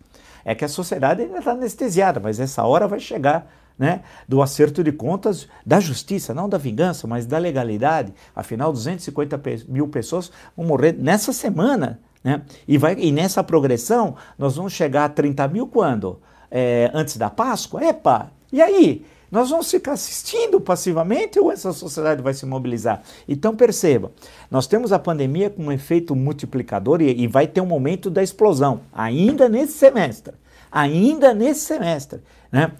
É 0.44 0.54
que 0.54 0.64
a 0.64 0.68
sociedade 0.68 1.22
ainda 1.22 1.38
está 1.38 1.52
anestesiada, 1.52 2.20
mas 2.20 2.40
essa 2.40 2.64
hora 2.64 2.86
vai 2.86 3.00
chegar. 3.00 3.46
Né, 3.76 4.02
do 4.28 4.40
acerto 4.40 4.84
de 4.84 4.92
contas 4.92 5.48
da 5.66 5.80
justiça, 5.80 6.32
não 6.32 6.48
da 6.48 6.56
vingança, 6.56 7.08
mas 7.08 7.26
da 7.26 7.38
legalidade. 7.38 8.14
Afinal, 8.32 8.72
250 8.72 9.42
mil 9.66 9.88
pessoas 9.88 10.30
vão 10.56 10.64
morrer 10.64 10.92
nessa 10.92 11.32
semana 11.32 11.98
né? 12.24 12.42
E, 12.66 12.78
vai, 12.78 12.96
e 12.98 13.12
nessa 13.12 13.44
progressão, 13.44 14.16
nós 14.38 14.56
vamos 14.56 14.72
chegar 14.72 15.04
a 15.04 15.08
30 15.10 15.46
mil 15.48 15.66
quando? 15.68 16.18
É, 16.50 16.90
antes 16.94 17.18
da 17.18 17.28
Páscoa? 17.28 17.84
Epa! 17.84 18.30
E 18.50 18.62
aí? 18.62 19.04
Nós 19.30 19.50
vamos 19.50 19.68
ficar 19.68 19.92
assistindo 19.92 20.60
passivamente 20.60 21.40
ou 21.40 21.50
essa 21.50 21.72
sociedade 21.72 22.22
vai 22.22 22.32
se 22.32 22.46
mobilizar? 22.46 23.02
Então 23.28 23.56
perceba, 23.56 24.12
nós 24.48 24.68
temos 24.68 24.92
a 24.92 24.98
pandemia 24.98 25.50
com 25.50 25.64
um 25.64 25.72
efeito 25.72 26.14
multiplicador 26.14 27.02
e, 27.02 27.22
e 27.22 27.26
vai 27.26 27.48
ter 27.48 27.60
um 27.60 27.66
momento 27.66 28.08
da 28.08 28.22
explosão, 28.22 28.82
ainda 28.92 29.48
nesse 29.48 29.72
semestre. 29.72 30.34
Ainda 30.70 31.34
nesse 31.34 31.60
semestre. 31.60 32.20
Né? 32.52 32.70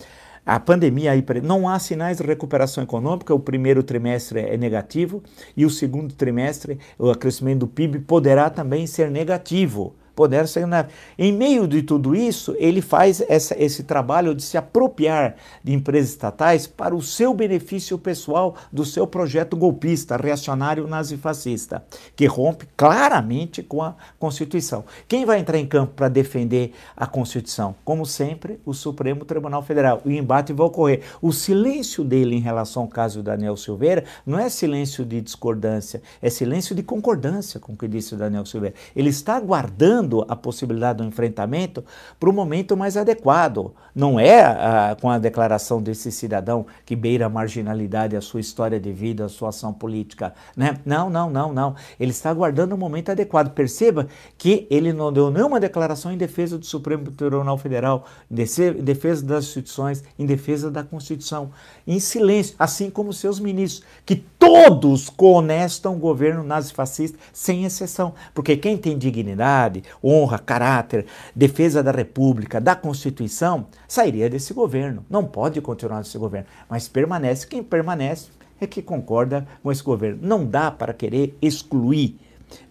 A 0.47 0.61
pandemia 0.61 1.13
aí, 1.13 1.25
não 1.43 1.69
há 1.69 1.79
sinais 1.79 2.19
de 2.19 2.23
recuperação 2.23 2.85
econômica, 2.85 3.35
o 3.35 3.41
primeiro 3.41 3.83
trimestre 3.83 4.41
é 4.41 4.57
negativo 4.57 5.23
e 5.57 5.65
o 5.65 5.71
segundo 5.71 6.15
trimestre, 6.15 6.79
o 6.99 7.15
crescimento 7.15 7.61
do 7.61 7.69
PIB 7.69 8.01
poderá 8.01 8.51
também 8.51 8.87
ser 8.87 9.11
negativo. 9.11 9.95
Puderam 10.15 10.47
sair 10.47 10.67
na... 10.67 10.87
Em 11.19 11.33
meio 11.33 11.67
de 11.67 11.83
tudo 11.83 12.15
isso, 12.15 12.55
ele 12.59 12.81
faz 12.81 13.23
essa, 13.29 13.61
esse 13.61 13.83
trabalho 13.83 14.35
de 14.35 14.43
se 14.43 14.57
apropriar 14.57 15.37
de 15.63 15.73
empresas 15.73 16.11
estatais 16.11 16.67
para 16.67 16.95
o 16.95 17.03
seu 17.03 17.35
benefício 17.35 17.99
pessoal 17.99 18.55
do 18.73 18.85
seu 18.85 19.07
projeto 19.07 19.57
golpista, 19.57 20.17
reacionário 20.17 20.87
nazifascista, 20.87 21.85
que 22.15 22.27
rompe 22.27 22.67
claramente 22.77 23.63
com 23.63 23.83
a 23.83 23.95
Constituição. 24.19 24.85
Quem 25.09 25.25
vai 25.25 25.39
entrar 25.39 25.59
em 25.59 25.67
campo 25.67 25.95
para 25.95 26.09
defender 26.09 26.73
a 26.97 27.07
Constituição? 27.07 27.75
Como 27.85 28.07
sempre, 28.07 28.61
o 28.65 28.75
Supremo 28.75 29.25
Tribunal 29.25 29.63
Federal. 29.63 30.03
O 30.05 30.11
embate 30.11 30.53
vai 30.53 30.67
ocorrer. 30.67 31.03
O 31.21 31.33
silêncio 31.33 32.05
dele 32.05 32.37
em 32.37 32.41
relação 32.41 32.83
ao 32.83 32.89
caso 32.89 33.23
Daniel 33.23 33.57
Silveira 33.57 34.05
não 34.27 34.39
é 34.39 34.49
silêncio 34.49 35.05
de 35.05 35.21
discordância, 35.21 36.03
é 36.21 36.31
silêncio 36.31 36.75
de 36.75 36.83
concordância 36.83 37.59
com 37.59 37.73
o 37.73 37.77
que 37.77 37.89
disse 37.89 38.15
o 38.15 38.19
Daniel 38.19 38.47
Silveira. 38.47 38.77
Ele 38.95 39.09
está 39.09 39.37
aguardando 39.37 40.04
a 40.29 40.37
possibilidade 40.37 40.99
do 40.99 41.05
enfrentamento 41.05 41.85
para 42.19 42.29
o 42.29 42.33
momento 42.33 42.77
mais 42.77 42.97
adequado. 42.97 43.73
Não 43.95 44.19
é 44.19 44.41
ah, 44.43 44.97
com 45.01 45.09
a 45.09 45.19
declaração 45.19 45.81
desse 45.81 46.11
cidadão 46.11 46.67
que 46.85 46.97
beira 46.97 47.27
a 47.27 47.29
marginalidade, 47.29 48.17
a 48.17 48.21
sua 48.21 48.41
história 48.41 48.81
de 48.81 48.93
vida, 48.93 49.25
a 49.25 49.29
sua 49.29 49.51
ação 49.51 49.73
política. 49.73 50.35
Né? 50.57 50.79
Não, 50.85 51.09
não, 51.09 51.31
não, 51.31 51.53
não. 51.53 51.75
Ele 51.99 52.11
está 52.11 52.31
aguardando 52.31 52.75
o 52.75 52.79
momento 52.79 53.11
adequado. 53.11 53.53
Perceba 53.53 54.09
que 54.37 54.67
ele 54.71 54.93
não 54.93 55.13
deu 55.13 55.31
nenhuma 55.31 55.61
declaração 55.61 56.13
em 56.13 56.17
defesa 56.17 56.59
do 56.59 56.67
Supremo 56.67 57.11
Tribunal 57.11 57.57
Federal, 57.59 58.05
em 58.31 58.35
defesa 58.35 59.25
das 59.25 59.45
instituições, 59.45 60.03
em 60.19 60.27
defesa 60.27 60.71
da 60.71 60.83
Constituição. 60.83 61.51
Em 61.87 62.01
silêncio, 62.01 62.55
assim 62.59 62.91
como 62.91 63.13
seus 63.13 63.39
ministros, 63.39 63.85
que 64.05 64.17
todos 64.17 65.09
conestam 65.09 65.95
o 65.95 65.99
governo 65.99 66.43
nazifascista, 66.43 67.19
sem 67.33 67.65
exceção. 67.65 68.15
Porque 68.35 68.57
quem 68.57 68.77
tem 68.77 68.99
dignidade, 68.99 69.83
honra, 70.03 70.39
caráter, 70.39 71.07
defesa 71.35 71.83
da 71.83 71.91
República, 71.91 72.61
da 72.61 72.75
Constituição, 72.75 73.67
sairia 73.87 74.29
desse 74.29 74.55
governo. 74.55 75.05
Não 75.09 75.25
pode 75.25 75.61
continuar 75.61 75.99
nesse 75.99 76.19
governo. 76.19 76.47
Mas 76.69 76.89
permanece 76.89 77.47
quem 77.47 77.63
permanece 77.63 78.29
é 78.61 78.67
que 78.67 78.83
concorda 78.83 79.47
com 79.63 79.71
esse 79.71 79.83
governo. 79.83 80.19
Não 80.23 80.45
dá 80.45 80.71
para 80.71 80.93
querer 80.93 81.37
excluir 81.41 82.19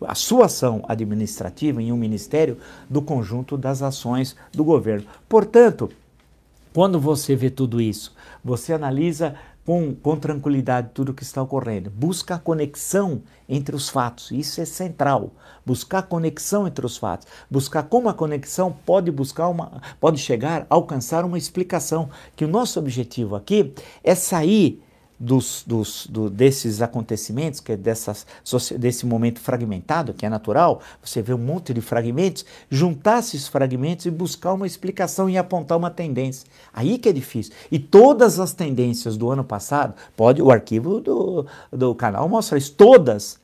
a 0.02 0.16
sua 0.16 0.46
ação 0.46 0.84
administrativa 0.88 1.82
em 1.82 1.92
um 1.92 1.98
ministério 1.98 2.58
do 2.90 3.02
conjunto 3.02 3.58
das 3.58 3.82
ações 3.82 4.36
do 4.52 4.64
governo. 4.64 5.06
Portanto, 5.28 5.90
quando 6.74 7.00
você 7.00 7.36
vê 7.36 7.50
tudo 7.50 7.80
isso, 7.80 8.16
você 8.44 8.74
analisa 8.74 9.36
com, 9.66 9.96
com 9.96 10.16
tranquilidade 10.18 10.90
tudo 10.94 11.10
o 11.10 11.14
que 11.14 11.24
está 11.24 11.42
ocorrendo. 11.42 11.90
Busca 11.90 12.36
a 12.36 12.40
conexão 12.40 13.22
entre 13.48 13.76
os 13.76 13.90
fatos, 13.90 14.32
isso 14.32 14.60
é 14.62 14.66
central. 14.66 15.32
Buscar 15.66 16.04
conexão 16.04 16.68
entre 16.68 16.86
os 16.86 16.98
fatos, 16.98 17.28
buscar 17.50 17.84
como 17.84 18.10
a 18.10 18.14
conexão 18.14 18.76
pode 18.86 19.10
buscar 19.12 19.48
uma, 19.48 19.82
pode 20.00 20.20
chegar, 20.20 20.66
alcançar 20.70 21.24
uma 21.24 21.38
explicação. 21.38 22.10
Que 22.36 22.46
o 22.46 22.50
nosso 22.50 22.80
objetivo 22.80 23.36
aqui 23.36 23.74
é 24.04 24.16
sair 24.16 24.82
dos, 25.24 25.64
dos, 25.66 26.06
do, 26.08 26.30
desses 26.30 26.82
acontecimentos, 26.82 27.62
que 27.62 27.72
é 27.72 27.78
dessas, 27.78 28.28
desse 28.78 29.06
momento 29.06 29.40
fragmentado, 29.40 30.14
que 30.14 30.26
é 30.26 30.30
natural, 30.30 30.82
você 31.02 31.22
vê 31.22 31.34
um 31.34 31.38
monte 31.38 31.74
de 31.74 31.80
fragmentos, 31.80 32.46
juntar 32.70 33.20
esses 33.20 33.48
fragmentos 33.48 34.06
e 34.06 34.12
buscar 34.12 34.54
uma 34.54 34.68
explicação 34.68 35.30
e 35.30 35.38
apontar 35.38 35.78
uma 35.78 35.90
tendência. 35.90 36.48
Aí 36.74 36.98
que 36.98 37.08
é 37.08 37.14
difícil. 37.14 37.54
E 37.72 37.80
todas 37.80 38.40
as 38.40 38.54
tendências 38.54 39.16
do 39.16 39.32
ano 39.32 39.44
passado, 39.44 39.94
pode 40.16 40.42
o 40.42 40.52
arquivo 40.52 41.00
do, 41.00 41.46
do 41.72 41.96
canal 41.96 42.28
mostra 42.28 42.58
isso, 42.58 42.74
todas 42.74 43.40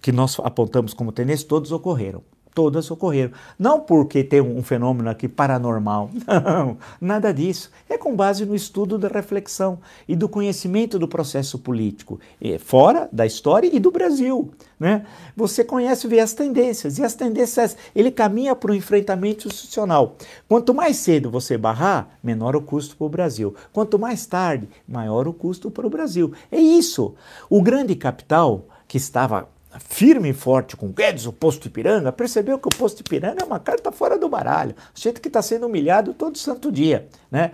que 0.00 0.12
nós 0.12 0.38
apontamos 0.40 0.94
como 0.94 1.10
tendência, 1.10 1.48
todos 1.48 1.72
ocorreram 1.72 2.22
todas 2.54 2.90
ocorreram. 2.90 3.32
Não 3.58 3.80
porque 3.80 4.22
tem 4.22 4.40
um 4.40 4.62
fenômeno 4.62 5.10
aqui 5.10 5.28
paranormal, 5.28 6.10
não, 6.26 6.78
nada 7.00 7.32
disso. 7.32 7.70
É 7.88 7.98
com 7.98 8.14
base 8.14 8.46
no 8.46 8.54
estudo 8.54 8.96
da 8.96 9.08
reflexão 9.08 9.78
e 10.06 10.14
do 10.14 10.28
conhecimento 10.28 10.98
do 10.98 11.08
processo 11.08 11.58
político, 11.58 12.20
fora 12.60 13.08
da 13.12 13.26
história 13.26 13.68
e 13.72 13.80
do 13.80 13.90
Brasil. 13.90 14.50
Né? 14.78 15.04
Você 15.36 15.64
conhece, 15.64 16.06
vê 16.06 16.20
as 16.20 16.34
tendências, 16.34 16.98
e 16.98 17.04
as 17.04 17.14
tendências, 17.14 17.76
ele 17.94 18.10
caminha 18.10 18.54
para 18.54 18.70
o 18.70 18.74
enfrentamento 18.74 19.48
institucional. 19.48 20.16
Quanto 20.48 20.74
mais 20.74 20.96
cedo 20.96 21.30
você 21.30 21.56
barrar, 21.56 22.18
menor 22.22 22.54
o 22.54 22.62
custo 22.62 22.96
para 22.96 23.06
o 23.06 23.10
Brasil. 23.10 23.54
Quanto 23.72 23.98
mais 23.98 24.26
tarde, 24.26 24.68
maior 24.86 25.26
o 25.26 25.32
custo 25.32 25.70
para 25.70 25.86
o 25.86 25.90
Brasil. 25.90 26.32
É 26.50 26.58
isso. 26.58 27.14
O 27.48 27.62
grande 27.62 27.94
capital 27.94 28.66
que 28.86 28.96
estava 28.96 29.48
firme 29.78 30.30
e 30.30 30.32
forte 30.32 30.76
com 30.76 30.88
Guedes, 30.88 31.26
o 31.26 31.32
posto 31.32 31.66
Ipiranga, 31.66 32.12
percebeu 32.12 32.58
que 32.58 32.68
o 32.68 32.76
posto 32.76 33.00
Ipiranga 33.00 33.42
é 33.42 33.44
uma 33.44 33.58
carta 33.58 33.90
fora 33.90 34.18
do 34.18 34.28
baralho, 34.28 34.74
gente 34.94 35.20
que 35.20 35.28
está 35.28 35.40
sendo 35.42 35.66
humilhado 35.66 36.14
todo 36.14 36.36
santo 36.38 36.70
dia, 36.70 37.08
né? 37.30 37.52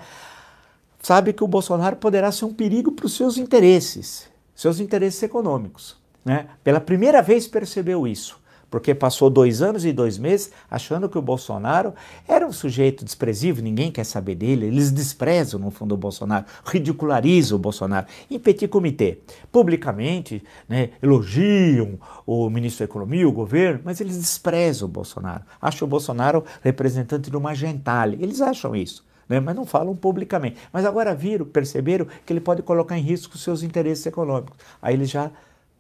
Sabe 1.03 1.33
que 1.33 1.45
o 1.45 1.49
Bolsonaro 1.49 1.97
poderá 1.97 2.31
ser 2.31 2.45
um 2.45 2.53
perigo 2.53 2.93
para 2.93 3.07
os 3.07 3.17
seus 3.17 3.39
interesses, 3.39 4.29
seus 4.55 4.81
interesses 4.81 5.23
econômicos, 5.23 5.97
né? 6.25 6.49
Pela 6.65 6.81
primeira 6.81 7.23
vez 7.23 7.47
percebeu 7.47 8.07
isso 8.07 8.40
porque 8.71 8.95
passou 8.95 9.29
dois 9.29 9.61
anos 9.61 9.85
e 9.85 9.93
dois 9.93 10.17
meses 10.17 10.53
achando 10.71 11.09
que 11.09 11.19
o 11.19 11.23
Bolsonaro 11.23 11.93
era 12.27 12.47
um 12.47 12.53
sujeito 12.53 13.05
desprezível, 13.05 13.63
ninguém 13.63 13.91
quer 13.91 14.05
saber 14.05 14.37
dele, 14.37 14.67
eles 14.67 14.91
desprezam 14.91 15.59
no 15.59 15.71
fundo 15.71 15.95
o 15.95 15.99
Bolsonaro, 15.99 16.47
ridicularizam 16.65 17.57
o 17.57 17.61
Bolsonaro. 17.61 18.07
Em 18.31 18.39
petit 18.39 18.69
comité, 18.69 19.19
publicamente, 19.51 20.43
né, 20.69 20.91
elogiam 21.03 21.99
o 22.25 22.49
ministro 22.49 22.87
da 22.87 22.91
Economia, 22.91 23.29
o 23.29 23.33
governo, 23.33 23.81
mas 23.85 24.01
eles 24.01 24.17
desprezam 24.17 24.87
o 24.87 24.91
Bolsonaro, 24.91 25.43
acham 25.61 25.87
o 25.87 25.91
Bolsonaro 25.91 26.45
representante 26.63 27.31
de 27.31 27.37
uma 27.37 27.55
gentalha, 27.55 28.17
eles 28.21 28.41
acham 28.41 28.77
isso. 28.77 29.09
Né, 29.29 29.39
mas 29.39 29.55
não 29.55 29.65
falam 29.65 29.95
publicamente. 29.95 30.57
Mas 30.73 30.85
agora 30.85 31.15
viram, 31.15 31.47
perceberam 31.47 32.05
que 32.27 32.33
ele 32.33 32.41
pode 32.41 32.63
colocar 32.63 32.99
em 32.99 33.01
risco 33.01 33.39
seus 33.39 33.63
interesses 33.63 34.05
econômicos. 34.05 34.57
Aí 34.83 34.93
eles 34.93 35.09
já 35.09 35.31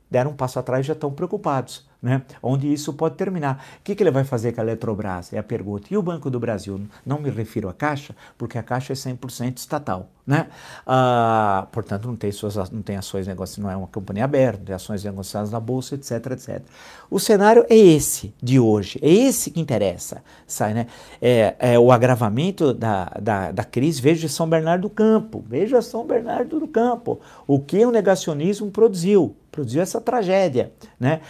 deram 0.08 0.30
um 0.30 0.34
passo 0.34 0.60
atrás 0.60 0.86
e 0.86 0.86
já 0.86 0.92
estão 0.92 1.10
preocupados 1.10 1.89
né? 2.02 2.22
onde 2.42 2.72
isso 2.72 2.92
pode 2.92 3.16
terminar. 3.16 3.64
O 3.80 3.84
que, 3.84 3.94
que 3.94 4.02
ele 4.02 4.10
vai 4.10 4.24
fazer 4.24 4.52
com 4.52 4.60
a 4.60 4.64
Eletrobras? 4.64 5.32
É 5.32 5.38
a 5.38 5.42
pergunta. 5.42 5.88
E 5.90 5.96
o 5.96 6.02
Banco 6.02 6.30
do 6.30 6.40
Brasil? 6.40 6.80
Não 7.04 7.20
me 7.20 7.30
refiro 7.30 7.68
à 7.68 7.74
Caixa, 7.74 8.14
porque 8.38 8.58
a 8.58 8.62
Caixa 8.62 8.92
é 8.92 8.96
100% 8.96 9.58
estatal. 9.58 10.10
Né? 10.26 10.46
Ah, 10.86 11.66
portanto, 11.72 12.06
não 12.06 12.14
tem, 12.14 12.30
suas, 12.30 12.54
não 12.70 12.82
tem 12.82 12.96
ações 12.96 13.26
negociadas, 13.26 13.64
não 13.64 13.70
é 13.70 13.76
uma 13.76 13.88
companhia 13.88 14.24
aberta, 14.24 14.62
tem 14.64 14.74
ações 14.74 15.02
negociadas 15.02 15.50
na 15.50 15.58
Bolsa, 15.58 15.96
etc, 15.96 16.24
etc. 16.32 16.62
O 17.10 17.18
cenário 17.18 17.66
é 17.68 17.76
esse 17.76 18.32
de 18.40 18.60
hoje, 18.60 19.00
é 19.02 19.10
esse 19.10 19.50
que 19.50 19.60
interessa. 19.60 20.22
Sai, 20.46 20.72
né? 20.72 20.86
é, 21.20 21.56
é 21.58 21.78
o 21.78 21.90
agravamento 21.90 22.72
da, 22.72 23.06
da, 23.20 23.50
da 23.50 23.64
crise. 23.64 24.00
Veja 24.00 24.28
São 24.28 24.48
Bernardo 24.48 24.82
do 24.82 24.90
Campo, 24.90 25.44
veja 25.46 25.82
São 25.82 26.06
Bernardo 26.06 26.60
do 26.60 26.68
Campo. 26.68 27.20
O 27.46 27.58
que 27.58 27.84
o 27.84 27.90
negacionismo 27.90 28.70
produziu? 28.70 29.34
Produziu 29.50 29.82
essa 29.82 30.00
tragédia. 30.00 30.72
Né? 30.98 31.20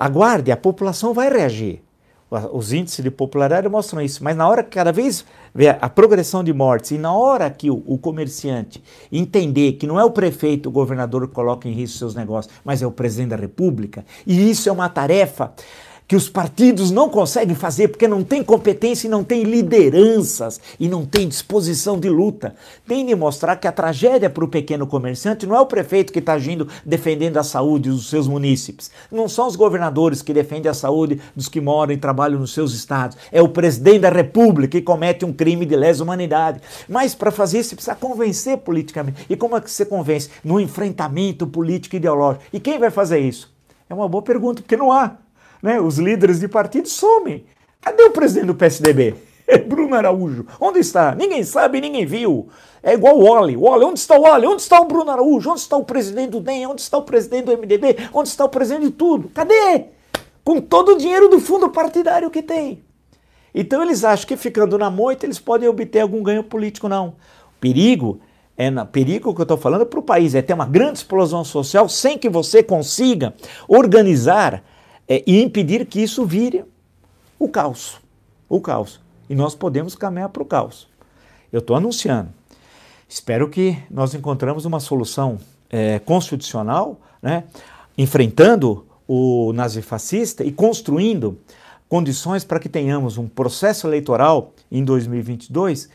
Aguarde, 0.00 0.50
a 0.50 0.56
população 0.56 1.12
vai 1.12 1.28
reagir. 1.28 1.82
Os 2.54 2.72
índices 2.72 3.04
de 3.04 3.10
popularidade 3.10 3.68
mostram 3.68 4.00
isso, 4.00 4.24
mas 4.24 4.34
na 4.34 4.48
hora 4.48 4.62
que 4.62 4.70
cada 4.70 4.90
vez 4.90 5.26
vê 5.54 5.68
a 5.68 5.90
progressão 5.90 6.42
de 6.42 6.54
mortes 6.54 6.92
e 6.92 6.96
na 6.96 7.12
hora 7.12 7.50
que 7.50 7.70
o, 7.70 7.82
o, 7.84 7.98
comerciante 7.98 8.82
entender 9.12 9.72
que 9.72 9.86
não 9.86 10.00
é 10.00 10.04
o 10.04 10.10
prefeito, 10.10 10.70
o 10.70 10.72
governador 10.72 11.28
que 11.28 11.34
coloca 11.34 11.68
em 11.68 11.72
risco 11.72 11.98
seus 11.98 12.14
negócios, 12.14 12.54
mas 12.64 12.80
é 12.80 12.86
o 12.86 12.90
presidente 12.90 13.30
da 13.30 13.36
república, 13.36 14.06
e 14.26 14.48
isso 14.48 14.70
é 14.70 14.72
uma 14.72 14.88
tarefa 14.88 15.52
que 16.10 16.16
os 16.16 16.28
partidos 16.28 16.90
não 16.90 17.08
conseguem 17.08 17.54
fazer 17.54 17.86
porque 17.86 18.08
não 18.08 18.24
tem 18.24 18.42
competência 18.42 19.06
e 19.06 19.10
não 19.10 19.22
tem 19.22 19.44
lideranças 19.44 20.60
e 20.80 20.88
não 20.88 21.06
tem 21.06 21.28
disposição 21.28 22.00
de 22.00 22.08
luta. 22.08 22.56
Tem 22.84 23.06
de 23.06 23.14
mostrar 23.14 23.54
que 23.54 23.68
a 23.68 23.70
tragédia 23.70 24.28
para 24.28 24.44
o 24.44 24.48
pequeno 24.48 24.88
comerciante 24.88 25.46
não 25.46 25.54
é 25.54 25.60
o 25.60 25.66
prefeito 25.66 26.12
que 26.12 26.18
está 26.18 26.32
agindo 26.32 26.66
defendendo 26.84 27.36
a 27.36 27.44
saúde 27.44 27.90
dos 27.90 28.10
seus 28.10 28.26
munícipes. 28.26 28.90
Não 29.08 29.28
são 29.28 29.46
os 29.46 29.54
governadores 29.54 30.20
que 30.20 30.34
defendem 30.34 30.68
a 30.68 30.74
saúde 30.74 31.20
dos 31.36 31.48
que 31.48 31.60
moram 31.60 31.92
e 31.92 31.96
trabalham 31.96 32.40
nos 32.40 32.52
seus 32.52 32.74
estados. 32.74 33.16
É 33.30 33.40
o 33.40 33.48
presidente 33.48 34.00
da 34.00 34.10
república 34.10 34.80
que 34.80 34.82
comete 34.82 35.24
um 35.24 35.32
crime 35.32 35.64
de 35.64 35.76
lesa 35.76 36.02
humanidade. 36.02 36.60
Mas 36.88 37.14
para 37.14 37.30
fazer 37.30 37.60
isso, 37.60 37.76
precisa 37.76 37.94
convencer 37.94 38.58
politicamente. 38.58 39.26
E 39.30 39.36
como 39.36 39.56
é 39.56 39.60
que 39.60 39.70
você 39.70 39.86
convence? 39.86 40.28
No 40.42 40.58
enfrentamento 40.58 41.46
político 41.46 41.94
e 41.94 41.98
ideológico. 41.98 42.46
E 42.52 42.58
quem 42.58 42.80
vai 42.80 42.90
fazer 42.90 43.20
isso? 43.20 43.48
É 43.88 43.94
uma 43.94 44.08
boa 44.08 44.22
pergunta, 44.22 44.60
porque 44.60 44.76
não 44.76 44.90
há 44.90 45.16
né, 45.62 45.80
os 45.80 45.98
líderes 45.98 46.40
de 46.40 46.48
partido 46.48 46.88
somem. 46.88 47.44
Cadê 47.80 48.02
o 48.02 48.10
presidente 48.10 48.46
do 48.46 48.54
PSDB? 48.54 49.14
Bruno 49.66 49.94
Araújo. 49.94 50.46
Onde 50.60 50.78
está? 50.78 51.14
Ninguém 51.14 51.42
sabe, 51.42 51.80
ninguém 51.80 52.06
viu. 52.06 52.48
É 52.82 52.94
igual 52.94 53.18
o 53.18 53.24
Oli. 53.24 53.56
O 53.56 53.62
Oli, 53.62 53.84
onde 53.84 53.98
está 53.98 54.18
o 54.18 54.22
Oli? 54.22 54.46
Onde 54.46 54.62
está 54.62 54.80
o 54.80 54.86
Bruno 54.86 55.10
Araújo? 55.10 55.50
Onde 55.50 55.60
está 55.60 55.76
o 55.76 55.84
presidente 55.84 56.30
do 56.30 56.40
DEM? 56.40 56.66
Onde 56.66 56.80
está 56.80 56.96
o 56.96 57.02
presidente 57.02 57.44
do 57.44 57.56
MDB? 57.56 57.96
Onde 58.12 58.28
está 58.28 58.44
o 58.44 58.48
presidente 58.48 58.86
de 58.86 58.92
tudo? 58.92 59.28
Cadê? 59.34 59.86
Com 60.44 60.60
todo 60.60 60.92
o 60.92 60.98
dinheiro 60.98 61.28
do 61.28 61.40
fundo 61.40 61.68
partidário 61.70 62.30
que 62.30 62.42
tem. 62.42 62.82
Então 63.54 63.82
eles 63.82 64.04
acham 64.04 64.26
que 64.26 64.36
ficando 64.36 64.78
na 64.78 64.90
moita 64.90 65.26
eles 65.26 65.38
podem 65.38 65.68
obter 65.68 66.00
algum 66.00 66.22
ganho 66.22 66.44
político, 66.44 66.88
não. 66.88 67.08
O 67.08 67.60
perigo 67.60 68.20
é 68.56 68.70
na, 68.70 68.84
perigo 68.84 69.34
que 69.34 69.40
eu 69.40 69.44
estou 69.44 69.56
falando 69.56 69.84
para 69.84 69.98
o 69.98 70.02
país 70.02 70.34
é 70.34 70.42
ter 70.42 70.54
uma 70.54 70.66
grande 70.66 70.98
explosão 70.98 71.44
social 71.44 71.88
sem 71.88 72.16
que 72.16 72.28
você 72.28 72.62
consiga 72.62 73.34
organizar 73.66 74.62
é, 75.10 75.24
e 75.26 75.42
impedir 75.42 75.84
que 75.86 76.00
isso 76.00 76.24
vire 76.24 76.64
o 77.36 77.48
caos. 77.48 78.00
O 78.48 78.60
caos. 78.60 79.00
E 79.28 79.34
nós 79.34 79.56
podemos 79.56 79.96
caminhar 79.96 80.28
para 80.28 80.42
o 80.42 80.46
caos. 80.46 80.86
Eu 81.52 81.58
estou 81.58 81.74
anunciando. 81.74 82.30
Espero 83.08 83.48
que 83.50 83.76
nós 83.90 84.14
encontramos 84.14 84.64
uma 84.64 84.78
solução 84.78 85.40
é, 85.68 85.98
constitucional, 85.98 87.00
né, 87.20 87.42
enfrentando 87.98 88.86
o 89.08 89.52
nazifascista 89.52 90.44
e 90.44 90.52
construindo 90.52 91.36
condições 91.88 92.44
para 92.44 92.60
que 92.60 92.68
tenhamos 92.68 93.18
um 93.18 93.26
processo 93.26 93.88
eleitoral 93.88 94.52
em 94.70 94.84
2022 94.84 95.90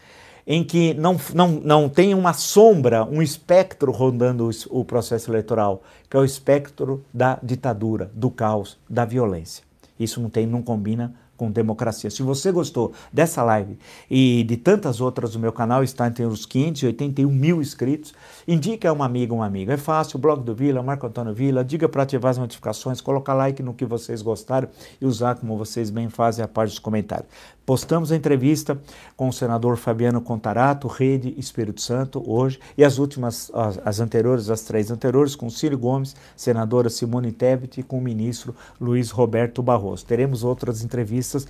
em 0.47 0.63
que 0.63 0.93
não, 0.93 1.19
não, 1.33 1.51
não 1.51 1.89
tenha 1.89 2.15
uma 2.15 2.33
sombra, 2.33 3.03
um 3.03 3.21
espectro 3.21 3.91
rondando 3.91 4.49
o, 4.49 4.79
o 4.79 4.85
processo 4.85 5.31
eleitoral, 5.31 5.81
que 6.09 6.15
é 6.15 6.19
o 6.19 6.25
espectro 6.25 7.03
da 7.13 7.39
ditadura, 7.41 8.11
do 8.13 8.29
caos, 8.29 8.77
da 8.89 9.05
violência. 9.05 9.63
Isso 9.99 10.21
não 10.21 10.29
tem, 10.29 10.45
não 10.45 10.61
combina 10.61 11.13
com 11.37 11.51
democracia. 11.51 12.09
Se 12.09 12.21
você 12.21 12.51
gostou 12.51 12.93
dessa 13.11 13.43
live 13.43 13.77
e 14.09 14.43
de 14.43 14.57
tantas 14.57 15.01
outras 15.01 15.33
do 15.33 15.39
meu 15.39 15.51
canal, 15.51 15.83
está 15.83 16.07
entre 16.07 16.25
os 16.25 16.45
581 16.45 17.29
mil 17.29 17.61
inscritos, 17.61 18.13
indique 18.47 18.87
a 18.87 18.93
uma 18.93 19.05
amiga, 19.05 19.33
um 19.33 19.41
amigo. 19.41 19.71
É 19.71 19.77
fácil, 19.77 20.19
blog 20.19 20.43
do 20.43 20.53
Vila, 20.53 20.83
Marco 20.83 21.07
Antônio 21.07 21.33
Vila, 21.33 21.63
diga 21.63 21.89
para 21.89 22.03
ativar 22.03 22.31
as 22.31 22.37
notificações, 22.37 23.01
colocar 23.01 23.33
like 23.33 23.61
no 23.63 23.73
que 23.73 23.85
vocês 23.85 24.21
gostaram 24.21 24.67
e 25.01 25.05
usar 25.05 25.35
como 25.35 25.57
vocês 25.57 25.89
bem 25.89 26.09
fazem 26.09 26.43
a 26.43 26.47
parte 26.47 26.71
dos 26.71 26.79
comentários. 26.79 27.27
Postamos 27.65 28.11
a 28.11 28.15
entrevista 28.15 28.79
com 29.17 29.27
o 29.27 29.33
senador 29.33 29.75
Fabiano 29.75 30.21
Contarato, 30.21 30.87
Rede 30.87 31.33
Espírito 31.35 31.81
Santo, 31.81 32.23
hoje, 32.25 32.59
e 32.77 32.83
as 32.83 32.99
últimas, 32.99 33.51
as, 33.55 33.79
as 33.83 33.99
anteriores, 33.99 34.51
as 34.51 34.61
três 34.61 34.91
anteriores, 34.91 35.35
com 35.35 35.49
Círio 35.49 35.77
Gomes, 35.77 36.15
senadora 36.35 36.89
Simone 36.89 37.31
Tebet 37.31 37.79
e 37.79 37.83
com 37.83 37.97
o 37.97 38.01
ministro 38.01 38.55
Luiz 38.79 39.09
Roberto 39.09 39.63
Barroso. 39.63 40.05
Teremos 40.05 40.43
outras 40.43 40.83
entrevistas 40.83 41.47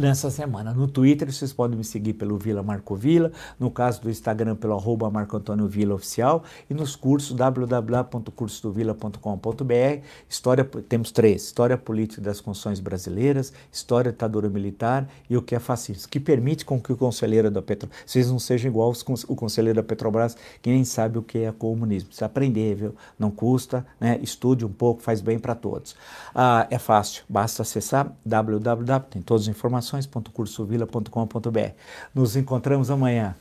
nessa 0.00 0.30
semana. 0.30 0.72
No 0.72 0.88
Twitter 0.88 1.30
vocês 1.30 1.52
podem 1.52 1.76
me 1.76 1.84
seguir 1.84 2.14
pelo 2.14 2.38
Vila 2.38 2.62
Marco 2.62 2.96
Vila, 2.96 3.30
no 3.58 3.70
caso 3.70 4.00
do 4.00 4.08
Instagram 4.10 4.56
pelo 4.56 4.72
arroba 4.74 5.10
Marco 5.10 5.36
Antônio 5.36 5.68
Vila 5.68 5.94
Oficial 5.94 6.42
e 6.68 6.74
nos 6.74 6.96
cursos 6.96 7.36
www.cursodovila.com.br. 7.36 10.04
História, 10.28 10.64
temos 10.88 11.12
três, 11.12 11.44
História 11.44 11.76
Política 11.76 12.22
das 12.22 12.40
Constituições 12.40 12.80
Brasileiras, 12.80 13.52
História 13.70 14.10
Ditadura 14.10 14.48
Militar 14.48 15.06
e 15.28 15.36
o 15.36 15.42
que 15.42 15.54
é 15.54 15.58
fascismo, 15.58 16.08
que 16.08 16.18
permite 16.18 16.64
com 16.64 16.80
que 16.80 16.90
o 16.92 16.96
conselheiro 16.96 17.50
da 17.50 17.60
Petrobras, 17.60 18.00
vocês 18.06 18.30
não 18.30 18.38
sejam 18.38 18.70
igual 18.70 18.94
o 19.28 19.36
conselheiro 19.36 19.76
da 19.76 19.82
Petrobras, 19.82 20.34
que 20.62 20.70
nem 20.70 20.82
sabe 20.84 21.18
o 21.18 21.22
que 21.22 21.36
é 21.38 21.52
comunismo. 21.52 22.08
Precisa 22.08 22.24
aprender, 22.26 22.74
viu? 22.74 22.94
Não 23.18 23.30
custa, 23.30 23.86
né? 24.00 24.18
Estude 24.22 24.64
um 24.64 24.72
pouco, 24.72 25.02
faz 25.02 25.20
bem 25.20 25.38
para 25.38 25.54
todos. 25.54 25.94
Ah, 26.34 26.66
é 26.70 26.78
fácil, 26.78 27.24
basta 27.28 27.60
acessar 27.62 28.10
www, 28.24 29.00
tem 29.10 29.20
todas 29.20 29.42
as 29.42 29.48
informações 29.48 29.89
informações.cursovila.com.br. 29.98 31.74
Nos 32.14 32.36
encontramos 32.36 32.90
amanhã. 32.90 33.34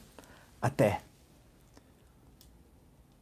Até! 0.62 1.09